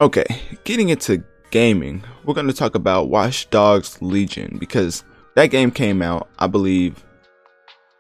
okay, 0.01 0.25
getting 0.65 0.89
into 0.89 1.23
gaming, 1.51 2.03
we're 2.25 2.35
going 2.35 2.47
to 2.47 2.53
talk 2.53 2.75
about 2.75 3.09
Watch 3.09 3.49
Dogs 3.51 4.01
Legion 4.01 4.57
because 4.59 5.05
that 5.35 5.47
game 5.47 5.71
came 5.71 6.03
out, 6.03 6.29
I 6.39 6.47
believe, 6.47 7.05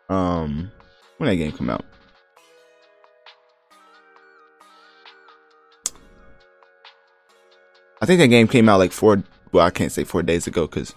um, 0.08 0.70
when 1.18 1.28
that 1.30 1.36
game 1.36 1.52
came 1.52 1.70
out. 1.70 1.84
I 8.00 8.06
think 8.06 8.20
that 8.20 8.28
game 8.28 8.46
came 8.46 8.68
out 8.68 8.78
like 8.78 8.92
four, 8.92 9.22
well, 9.50 9.66
I 9.66 9.70
can't 9.70 9.90
say 9.90 10.04
four 10.04 10.22
days 10.22 10.46
ago 10.46 10.66
because 10.66 10.94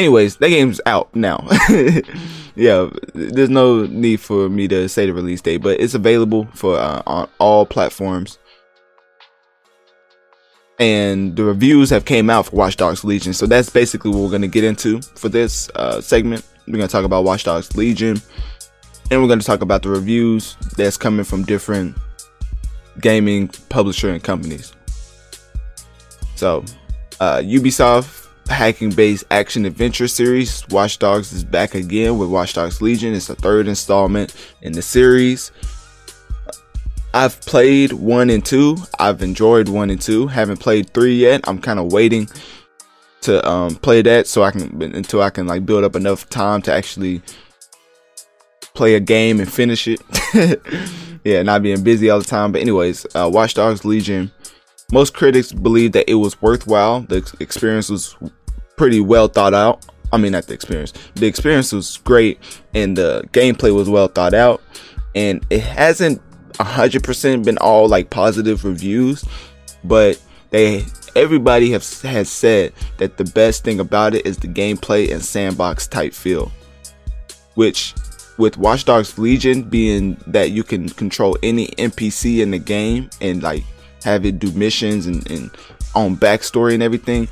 anyways, 0.00 0.36
that 0.36 0.48
game's 0.48 0.80
out 0.86 1.14
now. 1.14 1.46
yeah, 2.56 2.88
there's 3.14 3.50
no 3.50 3.86
need 3.86 4.20
for 4.20 4.48
me 4.48 4.66
to 4.68 4.88
say 4.88 5.06
the 5.06 5.12
release 5.12 5.40
date, 5.40 5.58
but 5.58 5.78
it's 5.78 5.94
available 5.94 6.46
for 6.54 6.76
uh, 6.76 7.02
on 7.06 7.28
all 7.38 7.66
platforms. 7.66 8.38
And 10.78 11.36
the 11.36 11.44
reviews 11.44 11.90
have 11.90 12.06
came 12.06 12.30
out 12.30 12.46
for 12.46 12.56
Watch 12.56 12.76
Dogs 12.76 13.04
Legion, 13.04 13.34
so 13.34 13.46
that's 13.46 13.68
basically 13.68 14.10
what 14.10 14.20
we're 14.20 14.30
gonna 14.30 14.48
get 14.48 14.64
into 14.64 15.02
for 15.02 15.28
this 15.28 15.68
uh, 15.74 16.00
segment. 16.00 16.44
We're 16.66 16.78
gonna 16.78 16.88
talk 16.88 17.04
about 17.04 17.24
Watch 17.24 17.44
Dogs 17.44 17.76
Legion, 17.76 18.20
and 19.10 19.20
we're 19.20 19.28
gonna 19.28 19.42
talk 19.42 19.60
about 19.60 19.82
the 19.82 19.90
reviews 19.90 20.56
that's 20.76 20.96
coming 20.96 21.24
from 21.24 21.44
different 21.44 21.96
gaming 23.00 23.48
publisher 23.68 24.08
and 24.08 24.22
companies. 24.24 24.72
So, 26.36 26.64
uh, 27.20 27.38
Ubisoft 27.38 28.19
hacking 28.50 28.90
based 28.90 29.24
action 29.30 29.64
adventure 29.64 30.08
series. 30.08 30.66
Watch 30.68 30.98
Dogs 30.98 31.32
is 31.32 31.44
back 31.44 31.74
again 31.74 32.18
with 32.18 32.28
Watch 32.28 32.54
Dogs 32.54 32.82
Legion. 32.82 33.14
It's 33.14 33.28
the 33.28 33.34
third 33.34 33.68
installment 33.68 34.34
in 34.62 34.72
the 34.72 34.82
series. 34.82 35.52
I've 37.14 37.40
played 37.40 37.92
one 37.92 38.30
and 38.30 38.44
two. 38.44 38.76
I've 38.98 39.22
enjoyed 39.22 39.68
one 39.68 39.90
and 39.90 40.00
two. 40.00 40.26
Haven't 40.28 40.58
played 40.58 40.92
three 40.92 41.16
yet. 41.16 41.40
I'm 41.48 41.60
kind 41.60 41.78
of 41.78 41.92
waiting 41.92 42.28
to 43.22 43.46
um, 43.48 43.76
play 43.76 44.02
that 44.02 44.26
so 44.26 44.42
I 44.42 44.50
can 44.50 44.82
until 44.82 45.22
I 45.22 45.30
can 45.30 45.46
like 45.46 45.66
build 45.66 45.84
up 45.84 45.96
enough 45.96 46.28
time 46.28 46.62
to 46.62 46.72
actually 46.72 47.22
play 48.74 48.94
a 48.94 49.00
game 49.00 49.40
and 49.40 49.52
finish 49.52 49.88
it. 49.88 50.00
yeah, 51.24 51.42
not 51.42 51.62
being 51.62 51.82
busy 51.82 52.10
all 52.10 52.20
the 52.20 52.24
time. 52.24 52.52
But 52.52 52.60
anyways, 52.60 53.06
uh, 53.14 53.28
Watch 53.32 53.54
Dogs 53.54 53.84
Legion. 53.84 54.30
Most 54.92 55.14
critics 55.14 55.52
believe 55.52 55.92
that 55.92 56.10
it 56.10 56.14
was 56.14 56.40
worthwhile. 56.42 57.02
The 57.02 57.28
experience 57.40 57.90
was 57.90 58.16
pretty 58.80 58.98
well 58.98 59.28
thought 59.28 59.52
out. 59.52 59.84
I 60.10 60.16
mean, 60.16 60.32
not 60.32 60.46
the 60.46 60.54
experience. 60.54 60.94
The 61.14 61.26
experience 61.26 61.70
was 61.70 61.98
great, 61.98 62.38
and 62.72 62.96
the 62.96 63.28
gameplay 63.30 63.74
was 63.74 63.90
well 63.90 64.08
thought 64.08 64.32
out. 64.32 64.62
And 65.14 65.44
it 65.50 65.60
hasn't 65.60 66.22
hundred 66.58 67.04
percent 67.04 67.44
been 67.44 67.58
all 67.58 67.88
like 67.88 68.08
positive 68.08 68.64
reviews, 68.64 69.22
but 69.84 70.18
they 70.48 70.86
everybody 71.14 71.72
have 71.72 71.84
has 72.00 72.30
said 72.30 72.72
that 72.96 73.18
the 73.18 73.24
best 73.24 73.64
thing 73.64 73.80
about 73.80 74.14
it 74.14 74.24
is 74.24 74.38
the 74.38 74.48
gameplay 74.48 75.12
and 75.12 75.22
sandbox 75.22 75.86
type 75.86 76.14
feel. 76.14 76.50
Which, 77.56 77.92
with 78.38 78.56
Watch 78.56 78.86
Dogs 78.86 79.18
Legion 79.18 79.62
being 79.64 80.16
that 80.26 80.52
you 80.52 80.62
can 80.62 80.88
control 80.88 81.36
any 81.42 81.66
NPC 81.76 82.40
in 82.40 82.50
the 82.50 82.58
game 82.58 83.10
and 83.20 83.42
like 83.42 83.62
have 84.04 84.24
it 84.24 84.38
do 84.38 84.50
missions 84.52 85.04
and, 85.04 85.30
and 85.30 85.50
on 85.94 86.16
backstory 86.16 86.72
and 86.72 86.82
everything, 86.82 87.28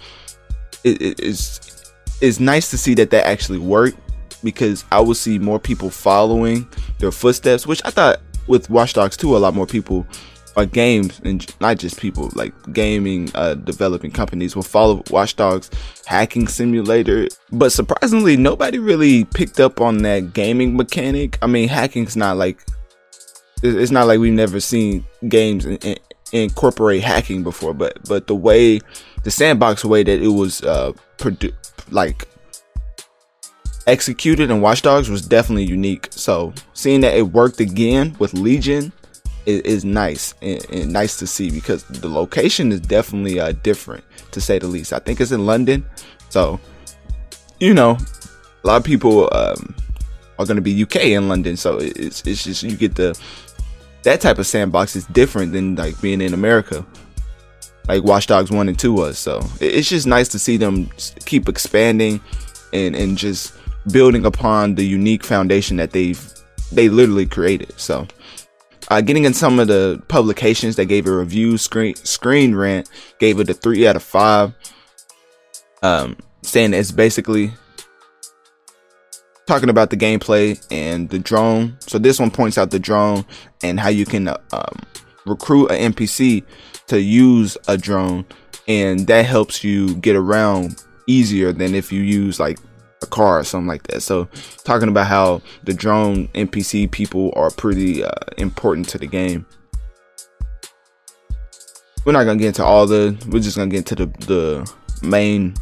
it, 0.88 1.02
it 1.02 1.20
is 1.20 1.92
it's 2.20 2.40
nice 2.40 2.70
to 2.70 2.78
see 2.78 2.94
that 2.94 3.10
that 3.10 3.26
actually 3.26 3.58
worked 3.58 3.98
because 4.42 4.84
I 4.90 5.00
would 5.00 5.16
see 5.16 5.38
more 5.38 5.58
people 5.58 5.90
following 5.90 6.68
their 6.98 7.12
footsteps, 7.12 7.66
which 7.66 7.80
I 7.84 7.90
thought 7.90 8.20
with 8.46 8.70
Watch 8.70 8.94
Dogs 8.94 9.16
2, 9.16 9.36
a 9.36 9.38
lot 9.38 9.54
more 9.54 9.66
people 9.66 10.06
or 10.56 10.66
games 10.66 11.20
and 11.24 11.54
not 11.60 11.78
just 11.78 12.00
people 12.00 12.30
like 12.34 12.52
gaming 12.72 13.30
uh, 13.36 13.54
developing 13.54 14.10
companies 14.10 14.56
will 14.56 14.64
follow 14.64 15.02
Watch 15.10 15.36
Dogs 15.36 15.70
hacking 16.06 16.48
simulator. 16.48 17.28
But 17.52 17.70
surprisingly 17.70 18.36
nobody 18.36 18.78
really 18.78 19.24
picked 19.24 19.60
up 19.60 19.80
on 19.80 19.98
that 19.98 20.32
gaming 20.32 20.76
mechanic. 20.76 21.38
I 21.42 21.46
mean 21.46 21.68
hacking's 21.68 22.16
not 22.16 22.36
like 22.36 22.58
it's 23.62 23.92
not 23.92 24.06
like 24.06 24.18
we've 24.18 24.32
never 24.32 24.60
seen 24.60 25.04
games 25.28 25.64
in, 25.64 25.76
in, 25.78 25.96
incorporate 26.30 27.02
hacking 27.02 27.42
before 27.42 27.72
but 27.72 27.98
but 28.08 28.26
the 28.26 28.34
way 28.34 28.80
the 29.24 29.30
sandbox 29.30 29.84
way 29.84 30.02
that 30.02 30.22
it 30.22 30.28
was 30.28 30.62
uh 30.62 30.92
produ- 31.18 31.54
like 31.90 32.28
executed 33.88 34.50
in 34.50 34.60
Watch 34.60 34.82
Dogs 34.82 35.08
was 35.08 35.26
definitely 35.26 35.64
unique. 35.64 36.08
So 36.10 36.52
seeing 36.74 37.00
that 37.00 37.16
it 37.16 37.22
worked 37.22 37.58
again 37.58 38.14
with 38.18 38.34
Legion 38.34 38.92
is, 39.46 39.60
is 39.62 39.84
nice 39.84 40.34
and, 40.42 40.64
and, 40.70 40.92
nice 40.92 41.18
to 41.18 41.26
see 41.26 41.50
because 41.50 41.84
the 41.84 42.08
location 42.08 42.70
is 42.70 42.80
definitely 42.80 43.40
uh, 43.40 43.52
different 43.62 44.04
to 44.32 44.40
say 44.40 44.58
the 44.58 44.66
least. 44.66 44.92
I 44.92 44.98
think 44.98 45.20
it's 45.20 45.32
in 45.32 45.46
London, 45.46 45.84
so 46.28 46.60
you 47.58 47.72
know 47.72 47.96
a 48.62 48.66
lot 48.66 48.76
of 48.76 48.84
people 48.84 49.28
um, 49.32 49.74
are 50.38 50.44
going 50.44 50.56
to 50.56 50.62
be 50.62 50.82
UK 50.82 50.96
in 51.06 51.28
London, 51.28 51.56
so 51.56 51.78
it's 51.78 52.22
it's 52.26 52.44
just 52.44 52.62
you 52.62 52.76
get 52.76 52.94
the 52.94 53.18
that 54.02 54.20
type 54.20 54.38
of 54.38 54.46
sandbox 54.46 54.96
is 54.96 55.06
different 55.06 55.52
than 55.52 55.74
like 55.76 56.00
being 56.00 56.20
in 56.20 56.34
America 56.34 56.86
like 57.88 58.04
Watch 58.04 58.26
Dogs 58.26 58.50
1 58.50 58.68
and 58.68 58.78
2 58.78 58.92
was. 58.92 59.18
So 59.18 59.40
it's 59.60 59.88
just 59.88 60.06
nice 60.06 60.28
to 60.28 60.38
see 60.38 60.56
them 60.56 60.90
keep 61.24 61.48
expanding 61.48 62.20
and, 62.72 62.94
and 62.94 63.16
just 63.16 63.54
building 63.90 64.26
upon 64.26 64.74
the 64.74 64.84
unique 64.84 65.24
foundation 65.24 65.76
that 65.78 65.92
they've 65.92 66.22
they 66.70 66.88
literally 66.88 67.26
created. 67.26 67.72
So 67.78 68.06
Uh, 68.90 69.02
getting 69.02 69.24
in 69.24 69.34
some 69.34 69.60
of 69.60 69.68
the 69.68 70.02
publications 70.08 70.76
that 70.76 70.86
gave 70.86 71.06
a 71.06 71.12
review, 71.12 71.58
Screen 71.58 71.94
Screen 71.96 72.54
Rant 72.54 72.88
gave 73.18 73.38
it 73.38 73.50
a 73.50 73.54
three 73.54 73.86
out 73.86 73.96
of 73.96 74.02
five. 74.02 74.54
Um, 75.82 76.16
saying 76.42 76.72
it's 76.74 76.90
basically 76.90 77.52
talking 79.46 79.68
about 79.68 79.90
the 79.90 79.96
gameplay 79.96 80.58
and 80.70 81.08
the 81.10 81.18
drone. 81.18 81.76
So 81.80 81.98
this 81.98 82.18
one 82.18 82.30
points 82.30 82.58
out 82.58 82.70
the 82.70 82.78
drone 82.78 83.24
and 83.62 83.78
how 83.78 83.88
you 83.88 84.04
can 84.04 84.28
uh, 84.28 84.38
um, 84.52 84.80
recruit 85.26 85.70
an 85.70 85.92
NPC 85.92 86.44
to 86.88 87.00
use 87.00 87.56
a 87.68 87.76
drone, 87.76 88.24
and 88.66 89.06
that 89.06 89.24
helps 89.24 89.62
you 89.64 89.94
get 89.96 90.16
around 90.16 90.82
easier 91.06 91.52
than 91.52 91.74
if 91.74 91.92
you 91.92 92.02
use 92.02 92.38
like 92.38 92.58
a 93.02 93.06
car 93.06 93.40
or 93.40 93.44
something 93.44 93.68
like 93.68 93.84
that. 93.84 94.02
So 94.02 94.28
talking 94.64 94.88
about 94.88 95.06
how 95.06 95.40
the 95.64 95.72
drone 95.72 96.28
NPC 96.28 96.90
people 96.90 97.32
are 97.36 97.50
pretty 97.50 98.04
uh, 98.04 98.10
important 98.36 98.88
to 98.90 98.98
the 98.98 99.06
game. 99.06 99.46
We're 102.04 102.12
not 102.12 102.24
gonna 102.24 102.38
get 102.38 102.48
into 102.48 102.64
all 102.64 102.86
the. 102.86 103.16
We're 103.28 103.40
just 103.40 103.56
gonna 103.56 103.70
get 103.70 103.90
into 103.90 103.94
the 103.94 104.06
the 104.26 104.74
main 105.06 105.54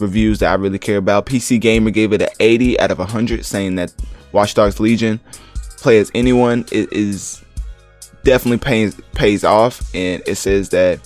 reviews 0.00 0.38
that 0.38 0.50
I 0.50 0.54
really 0.54 0.78
care 0.78 0.98
about. 0.98 1.26
PC 1.26 1.60
Gamer 1.60 1.90
gave 1.90 2.12
it 2.12 2.22
an 2.22 2.28
80 2.38 2.78
out 2.78 2.90
of 2.90 2.98
100, 2.98 3.44
saying 3.44 3.74
that 3.76 3.92
Watch 4.32 4.54
Dogs 4.54 4.78
Legion 4.78 5.18
play 5.78 5.98
as 5.98 6.10
anyone 6.14 6.64
it 6.72 6.92
is 6.92 7.44
definitely 8.24 8.58
pays 8.58 9.00
pays 9.14 9.44
off, 9.44 9.82
and 9.94 10.22
it 10.26 10.36
says 10.36 10.68
that 10.70 11.00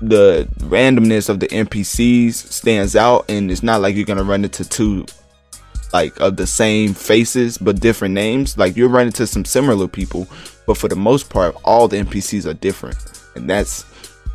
the 0.00 0.48
randomness 0.58 1.28
of 1.28 1.40
the 1.40 1.48
NPCs 1.48 2.34
stands 2.34 2.96
out, 2.96 3.24
and 3.28 3.50
it's 3.50 3.62
not 3.62 3.80
like 3.80 3.96
you're 3.96 4.04
gonna 4.04 4.24
run 4.24 4.44
into 4.44 4.68
two 4.68 5.06
like 5.92 6.18
of 6.20 6.36
the 6.36 6.46
same 6.46 6.92
faces 6.92 7.56
but 7.56 7.80
different 7.80 8.14
names. 8.14 8.58
Like 8.58 8.76
you'll 8.76 8.90
run 8.90 9.06
into 9.06 9.26
some 9.26 9.44
similar 9.44 9.88
people, 9.88 10.26
but 10.66 10.76
for 10.76 10.88
the 10.88 10.96
most 10.96 11.30
part, 11.30 11.56
all 11.64 11.88
the 11.88 11.98
NPCs 11.98 12.46
are 12.46 12.54
different, 12.54 12.96
and 13.34 13.48
that's 13.48 13.84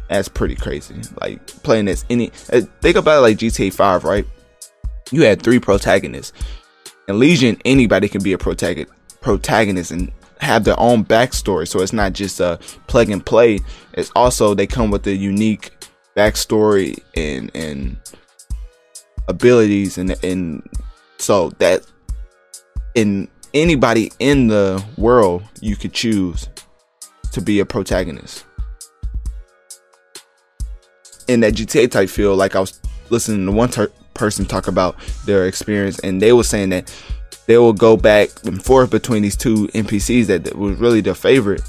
that's 0.08 0.28
pretty 0.28 0.56
crazy. 0.56 0.96
Like 1.22 1.46
playing 1.64 1.88
as 1.88 2.06
any 2.10 2.32
uh, 2.52 2.62
think 2.82 2.98
about 2.98 3.20
it 3.20 3.22
like 3.22 3.38
GTA 3.38 3.74
5, 3.74 4.04
right? 4.04 4.26
You 5.12 5.24
had 5.24 5.42
three 5.42 5.60
protagonists. 5.60 6.34
In 7.08 7.18
Legion, 7.18 7.60
anybody 7.66 8.08
can 8.08 8.22
be 8.22 8.34
a 8.34 8.38
protagonist 8.38 8.94
protagonist 9.22 9.92
and 9.92 10.12
have 10.40 10.64
their 10.64 10.80
own 10.80 11.04
backstory. 11.04 11.68
So 11.68 11.82
it's 11.82 11.94
not 11.94 12.14
just 12.14 12.40
a 12.40 12.60
plug 12.88 13.10
and 13.10 13.26
play. 13.26 13.60
It's 13.94 14.12
also 14.16 14.54
they 14.54 14.68
come 14.68 14.92
with 14.92 15.06
a 15.08 15.16
unique 15.16 15.72
backstory 16.16 17.00
and 17.16 17.52
and 17.54 17.98
abilities 19.28 19.98
and 19.98 20.22
and 20.24 20.68
so 21.18 21.52
that 21.60 21.86
in 22.96 23.28
anybody 23.54 24.12
in 24.20 24.48
the 24.48 24.84
world 24.98 25.44
you 25.62 25.76
could 25.76 25.94
choose 25.94 26.50
to 27.32 27.42
be 27.42 27.60
a 27.60 27.66
protagonist. 27.66 28.46
In 31.28 31.42
that 31.42 31.54
GTA 31.54 31.92
type 31.92 32.10
feel, 32.10 32.36
like 32.36 32.56
I 32.56 32.60
was 32.60 32.80
listening 33.10 33.46
to 33.46 33.52
one 33.52 33.70
ter- 33.70 33.92
person 34.16 34.46
talk 34.46 34.68
about 34.68 34.96
their 35.26 35.46
experience, 35.46 36.00
and 36.00 36.20
they 36.20 36.34
were 36.34 36.44
saying 36.44 36.70
that 36.70 36.92
they 37.50 37.58
will 37.58 37.74
go 37.74 37.98
back 37.98 38.30
and 38.46 38.64
forth 38.64 38.92
between 38.92 39.24
these 39.24 39.36
two 39.36 39.68
NPCs 39.70 40.28
that 40.28 40.56
was 40.56 40.78
really 40.78 41.02
their 41.02 41.16
favorite. 41.16 41.64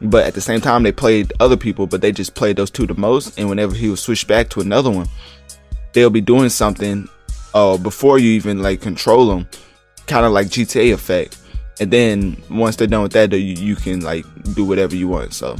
But 0.00 0.24
at 0.24 0.32
the 0.32 0.40
same 0.40 0.62
time, 0.62 0.82
they 0.82 0.92
played 0.92 1.30
other 1.40 1.58
people, 1.58 1.86
but 1.86 2.00
they 2.00 2.10
just 2.10 2.34
played 2.34 2.56
those 2.56 2.70
two 2.70 2.86
the 2.86 2.94
most. 2.94 3.38
And 3.38 3.46
whenever 3.46 3.74
he 3.74 3.90
would 3.90 3.98
switch 3.98 4.26
back 4.26 4.48
to 4.50 4.62
another 4.62 4.90
one, 4.90 5.06
they'll 5.92 6.08
be 6.08 6.22
doing 6.22 6.48
something 6.48 7.06
uh, 7.52 7.76
before 7.76 8.18
you 8.18 8.30
even 8.30 8.62
like 8.62 8.80
control 8.80 9.26
them, 9.26 9.46
kind 10.06 10.24
of 10.24 10.32
like 10.32 10.46
GTA 10.46 10.94
effect. 10.94 11.36
And 11.80 11.90
then 11.90 12.42
once 12.48 12.76
they're 12.76 12.86
done 12.86 13.02
with 13.02 13.12
that, 13.12 13.30
you, 13.32 13.38
you 13.38 13.76
can 13.76 14.00
like 14.00 14.24
do 14.54 14.64
whatever 14.64 14.96
you 14.96 15.08
want. 15.08 15.34
So 15.34 15.58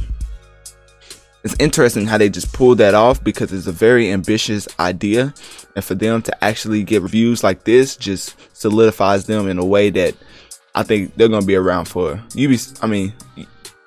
it's 1.43 1.55
interesting 1.59 2.07
how 2.07 2.17
they 2.17 2.29
just 2.29 2.51
pulled 2.51 2.79
that 2.79 2.95
off 2.95 3.23
because 3.23 3.53
it's 3.53 3.67
a 3.67 3.71
very 3.71 4.11
ambitious 4.11 4.67
idea 4.79 5.35
and 5.77 5.85
for 5.85 5.93
them 5.93 6.23
to 6.23 6.43
actually 6.43 6.81
get 6.81 7.03
reviews 7.03 7.43
like 7.43 7.63
this 7.63 7.95
just 7.95 8.35
solidifies 8.57 9.27
them 9.27 9.47
in 9.47 9.59
a 9.59 9.65
way 9.65 9.91
that 9.91 10.15
i 10.73 10.81
think 10.81 11.13
they're 11.15 11.29
gonna 11.29 11.45
be 11.45 11.55
around 11.55 11.85
for. 11.85 12.19
You 12.33 12.49
be 12.49 12.57
i 12.81 12.87
mean 12.87 13.13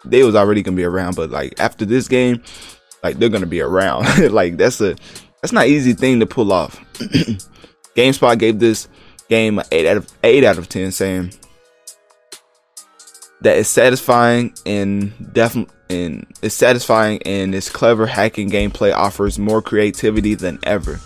they 0.05 0.23
was 0.23 0.37
already 0.37 0.63
gonna 0.63 0.77
be 0.77 0.85
around 0.85 1.17
but 1.17 1.31
like 1.31 1.59
after 1.59 1.85
this 1.85 2.07
game 2.07 2.43
like 3.03 3.19
they're 3.19 3.29
gonna 3.29 3.47
be 3.47 3.61
around. 3.61 4.07
Like 4.31 4.57
that's 4.57 4.81
a 4.81 4.95
that's 5.43 5.53
not 5.53 5.67
easy 5.67 5.95
thing 5.95 6.21
to 6.21 6.27
pull 6.27 6.53
off. 6.53 6.79
Gamespot 7.97 8.39
gave 8.39 8.61
this 8.61 8.89
game 9.29 9.59
an 9.59 9.65
8 9.73 9.87
out 9.87 9.97
of 9.97 10.13
8 10.23 10.45
out 10.45 10.59
of 10.59 10.69
10 10.69 10.93
saying 10.93 11.33
that 13.41 13.59
it's 13.59 13.69
satisfying 13.69 14.55
and 14.65 15.13
definitely 15.33 15.75
and 15.89 16.25
it's 16.41 16.55
satisfying 16.55 17.21
and 17.25 17.53
its 17.53 17.69
clever 17.69 18.07
hacking 18.07 18.49
gameplay 18.49 18.95
offers 18.95 19.41
more 19.41 19.61
creativity 19.61 20.37
than 20.37 20.61
ever. 20.63 21.01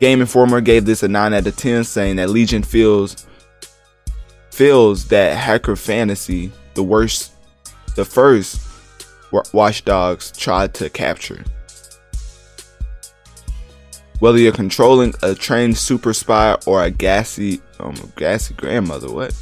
Game 0.00 0.20
Informer 0.20 0.60
gave 0.60 0.84
this 0.84 1.02
a 1.02 1.08
9 1.08 1.34
out 1.34 1.46
of 1.46 1.56
10 1.56 1.84
saying 1.84 2.16
that 2.16 2.30
Legion 2.30 2.62
feels 2.62 3.26
feels 4.50 5.06
that 5.08 5.36
hacker 5.36 5.76
fantasy 5.76 6.50
the 6.74 6.82
worst 6.82 7.32
the 7.94 8.04
first 8.04 8.60
Watch 9.52 9.84
Dogs 9.84 10.32
tried 10.32 10.74
to 10.74 10.88
capture. 10.88 11.44
Whether 14.20 14.38
you're 14.38 14.52
controlling 14.52 15.14
a 15.22 15.34
trained 15.34 15.76
super 15.76 16.12
spy 16.12 16.56
or 16.66 16.82
a 16.82 16.90
gassy, 16.90 17.60
um, 17.78 17.94
gassy 18.16 18.54
grandmother, 18.54 19.12
what? 19.12 19.34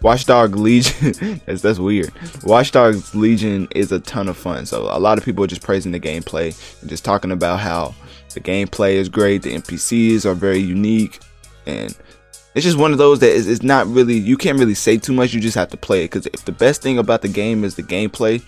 Watchdog 0.00 0.56
Legion, 0.56 1.40
that's, 1.46 1.62
that's 1.62 1.78
weird. 1.78 2.12
Watch 2.42 2.72
Dogs 2.72 3.14
Legion 3.14 3.68
is 3.74 3.90
a 3.92 4.00
ton 4.00 4.28
of 4.28 4.36
fun. 4.36 4.66
So 4.66 4.82
a 4.90 4.98
lot 4.98 5.16
of 5.16 5.24
people 5.24 5.44
are 5.44 5.48
just 5.48 5.62
praising 5.62 5.92
the 5.92 6.00
gameplay 6.00 6.54
and 6.80 6.90
just 6.90 7.04
talking 7.04 7.30
about 7.30 7.60
how 7.60 7.94
the 8.34 8.40
gameplay 8.40 8.94
is 8.94 9.08
great, 9.08 9.42
the 9.42 9.54
NPCs 9.54 10.24
are 10.24 10.34
very 10.34 10.58
unique, 10.58 11.20
and 11.66 11.96
it's 12.54 12.64
just 12.64 12.76
one 12.76 12.92
of 12.92 12.98
those 12.98 13.20
that 13.20 13.30
is, 13.30 13.46
is 13.46 13.62
not 13.62 13.86
really 13.86 14.14
you 14.14 14.36
can't 14.36 14.58
really 14.58 14.74
say 14.74 14.98
too 14.98 15.12
much. 15.12 15.32
You 15.32 15.40
just 15.40 15.56
have 15.56 15.70
to 15.70 15.76
play 15.76 16.04
it 16.04 16.10
because 16.10 16.26
if 16.26 16.44
the 16.44 16.52
best 16.52 16.82
thing 16.82 16.98
about 16.98 17.22
the 17.22 17.28
game 17.28 17.64
is 17.64 17.76
the 17.76 17.82
gameplay 17.82 18.42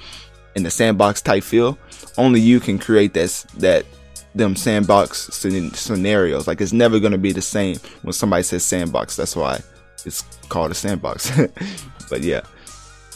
and 0.55 0.65
the 0.65 0.71
sandbox 0.71 1.23
type 1.23 1.43
feel, 1.43 1.79
only 2.19 2.41
you 2.41 2.61
can 2.61 2.79
create 2.79 3.15
that 3.15 3.45
that 3.57 3.87
them 4.35 4.57
sandbox 4.57 5.29
scenarios. 5.33 6.47
Like 6.47 6.61
it's 6.61 6.73
never 6.73 6.99
gonna 7.01 7.19
be 7.19 7.33
the 7.33 7.43
same 7.43 7.79
when 8.03 8.13
somebody 8.13 8.43
says 8.43 8.65
sandbox. 8.65 9.17
That's 9.17 9.37
why 9.37 9.61
it's 10.05 10.23
called 10.49 10.71
a 10.71 10.75
sandbox. 10.75 11.31
but 12.11 12.23
yeah. 12.23 12.43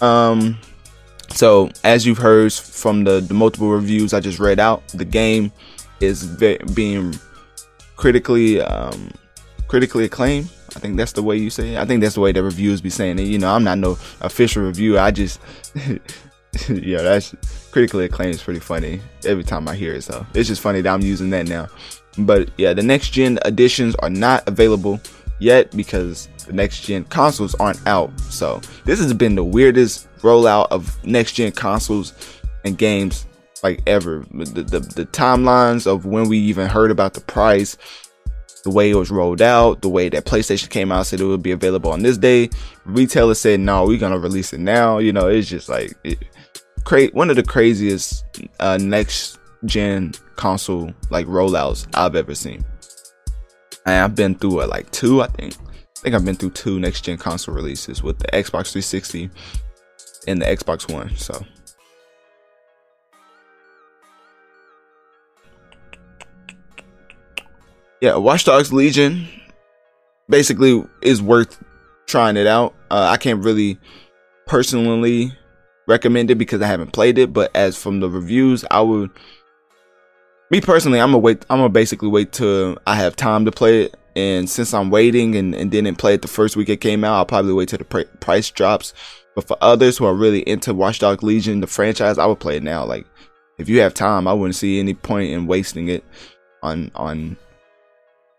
Um. 0.01 0.59
So 1.31 1.71
as 1.85 2.07
you've 2.07 2.19
heard 2.19 2.53
from 2.55 3.05
the, 3.05 3.21
the 3.21 3.35
multiple 3.35 3.71
reviews 3.71 4.15
I 4.15 4.21
just 4.21 4.39
read 4.39 4.59
out, 4.59 4.87
the 4.89 5.05
game 5.05 5.53
is 6.01 6.23
ve- 6.23 6.61
being 6.75 7.15
critically 7.97 8.61
um 8.61 9.11
critically 9.67 10.05
acclaimed. 10.05 10.51
I 10.77 10.81
think 10.81 10.97
that's 10.97 11.13
the 11.13 11.23
way 11.23 11.37
you 11.37 11.51
say 11.51 11.75
it. 11.75 11.79
I 11.79 11.85
think 11.85 12.03
that's 12.03 12.15
the 12.15 12.21
way 12.21 12.33
the 12.33 12.43
reviews 12.43 12.81
be 12.81 12.91
saying 12.91 13.19
it. 13.19 13.27
You 13.27 13.39
know, 13.39 13.51
I'm 13.51 13.65
not 13.65 13.79
no 13.79 13.99
official 14.21 14.65
review. 14.65 14.99
I 14.99 15.11
just 15.11 15.41
yeah, 16.69 17.03
that's 17.03 17.35
critically 17.71 18.07
acclaimed 18.07 18.35
is 18.35 18.43
pretty 18.43 18.61
funny 18.61 19.01
every 19.25 19.45
time 19.45 19.69
I 19.69 19.75
hear 19.75 19.95
it. 19.95 20.03
So 20.03 20.27
it's 20.35 20.49
just 20.49 20.61
funny 20.61 20.81
that 20.81 20.93
I'm 20.93 21.03
using 21.03 21.31
that 21.31 21.47
now. 21.49 21.69
But 22.19 22.51
yeah, 22.59 22.73
the 22.73 22.83
next 22.83 23.11
gen 23.11 23.39
editions 23.45 23.95
are 23.97 24.11
not 24.11 24.47
available 24.49 25.01
yet 25.39 25.71
because 25.77 26.29
the 26.47 26.53
next 26.53 26.83
gen 26.83 27.05
consoles 27.05 27.55
aren't 27.57 27.85
out. 27.87 28.19
So 28.21 28.61
this 28.85 29.01
has 29.01 29.13
been 29.15 29.35
the 29.35 29.45
weirdest 29.45 30.09
rollout 30.19 30.69
of 30.71 31.03
next 31.05 31.33
gen 31.33 31.53
consoles 31.53 32.13
and 32.65 32.77
games 32.77 33.27
like 33.63 33.83
ever. 33.87 34.25
The, 34.31 34.63
the, 34.63 34.81
the 34.81 35.07
timelines 35.07 35.87
of 35.87 36.07
when 36.07 36.29
we 36.29 36.39
even 36.39 36.69
heard 36.69 36.91
about 36.91 37.15
the 37.15 37.21
price, 37.21 37.77
the 38.65 38.71
way 38.71 38.91
it 38.91 38.95
was 38.95 39.11
rolled 39.11 39.43
out, 39.43 39.83
the 39.83 39.89
way 39.89 40.09
that 40.09 40.25
PlayStation 40.25 40.69
came 40.69 40.93
out 40.93 41.07
said 41.07 41.21
it 41.21 41.25
would 41.25 41.43
be 41.43 41.53
available 41.53 41.91
on 41.91 42.03
this 42.03 42.19
day. 42.19 42.51
Retailers 42.85 43.41
said 43.41 43.61
no, 43.61 43.87
we're 43.87 43.99
gonna 43.99 44.19
release 44.19 44.53
it 44.53 44.61
now. 44.61 44.99
You 44.99 45.13
know, 45.13 45.29
it's 45.29 45.49
just 45.49 45.69
like 45.69 45.93
it, 46.05 46.19
one 47.15 47.31
of 47.31 47.37
the 47.37 47.43
craziest 47.43 48.25
uh, 48.61 48.79
next 48.79 49.39
gen 49.65 50.13
console 50.37 50.93
like 51.11 51.27
rollouts 51.27 51.87
I've 51.95 52.17
ever 52.17 52.35
seen. 52.35 52.65
And 53.85 54.05
I've 54.05 54.15
been 54.15 54.35
through 54.35 54.63
uh, 54.63 54.67
like 54.67 54.91
two, 54.91 55.23
I 55.23 55.27
think. 55.29 55.55
I 55.55 56.01
think 56.01 56.15
I've 56.15 56.25
been 56.25 56.37
through 56.37 56.51
two 56.51 56.79
next 56.79 57.03
gen 57.03 57.19
console 57.19 57.55
releases 57.55 58.03
with 58.03 58.19
the 58.19 58.29
Xbox 58.29 58.73
360 58.73 59.31
and 60.29 60.41
the 60.41 60.47
Xbox 60.47 60.93
One. 60.93 61.15
So 61.17 61.45
yeah, 68.01 68.17
Watch 68.17 68.45
Dogs 68.45 68.73
Legion 68.73 69.27
basically 70.29 70.85
is 71.03 71.23
worth 71.23 71.63
trying 72.07 72.37
it 72.37 72.47
out. 72.47 72.75
Uh, 72.91 73.09
I 73.11 73.17
can't 73.17 73.45
really 73.45 73.79
personally 74.47 75.33
recommend 75.87 76.31
it 76.31 76.37
because 76.37 76.63
I 76.63 76.67
haven't 76.67 76.93
played 76.93 77.19
it, 77.19 77.33
but 77.33 77.55
as 77.55 77.81
from 77.81 78.01
the 78.01 78.09
reviews, 78.09 78.65
I 78.71 78.81
would 78.81 79.11
me 80.51 80.61
personally, 80.61 81.01
I'm 81.01 81.09
gonna 81.09 81.19
wait. 81.19 81.45
I'm 81.51 81.59
gonna 81.59 81.69
basically 81.69 82.09
wait 82.09 82.33
till 82.33 82.79
I 82.87 82.95
have 82.97 83.17
time 83.17 83.45
to 83.45 83.53
play 83.53 83.83
it 83.83 83.97
And 84.17 84.49
since 84.49 84.73
I'm 84.73 84.91
waiting 84.91 85.37
and, 85.37 85.55
and 85.55 85.71
didn't 85.71 85.97
play 85.97 86.15
it 86.15 86.23
the 86.23 86.29
first 86.29 86.57
week 86.57 86.69
it 86.69 86.81
came 86.81 87.05
out, 87.05 87.17
I'll 87.17 87.27
probably 87.27 87.53
wait 87.53 87.69
till 87.69 87.79
the 87.79 87.85
pr- 87.85 88.17
price 88.21 88.51
drops. 88.51 88.95
But 89.35 89.47
for 89.47 89.57
others 89.61 89.99
who 89.99 90.07
are 90.07 90.15
really 90.15 90.41
into 90.49 90.75
Watch 90.75 90.99
Dogs 91.01 91.23
Legion, 91.23 91.61
the 91.61 91.67
franchise, 91.67 92.19
I 92.19 92.27
would 92.27 92.41
play 92.41 92.57
it 92.57 92.63
now. 92.63 92.85
Like, 92.85 93.07
if 93.59 93.69
you 93.69 93.81
have 93.81 93.95
time, 93.95 94.27
I 94.27 94.33
wouldn't 94.33 94.57
see 94.57 94.81
any 94.81 94.95
point 94.95 95.31
in 95.31 95.47
wasting 95.47 95.89
it 95.89 96.05
on 96.63 96.91
on 96.95 97.37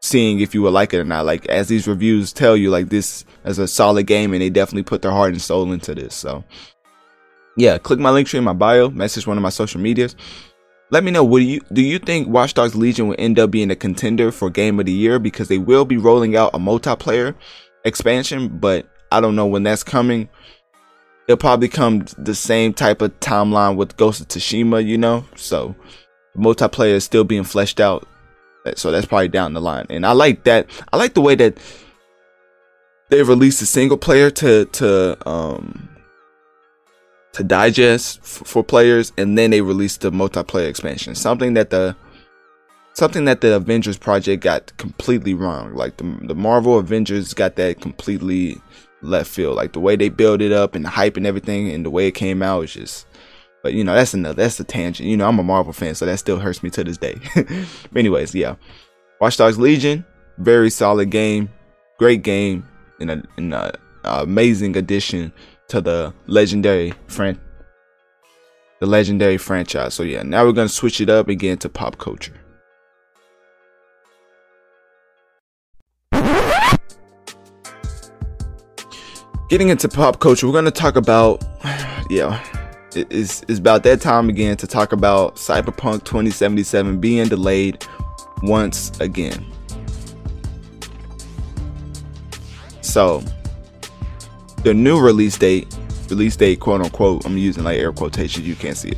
seeing 0.02 0.40
if 0.40 0.54
you 0.54 0.62
would 0.62 0.74
like 0.74 0.94
it 0.94 1.00
or 1.00 1.04
not. 1.04 1.26
Like 1.26 1.46
as 1.48 1.68
these 1.68 1.88
reviews 1.88 2.34
tell 2.34 2.56
you, 2.56 2.70
like 2.70 2.90
this 2.90 3.26
is 3.46 3.60
a 3.60 3.68
solid 3.68 4.08
game, 4.08 4.34
and 4.34 4.42
they 4.42 4.50
definitely 4.50 4.84
put 4.84 5.02
their 5.02 5.12
heart 5.12 5.34
and 5.34 5.42
soul 5.42 5.72
into 5.72 5.96
this. 5.96 6.16
So, 6.16 6.44
yeah, 7.58 7.78
click 7.78 8.00
my 8.00 8.10
Linktree 8.10 8.40
in 8.40 8.44
my 8.44 8.54
bio, 8.54 8.90
message 8.90 9.28
one 9.28 9.38
of 9.38 9.44
my 9.44 9.50
social 9.50 9.82
medias. 9.82 10.16
Let 10.92 11.04
me 11.04 11.12
know. 11.12 11.24
Would 11.24 11.44
you 11.44 11.62
do 11.72 11.82
you 11.82 12.00
think 12.00 12.28
Watch 12.28 12.54
Dogs 12.54 12.76
Legion 12.76 13.08
will 13.08 13.16
end 13.20 13.38
up 13.38 13.52
being 13.52 13.72
a 13.72 13.76
contender 13.76 14.32
for 14.32 14.50
Game 14.50 14.80
of 14.80 14.86
the 14.86 14.92
Year 14.92 15.20
because 15.20 15.48
they 15.48 15.60
will 15.60 15.86
be 15.86 15.98
rolling 15.98 16.36
out 16.36 16.56
a 16.56 16.60
multiplayer 16.60 17.36
expansion, 17.86 18.58
but 18.60 18.88
I 19.12 19.22
don't 19.22 19.36
know 19.36 19.46
when 19.46 19.64
that's 19.64 19.84
coming. 19.84 20.30
It'll 21.28 21.38
probably 21.38 21.68
come 21.68 22.06
the 22.18 22.34
same 22.34 22.74
type 22.74 23.04
of 23.04 23.20
timeline 23.20 23.76
with 23.76 23.98
Ghost 23.98 24.20
of 24.20 24.30
Tsushima, 24.30 24.84
you 24.84 24.98
know. 24.98 25.26
So 25.36 25.76
multiplayer 26.36 26.94
is 26.94 27.04
still 27.04 27.24
being 27.24 27.44
fleshed 27.44 27.80
out 27.80 28.08
so 28.76 28.92
that's 28.92 29.06
probably 29.06 29.30
down 29.30 29.54
the 29.54 29.62
line. 29.62 29.86
And 29.90 30.06
I 30.06 30.12
like 30.12 30.44
that. 30.44 30.70
I 30.92 30.98
like 30.98 31.14
the 31.14 31.22
way 31.22 31.36
that 31.36 31.58
they 33.10 33.24
released 33.24 33.62
a 33.62 33.66
single 33.66 33.98
player 33.98 34.30
to 34.32 34.66
to 34.66 35.30
um 35.30 35.90
to 37.34 37.44
digest 37.44 38.20
f- 38.20 38.44
for 38.46 38.64
players, 38.64 39.12
and 39.18 39.38
then 39.38 39.52
they 39.52 39.62
released 39.62 40.02
the 40.02 40.12
multiplayer 40.12 40.68
expansion. 40.68 41.16
Something 41.16 41.54
that 41.56 41.70
the 41.70 41.96
something 42.94 43.26
that 43.26 43.42
the 43.42 43.56
Avengers 43.56 43.98
project 43.98 44.44
got 44.44 44.76
completely 44.78 45.34
wrong. 45.34 45.74
Like 45.74 45.98
the 45.98 46.04
the 46.22 46.36
Marvel 46.36 46.78
Avengers 46.78 47.34
got 47.34 47.56
that 47.56 47.82
completely 47.82 48.62
left 49.02 49.30
field. 49.30 49.56
Like 49.56 49.74
the 49.74 49.80
way 49.80 49.96
they 49.96 50.10
built 50.10 50.42
it 50.42 50.52
up 50.52 50.76
and 50.76 50.86
the 50.86 50.90
hype 50.90 51.18
and 51.18 51.26
everything, 51.26 51.70
and 51.70 51.86
the 51.86 51.90
way 51.90 52.08
it 52.08 52.12
came 52.12 52.42
out 52.42 52.60
was 52.60 52.74
just 52.74 53.06
but 53.62 53.74
you 53.74 53.84
know, 53.84 53.94
that's 53.94 54.14
another 54.14 54.42
that's 54.42 54.60
a 54.60 54.64
tangent. 54.64 55.10
You 55.10 55.18
know, 55.18 55.28
I'm 55.28 55.40
a 55.40 55.44
Marvel 55.44 55.74
fan, 55.74 55.96
so 55.96 56.06
that 56.06 56.18
still 56.18 56.40
hurts 56.40 56.64
me 56.64 56.70
to 56.72 56.84
this 56.84 56.98
day. 56.98 57.16
but 57.36 57.48
anyways, 57.96 58.34
yeah. 58.34 58.56
Watch 59.20 59.38
Dogs 59.38 59.60
Legion, 59.60 60.06
very 60.38 60.70
solid 60.70 61.10
game, 61.10 61.50
great 61.98 62.24
game, 62.24 62.66
and 63.02 63.28
an 63.38 63.54
a, 63.54 63.74
amazing 64.04 64.78
addition 64.78 65.34
to 65.68 65.82
the 65.82 66.14
legendary 66.28 66.94
fran 67.08 67.40
the 68.80 68.86
legendary 68.86 69.38
franchise. 69.38 69.94
So 69.94 70.04
yeah, 70.04 70.24
now 70.24 70.46
we're 70.46 70.54
gonna 70.54 70.70
switch 70.70 71.02
it 71.02 71.10
up 71.10 71.28
and 71.28 71.38
get 71.38 71.52
into 71.52 71.70
pop 71.70 71.98
culture. 71.98 72.34
Getting 79.50 79.70
into 79.70 79.90
pop 79.90 80.20
culture, 80.20 80.48
we're 80.48 80.54
gonna 80.54 80.72
talk 80.72 80.96
about 80.96 81.44
yeah 82.10 82.42
it's, 82.96 83.44
it's 83.48 83.60
about 83.60 83.84
that 83.84 84.02
time 84.02 84.30
again 84.30 84.58
to 84.58 84.68
talk 84.68 84.92
about 84.92 85.36
Cyberpunk 85.36 86.04
2077 86.04 87.00
being 87.00 87.28
delayed 87.28 87.86
once 88.42 88.98
again. 89.00 89.46
So, 92.82 93.24
the 94.64 94.74
new 94.74 95.00
release 95.00 95.38
date, 95.38 95.74
release 96.10 96.36
date, 96.36 96.60
quote 96.60 96.82
unquote, 96.82 97.26
I'm 97.26 97.38
using 97.38 97.64
like 97.64 97.78
air 97.78 97.92
quotations, 97.92 98.48
you 98.48 98.56
can't 98.56 98.78
see 98.78 98.90
it, 98.90 98.98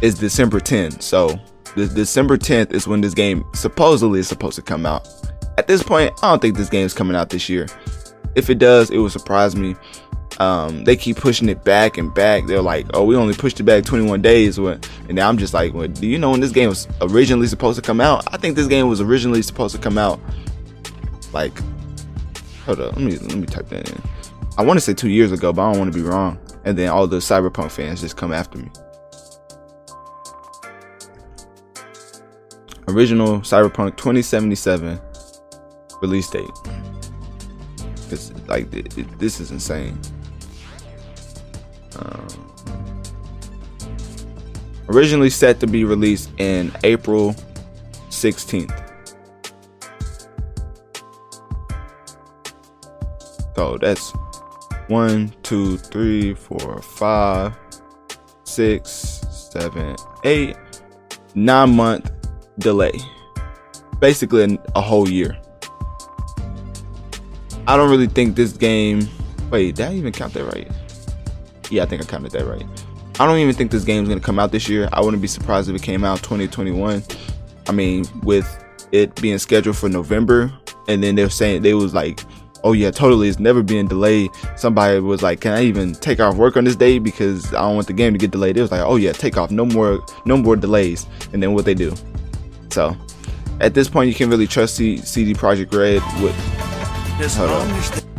is 0.00 0.16
December 0.16 0.58
10th. 0.58 1.02
So, 1.02 1.38
the 1.76 1.86
December 1.86 2.36
10th 2.36 2.72
is 2.72 2.86
when 2.86 3.00
this 3.00 3.14
game 3.14 3.44
supposedly 3.54 4.20
is 4.20 4.28
supposed 4.28 4.56
to 4.56 4.62
come 4.62 4.84
out. 4.84 5.08
At 5.58 5.68
this 5.68 5.82
point, 5.82 6.12
I 6.22 6.30
don't 6.30 6.42
think 6.42 6.56
this 6.56 6.68
game 6.68 6.84
is 6.84 6.94
coming 6.94 7.16
out 7.16 7.30
this 7.30 7.48
year. 7.48 7.66
If 8.34 8.50
it 8.50 8.58
does, 8.58 8.90
it 8.90 8.98
would 8.98 9.12
surprise 9.12 9.54
me 9.54 9.76
um, 10.42 10.84
they 10.84 10.96
keep 10.96 11.16
pushing 11.16 11.48
it 11.48 11.64
back 11.64 11.98
and 11.98 12.12
back. 12.14 12.46
They're 12.46 12.62
like, 12.62 12.86
"Oh, 12.94 13.04
we 13.04 13.16
only 13.16 13.34
pushed 13.34 13.60
it 13.60 13.64
back 13.64 13.84
21 13.84 14.22
days." 14.22 14.58
and 14.58 14.86
now 15.10 15.28
I'm 15.28 15.38
just 15.38 15.54
like, 15.54 15.72
well, 15.74 15.88
"Do 15.88 16.06
you 16.06 16.18
know 16.18 16.30
when 16.30 16.40
this 16.40 16.52
game 16.52 16.68
was 16.68 16.88
originally 17.00 17.46
supposed 17.46 17.76
to 17.76 17.82
come 17.82 18.00
out?" 18.00 18.24
I 18.32 18.36
think 18.36 18.56
this 18.56 18.66
game 18.66 18.88
was 18.88 19.00
originally 19.00 19.42
supposed 19.42 19.74
to 19.74 19.80
come 19.80 19.98
out 19.98 20.20
like, 21.32 21.58
hold 22.64 22.80
up, 22.80 22.96
let 22.96 23.02
me 23.02 23.16
let 23.16 23.36
me 23.36 23.46
type 23.46 23.68
that 23.68 23.90
in. 23.90 24.02
I 24.58 24.62
want 24.62 24.76
to 24.76 24.80
say 24.82 24.92
two 24.92 25.08
years 25.08 25.32
ago, 25.32 25.52
but 25.52 25.62
I 25.62 25.72
don't 25.72 25.78
want 25.80 25.92
to 25.92 25.98
be 25.98 26.04
wrong. 26.04 26.38
And 26.64 26.78
then 26.78 26.90
all 26.90 27.06
the 27.06 27.16
Cyberpunk 27.18 27.70
fans 27.70 28.00
just 28.00 28.16
come 28.16 28.32
after 28.32 28.58
me. 28.58 28.70
Original 32.88 33.40
Cyberpunk 33.40 33.96
2077 33.96 35.00
release 36.02 36.28
date. 36.28 36.50
Like 38.46 38.72
it, 38.74 38.98
it, 38.98 39.18
this 39.18 39.40
is 39.40 39.50
insane. 39.50 39.98
Um, 41.96 43.02
originally 44.88 45.30
set 45.30 45.60
to 45.60 45.66
be 45.66 45.84
released 45.84 46.30
in 46.38 46.72
April 46.84 47.34
16th. 48.08 48.78
So 53.54 53.78
that's 53.78 54.12
one, 54.88 55.32
two, 55.42 55.76
three, 55.76 56.34
four, 56.34 56.82
five, 56.82 57.54
six, 58.44 58.90
seven, 59.52 59.96
eight, 60.24 60.56
nine 61.34 61.76
month 61.76 62.10
delay. 62.58 62.92
Basically, 64.00 64.58
a 64.74 64.80
whole 64.80 65.08
year. 65.08 65.38
I 67.66 67.76
don't 67.76 67.90
really 67.90 68.08
think 68.08 68.34
this 68.34 68.52
game. 68.52 69.08
Wait, 69.50 69.76
did 69.76 69.86
I 69.86 69.94
even 69.94 70.12
count 70.12 70.34
that 70.34 70.44
right? 70.44 70.68
Yeah, 71.72 71.84
I 71.84 71.86
think 71.86 72.02
I 72.02 72.04
counted 72.04 72.32
that 72.32 72.44
right. 72.44 72.66
I 73.18 73.26
don't 73.26 73.38
even 73.38 73.54
think 73.54 73.70
this 73.70 73.82
game's 73.82 74.06
gonna 74.06 74.20
come 74.20 74.38
out 74.38 74.52
this 74.52 74.68
year. 74.68 74.90
I 74.92 75.00
wouldn't 75.00 75.22
be 75.22 75.28
surprised 75.28 75.70
if 75.70 75.74
it 75.74 75.82
came 75.82 76.04
out 76.04 76.18
2021. 76.18 77.02
I 77.66 77.72
mean, 77.72 78.04
with 78.22 78.46
it 78.92 79.14
being 79.22 79.38
scheduled 79.38 79.78
for 79.78 79.88
November, 79.88 80.52
and 80.86 81.02
then 81.02 81.14
they're 81.14 81.30
saying 81.30 81.62
they 81.62 81.72
was 81.72 81.94
like, 81.94 82.20
"Oh 82.62 82.74
yeah, 82.74 82.90
totally, 82.90 83.30
it's 83.30 83.38
never 83.38 83.62
being 83.62 83.88
delayed." 83.88 84.28
Somebody 84.56 85.00
was 85.00 85.22
like, 85.22 85.40
"Can 85.40 85.52
I 85.52 85.62
even 85.62 85.94
take 85.94 86.20
off 86.20 86.36
work 86.36 86.58
on 86.58 86.64
this 86.64 86.76
day 86.76 86.98
because 86.98 87.54
I 87.54 87.62
don't 87.62 87.76
want 87.76 87.86
the 87.86 87.94
game 87.94 88.12
to 88.12 88.18
get 88.18 88.32
delayed?" 88.32 88.58
It 88.58 88.60
was 88.60 88.70
like, 88.70 88.82
"Oh 88.82 88.96
yeah, 88.96 89.12
take 89.12 89.38
off, 89.38 89.50
no 89.50 89.64
more, 89.64 90.04
no 90.26 90.36
more 90.36 90.56
delays." 90.56 91.06
And 91.32 91.42
then 91.42 91.54
what 91.54 91.64
they 91.64 91.74
do? 91.74 91.94
So, 92.70 92.94
at 93.62 93.72
this 93.72 93.88
point, 93.88 94.08
you 94.08 94.14
can 94.14 94.28
really 94.28 94.46
trust 94.46 94.76
C- 94.76 94.98
CD 94.98 95.32
Projekt 95.32 95.72
Red 95.72 96.02
with. 96.22 96.36
Hold 97.36 97.50
on. 97.50 98.11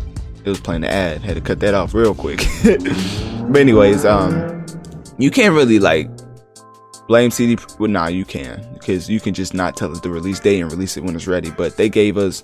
It 0.45 0.49
was 0.49 0.59
playing 0.59 0.81
the 0.81 0.91
ad. 0.91 1.21
Had 1.21 1.35
to 1.35 1.41
cut 1.41 1.59
that 1.61 1.73
off 1.73 1.93
real 1.93 2.15
quick. 2.15 2.45
But 3.43 3.59
anyways, 3.59 4.05
um, 4.05 4.65
you 5.17 5.29
can't 5.29 5.53
really 5.53 5.77
like 5.77 6.09
blame 7.07 7.29
CD. 7.29 7.61
Well, 7.77 7.89
nah, 7.89 8.07
you 8.07 8.25
can 8.25 8.65
because 8.73 9.09
you 9.09 9.19
can 9.19 9.33
just 9.33 9.53
not 9.53 9.75
tell 9.75 9.91
us 9.91 9.99
the 9.99 10.09
release 10.09 10.39
date 10.39 10.61
and 10.61 10.71
release 10.71 10.97
it 10.97 11.03
when 11.03 11.15
it's 11.15 11.27
ready. 11.27 11.51
But 11.51 11.75
they 11.75 11.89
gave 11.89 12.17
us 12.17 12.43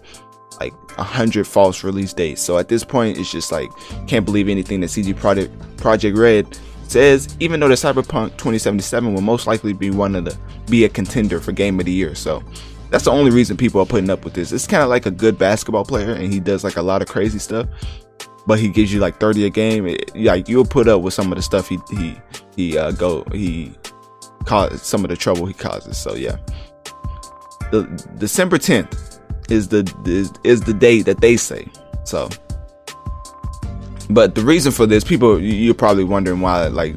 like 0.59 0.73
a 0.97 1.03
hundred 1.03 1.47
false 1.47 1.83
release 1.83 2.13
dates. 2.13 2.41
So 2.41 2.57
at 2.57 2.67
this 2.67 2.83
point, 2.83 3.17
it's 3.17 3.31
just 3.31 3.51
like 3.51 3.69
can't 4.07 4.25
believe 4.25 4.49
anything 4.49 4.81
that 4.81 4.89
CD 4.89 5.13
Project 5.13 5.57
Projekt 5.77 6.17
Red 6.17 6.59
says. 6.87 7.35
Even 7.39 7.59
though 7.59 7.69
the 7.69 7.75
Cyberpunk 7.75 8.31
2077 8.31 9.13
will 9.13 9.21
most 9.21 9.47
likely 9.47 9.73
be 9.73 9.89
one 9.89 10.15
of 10.15 10.25
the 10.25 10.37
be 10.69 10.83
a 10.83 10.89
contender 10.89 11.39
for 11.39 11.53
Game 11.53 11.79
of 11.79 11.85
the 11.85 11.93
Year. 11.93 12.13
So 12.13 12.43
that's 12.89 13.05
the 13.05 13.11
only 13.11 13.31
reason 13.31 13.57
people 13.57 13.81
are 13.81 13.85
putting 13.85 14.09
up 14.09 14.23
with 14.23 14.33
this. 14.33 14.51
It's 14.51 14.67
kind 14.67 14.83
of 14.83 14.89
like 14.89 15.05
a 15.05 15.11
good 15.11 15.37
basketball 15.37 15.85
player, 15.85 16.13
and 16.13 16.31
he 16.31 16.39
does 16.39 16.63
like 16.63 16.77
a 16.77 16.81
lot 16.81 17.01
of 17.01 17.07
crazy 17.07 17.39
stuff 17.39 17.67
but 18.49 18.59
he 18.59 18.67
gives 18.67 18.91
you 18.91 18.99
like 18.99 19.19
30 19.19 19.45
a 19.45 19.49
game, 19.51 19.85
it, 19.85 20.15
like 20.15 20.49
you'll 20.49 20.65
put 20.65 20.87
up 20.87 21.01
with 21.01 21.13
some 21.13 21.31
of 21.31 21.35
the 21.35 21.41
stuff 21.41 21.69
he 21.69 21.77
he 21.91 22.19
he 22.55 22.77
uh, 22.79 22.91
go 22.91 23.23
he 23.31 23.75
cause 24.45 24.81
some 24.81 25.03
of 25.03 25.09
the 25.11 25.15
trouble 25.15 25.45
he 25.45 25.53
causes. 25.53 25.97
So 25.97 26.15
yeah, 26.15 26.37
the 27.71 27.83
December 28.17 28.57
10th 28.57 29.19
is 29.51 29.67
the 29.67 29.81
is, 30.05 30.33
is 30.43 30.61
the 30.61 30.73
date 30.73 31.03
that 31.03 31.21
they 31.21 31.37
say. 31.37 31.67
So, 32.05 32.27
but 34.09 34.33
the 34.33 34.41
reason 34.41 34.71
for 34.71 34.87
this, 34.87 35.03
people 35.03 35.39
you're 35.39 35.75
probably 35.75 36.03
wondering 36.03 36.41
why 36.41 36.67
like 36.67 36.95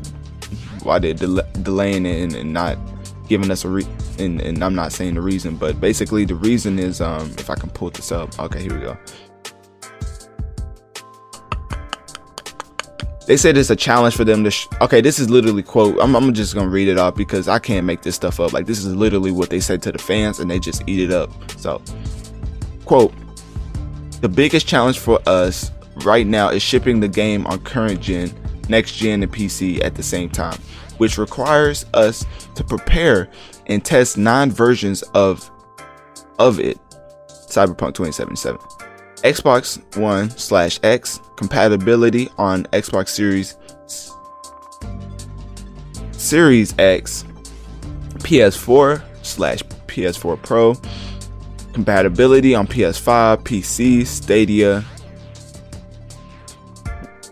why 0.84 0.98
they're 0.98 1.12
del- 1.12 1.46
delaying 1.60 2.06
it 2.06 2.22
and, 2.22 2.34
and, 2.34 2.52
not 2.54 2.78
giving 3.28 3.50
us 3.50 3.64
a 3.64 3.68
re- 3.68 3.86
and, 4.18 4.40
and 4.40 4.62
I'm 4.62 4.74
not 4.74 4.92
saying 4.92 5.14
the 5.14 5.20
reason, 5.20 5.56
but 5.56 5.80
basically 5.80 6.24
the 6.24 6.34
reason 6.34 6.78
is 6.78 7.00
um 7.00 7.30
if 7.38 7.50
I 7.50 7.54
can 7.54 7.70
pull 7.70 7.90
this 7.90 8.12
up. 8.12 8.38
Okay, 8.38 8.62
here 8.62 8.74
we 8.74 8.80
go. 8.80 8.96
they 13.26 13.36
said 13.36 13.56
it's 13.56 13.70
a 13.70 13.76
challenge 13.76 14.16
for 14.16 14.24
them 14.24 14.44
to 14.44 14.50
sh- 14.50 14.66
okay 14.80 15.00
this 15.00 15.18
is 15.18 15.30
literally 15.30 15.62
quote 15.62 15.98
I'm, 16.00 16.14
I'm, 16.16 16.34
just 16.34 16.54
gonna 16.54 16.68
read 16.68 16.88
it 16.88 16.98
off 16.98 17.14
because 17.14 17.48
i 17.48 17.58
can't 17.58 17.86
make 17.86 18.02
this 18.02 18.16
stuff 18.16 18.40
up 18.40 18.52
like 18.52 18.66
this 18.66 18.78
is 18.78 18.94
literally 18.94 19.30
what 19.30 19.50
they 19.50 19.60
said 19.60 19.82
to 19.82 19.92
the 19.92 19.98
fans 19.98 20.40
and 20.40 20.50
they 20.50 20.58
just 20.58 20.82
eat 20.86 21.00
it 21.00 21.12
up 21.12 21.30
so 21.52 21.80
quote 22.84 23.12
the 24.20 24.28
biggest 24.28 24.66
challenge 24.66 24.98
for 24.98 25.20
us 25.26 25.70
right 26.04 26.26
now 26.26 26.48
is 26.48 26.62
shipping 26.62 27.00
the 27.00 27.08
game 27.08 27.46
on 27.46 27.58
current 27.60 28.00
gen 28.00 28.32
next 28.68 28.96
gen 28.96 29.22
and 29.22 29.32
pc 29.32 29.82
at 29.84 29.94
the 29.94 30.02
same 30.02 30.28
time 30.28 30.58
which 30.98 31.18
requires 31.18 31.86
us 31.94 32.24
to 32.54 32.64
prepare 32.64 33.28
and 33.72 33.84
test 33.84 34.18
nine 34.18 34.50
versions 34.50 35.02
of 35.14 35.50
of 36.38 36.60
it 36.60 36.78
Cyberpunk 37.28 37.94
2077. 37.94 38.58
Xbox 39.22 39.96
One 39.96 40.30
slash 40.30 40.80
X 40.82 41.20
compatibility 41.36 42.28
on 42.38 42.64
Xbox 42.66 43.08
Series 43.08 43.56
Series 46.12 46.74
X, 46.78 47.24
PS4 48.18 49.02
slash 49.22 49.62
PS4 49.86 50.42
Pro, 50.42 50.74
compatibility 51.72 52.54
on 52.54 52.66
PS5, 52.66 53.42
PC, 53.42 54.06
Stadia, 54.06 54.84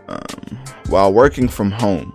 um, 0.08 0.58
while 0.88 1.12
working 1.12 1.48
from 1.48 1.70
home. 1.70 2.12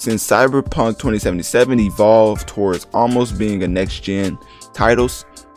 Since 0.00 0.26
Cyberpunk 0.26 0.96
2077 0.96 1.78
evolved 1.78 2.48
towards 2.48 2.86
almost 2.94 3.36
being 3.36 3.62
a 3.62 3.68
next 3.68 4.00
gen 4.00 4.38
title, 4.72 5.10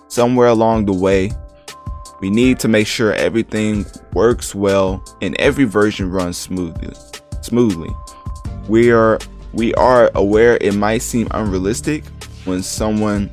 somewhere 0.10 0.50
along 0.50 0.84
the 0.84 0.92
way, 0.92 1.32
we 2.20 2.30
need 2.30 2.60
to 2.60 2.68
make 2.68 2.86
sure 2.86 3.14
everything 3.14 3.86
works 4.12 4.54
well 4.54 5.02
and 5.22 5.34
every 5.40 5.64
version 5.64 6.12
runs 6.12 6.38
smoothly. 6.38 6.94
Smoothly. 7.40 7.90
We 8.68 8.92
are 8.92 9.18
we 9.54 9.74
are 9.76 10.12
aware 10.14 10.58
it 10.60 10.76
might 10.76 11.04
seem 11.04 11.30
unrealistic 11.32 12.04
when 12.44 12.64
someone 12.64 13.32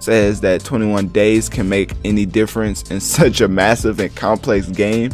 says 0.00 0.40
that 0.40 0.64
21 0.64 1.08
days 1.08 1.48
can 1.48 1.68
make 1.68 1.92
any 2.04 2.26
difference 2.26 2.90
in 2.90 2.98
such 3.18 3.40
a 3.40 3.46
massive 3.46 4.00
and 4.00 4.12
complex 4.16 4.66
game, 4.66 5.12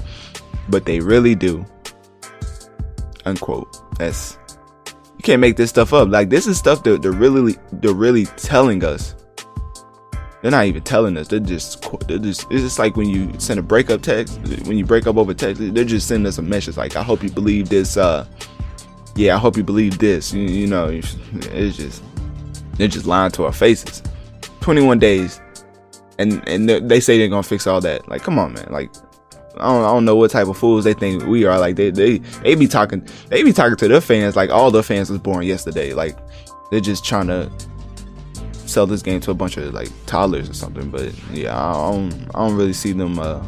but 0.71 0.87
they 0.87 1.01
really 1.01 1.35
do. 1.35 1.67
Unquote. 3.27 3.69
That's 3.99 4.39
can't 5.25 5.41
make 5.41 5.57
this 5.57 5.71
stuff 5.71 5.93
up. 5.93 6.09
Like 6.09 6.31
this 6.31 6.47
is 6.47 6.59
stuff 6.59 6.83
that 6.85 7.03
they're 7.03 7.13
really 7.13 7.57
they're 7.73 7.93
really 7.93 8.27
telling 8.37 8.85
us 8.85 9.15
they're 10.45 10.51
not 10.51 10.67
even 10.67 10.83
telling 10.83 11.17
us. 11.17 11.29
They're 11.29 11.41
just, 11.41 11.83
they're 12.07 12.19
just, 12.19 12.43
it's 12.51 12.61
just 12.61 12.79
like 12.79 12.99
when 12.99 13.09
you 13.09 13.33
send 13.39 13.59
a 13.59 13.63
breakup 13.63 14.03
text, 14.03 14.39
when 14.67 14.77
you 14.77 14.85
break 14.85 15.07
up 15.07 15.17
over 15.17 15.33
text, 15.33 15.63
they're 15.73 15.87
just 15.87 16.07
sending 16.07 16.27
us 16.27 16.37
a 16.37 16.43
message 16.43 16.77
like, 16.77 16.97
I 16.97 17.03
hope 17.03 17.23
you 17.23 17.31
believe 17.31 17.71
this, 17.71 17.97
uh, 17.97 18.27
yeah, 19.17 19.37
I 19.37 19.39
hope 19.39 19.57
you 19.57 19.65
believe 19.65 19.97
this. 19.97 20.35
You, 20.35 20.43
you 20.43 20.67
know, 20.67 20.89
it's 20.89 21.79
just, 21.79 22.03
they're 22.75 22.89
just 22.89 23.07
lying 23.07 23.31
to 23.33 23.47
our 23.47 23.55
faces. 23.55 24.03
21 24.61 24.99
days. 24.99 25.41
And, 26.19 26.47
and 26.47 26.69
they 26.69 27.01
say 27.01 27.17
they're 27.17 27.29
gonna 27.29 27.43
fix 27.43 27.67
all 27.67 27.81
that. 27.81 28.07
Like, 28.11 28.23
come 28.23 28.39
on, 28.39 28.53
man. 28.53 28.69
Like, 28.69 28.91
I 29.59 29.69
don't, 29.69 29.85
I 29.85 29.89
don't 29.89 30.05
know 30.05 30.17
what 30.17 30.31
type 30.31 30.49
of 30.49 30.57
fools 30.57 30.85
they 30.85 30.95
think 30.95 31.25
we 31.27 31.45
are. 31.45 31.59
Like, 31.59 31.77
they, 31.77 31.91
they, 31.91 32.19
they 32.19 32.55
be 32.55 32.67
talking, 32.67 33.07
they 33.29 33.43
be 33.43 33.53
talking 33.53 33.77
to 33.77 33.89
their 33.89 34.01
fans 34.01 34.37
like 34.37 34.51
all 34.51 34.71
the 34.71 34.83
fans 34.83 35.11
was 35.11 35.21
born 35.21 35.45
yesterday. 35.45 35.95
Like, 35.95 36.19
they're 36.71 36.81
just 36.81 37.05
trying 37.05 37.29
to 37.29 37.51
sell 38.67 38.87
this 38.87 39.03
game 39.03 39.21
to 39.21 39.31
a 39.31 39.35
bunch 39.35 39.57
of 39.57 39.73
like 39.73 39.89
toddlers 40.07 40.51
or 40.51 40.55
something. 40.55 40.91
But 40.91 41.13
yeah, 41.31 41.57
I 41.57 41.73
don't, 41.93 42.13
I 42.35 42.47
don't 42.47 42.57
really 42.57 42.73
see 42.73 42.93
them. 42.93 43.19
Uh, 43.19 43.45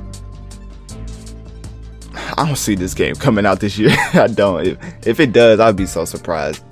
I 2.39 2.47
don't 2.47 2.57
see 2.57 2.75
this 2.75 2.95
game 2.95 3.15
coming 3.15 3.47
out 3.47 3.61
this 3.61 3.79
year. 3.79 3.91
I 4.15 4.29
don't. 4.29 4.67
If, 4.67 5.07
if 5.07 5.21
it 5.21 5.33
does, 5.33 5.61
I'd 5.61 5.77
be 5.77 5.87
so 5.87 6.05
surprised. 6.05 6.63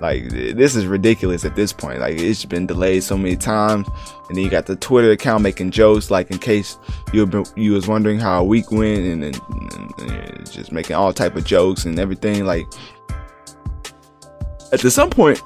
Like 0.00 0.30
this 0.30 0.76
is 0.76 0.86
ridiculous 0.86 1.44
at 1.44 1.56
this 1.56 1.72
point. 1.72 2.00
Like 2.00 2.18
it's 2.18 2.44
been 2.44 2.66
delayed 2.66 3.02
so 3.02 3.18
many 3.18 3.36
times, 3.36 3.86
and 4.30 4.36
then 4.36 4.44
you 4.44 4.50
got 4.50 4.66
the 4.66 4.76
Twitter 4.76 5.10
account 5.10 5.42
making 5.42 5.72
jokes, 5.72 6.08
like 6.08 6.30
in 6.30 6.38
case 6.38 6.78
you 7.12 7.28
you 7.56 7.72
was 7.72 7.88
wondering 7.88 8.20
how 8.20 8.40
a 8.40 8.44
week 8.44 8.70
went, 8.70 9.00
and, 9.00 9.24
and, 9.24 9.40
and, 9.98 10.08
and 10.08 10.52
just 10.52 10.70
making 10.70 10.94
all 10.94 11.12
type 11.12 11.34
of 11.34 11.44
jokes 11.44 11.84
and 11.84 11.98
everything. 11.98 12.44
Like 12.44 12.64
at 14.70 14.78
some 14.82 15.10
point, 15.10 15.42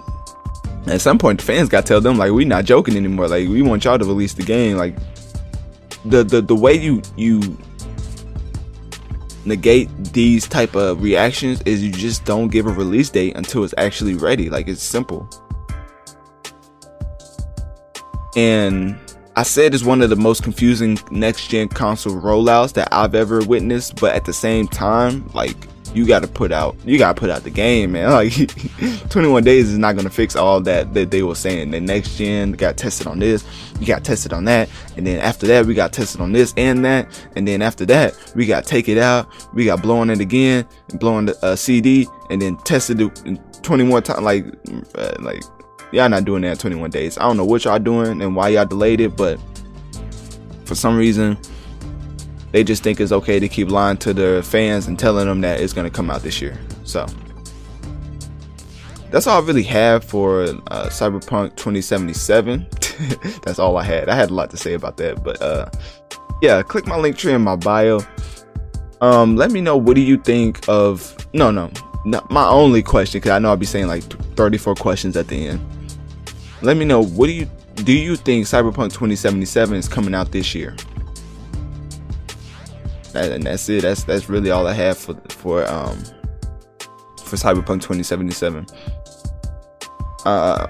at 0.87 1.01
some 1.01 1.17
point 1.17 1.41
the 1.41 1.47
fans 1.47 1.71
got 1.71 1.81
to 1.81 1.87
tell 1.87 2.03
them 2.03 2.19
like 2.19 2.33
we 2.33 2.45
not 2.45 2.67
joking 2.67 2.95
anymore. 2.95 3.27
Like 3.27 3.49
we 3.49 3.63
want 3.63 3.87
y'all 3.87 3.99
to 3.99 4.05
release 4.05 4.35
the 4.35 4.43
game. 4.43 4.77
Like 4.77 4.95
the 6.05 6.23
the, 6.23 6.43
the 6.43 6.55
way 6.55 6.75
you 6.75 7.01
you 7.17 7.57
negate 9.47 9.89
these 10.13 10.47
type 10.47 10.77
of 10.77 11.03
reactions 11.03 11.63
is 11.63 11.83
you 11.83 11.91
just 11.91 12.27
don't 12.27 12.49
give 12.49 12.67
a 12.67 12.73
release 12.73 13.09
date 13.09 13.35
until 13.35 13.65
it's 13.65 13.75
actually 13.79 14.15
ready. 14.15 14.51
Like 14.51 14.69
it's 14.69 14.83
simple 14.83 15.27
and 18.37 18.97
I 19.37 19.43
said 19.43 19.75
it's 19.75 19.85
one 19.85 20.01
of 20.03 20.11
the 20.11 20.17
most 20.17 20.43
confusing 20.43 20.99
next 21.11 21.49
gen 21.49 21.69
console 21.69 22.15
rollouts 22.15 22.73
that 22.75 22.89
I've 22.93 23.15
ever 23.15 23.41
witnessed, 23.45 24.01
but 24.01 24.15
at 24.15 24.25
the 24.25 24.33
same 24.33 24.69
time, 24.69 25.29
like 25.35 25.57
you 25.93 26.07
got 26.07 26.23
to 26.23 26.29
put 26.29 26.51
out 26.51 26.77
you 26.85 26.99
got 26.99 27.15
to 27.15 27.21
put 27.21 27.31
out 27.31 27.43
the 27.45 27.51
game 27.51 27.93
man. 27.93 28.11
Like 28.11 28.33
21 29.11 29.45
days 29.45 29.71
is 29.71 29.79
not 29.79 29.97
to 29.97 30.11
fix 30.11 30.37
all 30.37 30.61
that 30.63 30.95
that 30.95 31.11
they 31.11 31.23
were 31.23 31.35
saying. 31.35 31.71
The 31.71 31.81
next 31.81 32.17
gen 32.17 32.53
got 32.53 32.77
tested 32.77 33.07
on 33.07 33.19
this 33.19 33.45
you 33.81 33.87
got 33.87 34.05
tested 34.05 34.33
on 34.33 34.45
that 34.45 34.69
and 34.97 35.07
then 35.07 35.21
after 35.21 35.47
that 35.47 35.67
we 35.67 35.75
got 35.75 35.93
tested 35.93 36.21
on 36.21 36.33
this 36.33 36.55
and 36.57 36.85
that 36.85 37.09
and 37.37 37.47
then 37.47 37.63
after 37.63 37.85
that 37.87 38.15
we 38.35 38.47
got 38.47 38.65
take 38.65 38.89
it 38.89 38.99
out 38.99 39.29
we 39.55 39.65
got 39.65 39.83
blowing 39.83 40.11
it 40.11 40.21
again 40.21 40.67
blowing 40.95 41.27
the 41.27 41.45
uh, 41.45 41.57
cd 41.57 42.07
and 42.31 42.41
then 42.41 42.57
tested 42.59 43.01
it 43.01 43.41
21 43.63 44.03
times 44.03 44.21
like 44.21 44.47
uh, 44.95 45.13
like 45.21 45.43
y'all 45.95 46.09
not 46.09 46.25
doing 46.25 46.43
that 46.43 46.59
21 46.59 46.91
days 46.91 47.17
i 47.19 47.23
don't 47.23 47.37
know 47.37 47.45
what 47.45 47.65
y'all 47.65 47.79
doing 47.79 48.21
and 48.21 48.35
why 48.37 48.49
y'all 48.49 48.67
delayed 48.67 49.01
it 49.01 49.17
but 49.17 49.39
for 50.65 50.75
some 50.75 50.97
reason 50.97 51.39
they 52.55 52.63
just 52.63 52.85
think 52.85 53.01
it's 53.01 53.11
okay 53.11 53.41
to 53.41 53.49
keep 53.49 53.69
lying 53.69 53.97
to 53.97 54.15
their 54.15 54.41
fans 54.41 54.87
and 54.87 54.97
telling 54.97 55.27
them 55.27 55.41
that 55.41 55.61
it's 55.61 55.73
to 55.73 55.91
come 55.91 56.09
out 56.09 56.23
this 56.23 56.41
year. 56.41 56.57
So 56.85 57.05
that's 59.11 59.27
all 59.27 59.43
I 59.43 59.45
really 59.45 59.65
have 59.65 60.05
for 60.05 60.43
uh, 60.43 60.87
Cyberpunk 60.87 61.57
2077. 61.57 62.65
that's 63.43 63.59
all 63.59 63.77
I 63.77 63.83
had. 63.83 64.09
I 64.09 64.15
had 64.15 64.31
a 64.31 64.35
lot 64.35 64.51
to 64.51 64.57
say 64.57 64.75
about 64.75 64.99
that, 64.99 65.25
but 65.25 65.43
uh, 65.43 65.69
yeah, 66.43 66.63
click 66.63 66.87
my 66.87 66.95
Linktree 66.95 67.35
in 67.35 67.43
my 67.43 67.57
bio. 67.57 67.99
Um, 69.01 69.35
let 69.35 69.51
me 69.51 69.61
know 69.61 69.77
what 69.77 69.97
do 69.97 70.01
you 70.01 70.17
think 70.17 70.61
of 70.69 71.27
no, 71.35 71.51
no, 71.51 71.73
not 72.05 72.31
my 72.31 72.47
only 72.47 72.85
question 72.85 73.19
because 73.19 73.33
I 73.33 73.41
know 73.41 73.49
I'll 73.49 73.57
be 73.57 73.67
saying 73.67 73.89
like 73.89 74.05
34 74.37 74.77
questions 74.77 75.17
at 75.17 75.27
the 75.27 75.49
end. 75.49 75.74
Let 76.65 76.79
me 76.79 76.85
know 76.85 77.03
what 77.03 77.27
do 77.27 77.33
you 77.33 77.49
do 77.77 77.93
you 77.93 78.17
think 78.17 78.47
Cyberpunk 78.47 78.93
2077 78.93 79.77
is 79.77 79.89
coming 79.89 80.15
out 80.15 80.33
this 80.33 80.55
year? 80.55 80.75
and 83.15 83.45
that's 83.45 83.69
it. 83.69 83.83
That's 83.83 84.05
that's 84.05 84.29
really 84.29 84.51
all 84.51 84.67
I 84.67 84.73
have 84.73 84.99
for 84.99 85.15
for 85.29 85.67
um 85.67 85.99
for 87.23 87.37
Cyberpunk 87.37 87.83
2077. 87.83 88.67
Uh, 90.25 90.67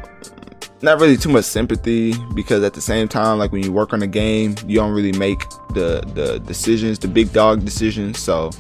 not 0.83 1.01
really 1.01 1.17
too 1.17 1.29
much 1.29 1.45
sympathy 1.45 2.15
because 2.35 2.63
at 2.63 2.75
the 2.75 2.81
same 2.81 3.09
time, 3.09 3.39
like 3.39 3.53
when 3.53 3.63
you 3.63 3.73
work 3.73 3.93
on 3.93 4.03
a 4.03 4.07
game, 4.07 4.55
you 4.67 4.77
don't 4.77 4.93
really 4.93 5.13
make 5.13 5.41
the 5.75 6.03
the 6.15 6.41
decisions, 6.41 6.99
the 6.99 7.09
big 7.09 7.33
dog 7.33 7.65
decisions. 7.65 8.19
So 8.19 8.51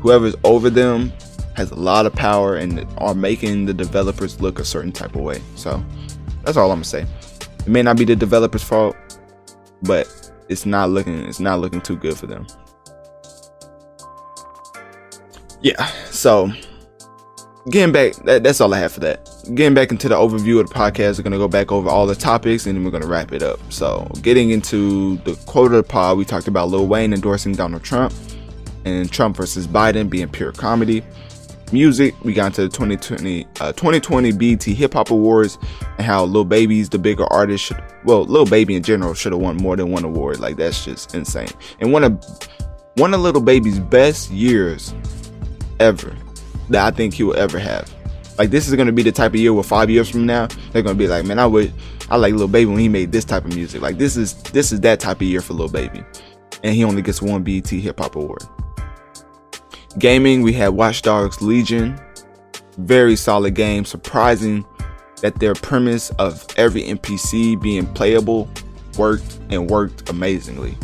whoever's 0.00 0.34
over 0.44 0.70
them 0.70 1.12
has 1.56 1.70
a 1.70 1.76
lot 1.76 2.04
of 2.04 2.12
power 2.12 2.56
and 2.56 2.86
are 2.98 3.14
making 3.14 3.66
the 3.66 3.74
developers 3.74 4.40
look 4.40 4.58
a 4.58 4.64
certain 4.64 4.92
type 4.92 5.14
of 5.14 5.22
way. 5.22 5.40
So 5.54 5.82
that's 6.44 6.56
all 6.56 6.70
I'm 6.70 6.76
gonna 6.76 6.84
say. 6.84 7.06
It 7.60 7.68
may 7.68 7.82
not 7.82 7.96
be 7.96 8.04
the 8.04 8.16
developers' 8.16 8.62
fault, 8.62 8.96
but 9.82 10.06
it's 10.48 10.66
not 10.66 10.90
looking 10.90 11.24
it's 11.26 11.40
not 11.40 11.60
looking 11.60 11.80
too 11.80 11.96
good 11.96 12.16
for 12.16 12.26
them 12.26 12.46
yeah, 15.64 15.86
so 16.10 16.52
getting 17.70 17.90
back, 17.90 18.12
that, 18.24 18.42
that's 18.42 18.60
all 18.60 18.74
I 18.74 18.78
have 18.78 18.92
for 18.92 19.00
that. 19.00 19.26
Getting 19.54 19.72
back 19.72 19.90
into 19.90 20.10
the 20.10 20.14
overview 20.14 20.60
of 20.60 20.68
the 20.68 20.74
podcast, 20.74 21.16
we're 21.18 21.24
gonna 21.24 21.38
go 21.38 21.48
back 21.48 21.72
over 21.72 21.88
all 21.88 22.06
the 22.06 22.14
topics 22.14 22.66
and 22.66 22.76
then 22.76 22.84
we're 22.84 22.90
gonna 22.90 23.06
wrap 23.06 23.32
it 23.32 23.42
up. 23.42 23.58
So, 23.72 24.06
getting 24.20 24.50
into 24.50 25.16
the 25.24 25.34
quote 25.46 25.72
of 25.72 25.78
the 25.78 25.82
pod, 25.82 26.18
we 26.18 26.26
talked 26.26 26.48
about 26.48 26.68
Lil 26.68 26.86
Wayne 26.86 27.14
endorsing 27.14 27.54
Donald 27.54 27.82
Trump 27.82 28.12
and 28.84 29.10
Trump 29.10 29.38
versus 29.38 29.66
Biden 29.66 30.10
being 30.10 30.28
pure 30.28 30.52
comedy. 30.52 31.02
Music, 31.74 32.14
we 32.22 32.32
got 32.32 32.46
into 32.46 32.62
the 32.62 32.68
2020 32.68 33.46
uh, 33.60 33.72
2020 33.72 34.30
BET 34.30 34.62
Hip 34.62 34.94
Hop 34.94 35.10
Awards 35.10 35.58
and 35.98 36.06
how 36.06 36.24
Lil 36.24 36.44
Baby's 36.44 36.88
the 36.88 37.00
bigger 37.00 37.30
artist 37.32 37.64
should, 37.64 37.82
well, 38.04 38.24
Lil 38.24 38.46
Baby 38.46 38.76
in 38.76 38.82
general 38.84 39.12
should 39.12 39.32
have 39.32 39.40
won 39.40 39.56
more 39.56 39.74
than 39.74 39.90
one 39.90 40.04
award. 40.04 40.38
Like 40.38 40.56
that's 40.56 40.84
just 40.84 41.16
insane. 41.16 41.48
And 41.80 41.92
one 41.92 42.04
of 42.04 42.24
one 42.94 43.12
of 43.12 43.20
Lil 43.20 43.40
Baby's 43.40 43.80
best 43.80 44.30
years 44.30 44.94
ever 45.80 46.16
that 46.70 46.86
I 46.86 46.96
think 46.96 47.12
he 47.12 47.24
will 47.24 47.36
ever 47.36 47.58
have. 47.58 47.92
Like 48.38 48.50
this 48.50 48.68
is 48.68 48.74
gonna 48.76 48.92
be 48.92 49.02
the 49.02 49.10
type 49.10 49.32
of 49.32 49.40
year 49.40 49.52
where 49.52 49.64
five 49.64 49.90
years 49.90 50.08
from 50.08 50.26
now 50.26 50.46
they're 50.72 50.82
gonna 50.82 50.94
be 50.94 51.08
like, 51.08 51.26
man, 51.26 51.40
I 51.40 51.46
would 51.46 51.72
I 52.08 52.16
like 52.16 52.34
Lil 52.34 52.46
Baby 52.46 52.70
when 52.70 52.78
he 52.78 52.88
made 52.88 53.10
this 53.10 53.24
type 53.24 53.44
of 53.44 53.52
music. 53.52 53.82
Like 53.82 53.98
this 53.98 54.16
is 54.16 54.40
this 54.44 54.70
is 54.70 54.80
that 54.82 55.00
type 55.00 55.16
of 55.16 55.22
year 55.22 55.40
for 55.40 55.54
Lil 55.54 55.68
Baby, 55.68 56.04
and 56.62 56.72
he 56.72 56.84
only 56.84 57.02
gets 57.02 57.20
one 57.20 57.42
BET 57.42 57.68
Hip 57.68 57.98
Hop 57.98 58.14
Award. 58.14 58.44
Gaming, 59.98 60.42
we 60.42 60.52
had 60.52 60.68
Watch 60.68 61.02
Dogs 61.02 61.40
Legion, 61.40 61.98
very 62.78 63.16
solid 63.16 63.54
game. 63.54 63.84
Surprising 63.84 64.64
that 65.22 65.38
their 65.38 65.54
premise 65.54 66.10
of 66.10 66.44
every 66.56 66.82
NPC 66.82 67.60
being 67.60 67.86
playable 67.94 68.48
worked 68.98 69.38
and 69.50 69.70
worked 69.70 70.08
amazingly. 70.08 70.76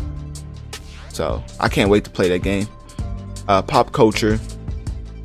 So 1.08 1.42
I 1.58 1.68
can't 1.68 1.90
wait 1.90 2.04
to 2.04 2.10
play 2.10 2.28
that 2.28 2.38
game. 2.38 2.66
Uh, 3.48 3.62
pop 3.62 3.92
culture, 3.92 4.38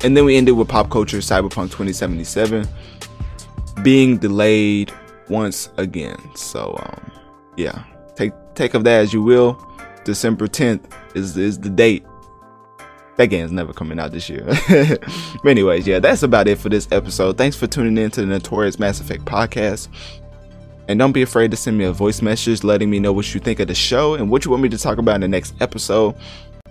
and 0.02 0.16
then 0.16 0.24
we 0.24 0.36
ended 0.36 0.56
with 0.56 0.68
pop 0.68 0.90
culture 0.90 1.18
Cyberpunk 1.18 1.70
2077 1.70 2.66
being 3.82 4.18
delayed 4.18 4.92
once 5.28 5.70
again. 5.76 6.18
So 6.34 6.76
um, 6.82 7.12
yeah, 7.56 7.84
take 8.16 8.32
take 8.54 8.74
of 8.74 8.84
that 8.84 9.00
as 9.00 9.12
you 9.12 9.22
will. 9.22 9.62
December 10.04 10.46
10th 10.48 10.84
is 11.14 11.36
is 11.36 11.58
the 11.58 11.70
date. 11.70 12.04
That 13.16 13.26
game's 13.26 13.52
never 13.52 13.72
coming 13.72 13.98
out 13.98 14.12
this 14.12 14.28
year. 14.28 14.44
but 15.42 15.48
anyways, 15.48 15.86
yeah, 15.86 16.00
that's 16.00 16.22
about 16.22 16.48
it 16.48 16.58
for 16.58 16.68
this 16.68 16.86
episode. 16.92 17.38
Thanks 17.38 17.56
for 17.56 17.66
tuning 17.66 17.96
in 17.96 18.10
to 18.10 18.20
the 18.20 18.26
Notorious 18.26 18.78
Mass 18.78 19.00
Effect 19.00 19.24
podcast. 19.24 19.88
And 20.88 20.98
don't 20.98 21.12
be 21.12 21.22
afraid 21.22 21.50
to 21.50 21.56
send 21.56 21.78
me 21.78 21.84
a 21.84 21.92
voice 21.92 22.20
message 22.20 22.62
letting 22.62 22.90
me 22.90 23.00
know 23.00 23.12
what 23.12 23.32
you 23.34 23.40
think 23.40 23.58
of 23.58 23.68
the 23.68 23.74
show 23.74 24.14
and 24.14 24.30
what 24.30 24.44
you 24.44 24.50
want 24.50 24.62
me 24.62 24.68
to 24.68 24.78
talk 24.78 24.98
about 24.98 25.16
in 25.16 25.22
the 25.22 25.28
next 25.28 25.54
episode. 25.60 26.14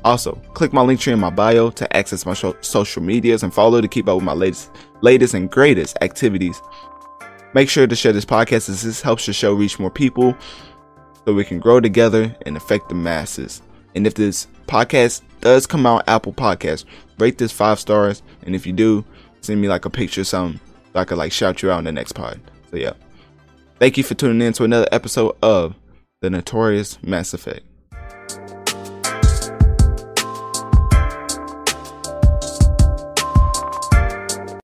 Also, 0.05 0.35
click 0.53 0.71
my 0.71 0.81
Linktree 0.81 1.13
in 1.13 1.19
my 1.19 1.31
bio 1.31 1.71
to 1.71 1.97
access 1.97 2.27
my 2.27 2.35
social 2.61 3.01
medias 3.01 3.41
and 3.41 3.51
follow 3.51 3.81
to 3.81 3.87
keep 3.87 4.07
up 4.07 4.15
with 4.15 4.23
my 4.23 4.33
latest, 4.33 4.69
latest 5.01 5.33
and 5.33 5.49
greatest 5.49 5.97
activities. 6.01 6.61
Make 7.55 7.69
sure 7.69 7.87
to 7.87 7.95
share 7.95 8.13
this 8.13 8.25
podcast 8.25 8.69
as 8.69 8.83
this 8.83 9.01
helps 9.01 9.25
the 9.25 9.33
show 9.33 9.53
reach 9.53 9.79
more 9.79 9.89
people 9.89 10.35
so 11.25 11.33
we 11.33 11.43
can 11.43 11.59
grow 11.59 11.79
together 11.79 12.35
and 12.45 12.55
affect 12.55 12.87
the 12.89 12.95
masses. 12.95 13.63
And 13.95 14.05
if 14.05 14.13
this 14.13 14.47
podcast 14.67 15.21
does 15.45 15.67
come 15.67 15.85
out 15.85 16.03
Apple 16.07 16.33
Podcast, 16.33 16.85
rate 17.19 17.37
this 17.37 17.51
five 17.51 17.79
stars. 17.79 18.23
And 18.41 18.55
if 18.55 18.65
you 18.65 18.73
do, 18.73 19.05
send 19.41 19.61
me 19.61 19.69
like 19.69 19.85
a 19.85 19.91
picture 19.91 20.21
or 20.21 20.25
something 20.25 20.59
so 20.91 20.99
I 20.99 21.05
could 21.05 21.19
like 21.19 21.31
shout 21.31 21.61
you 21.61 21.69
out 21.69 21.77
in 21.77 21.85
the 21.85 21.91
next 21.91 22.13
pod. 22.13 22.41
So 22.71 22.77
yeah. 22.77 22.93
Thank 23.77 23.95
you 23.95 24.03
for 24.03 24.15
tuning 24.15 24.45
in 24.45 24.53
to 24.53 24.63
another 24.63 24.87
episode 24.91 25.37
of 25.43 25.75
The 26.21 26.31
Notorious 26.31 26.97
Mass 27.03 27.33
Effect. 27.35 27.61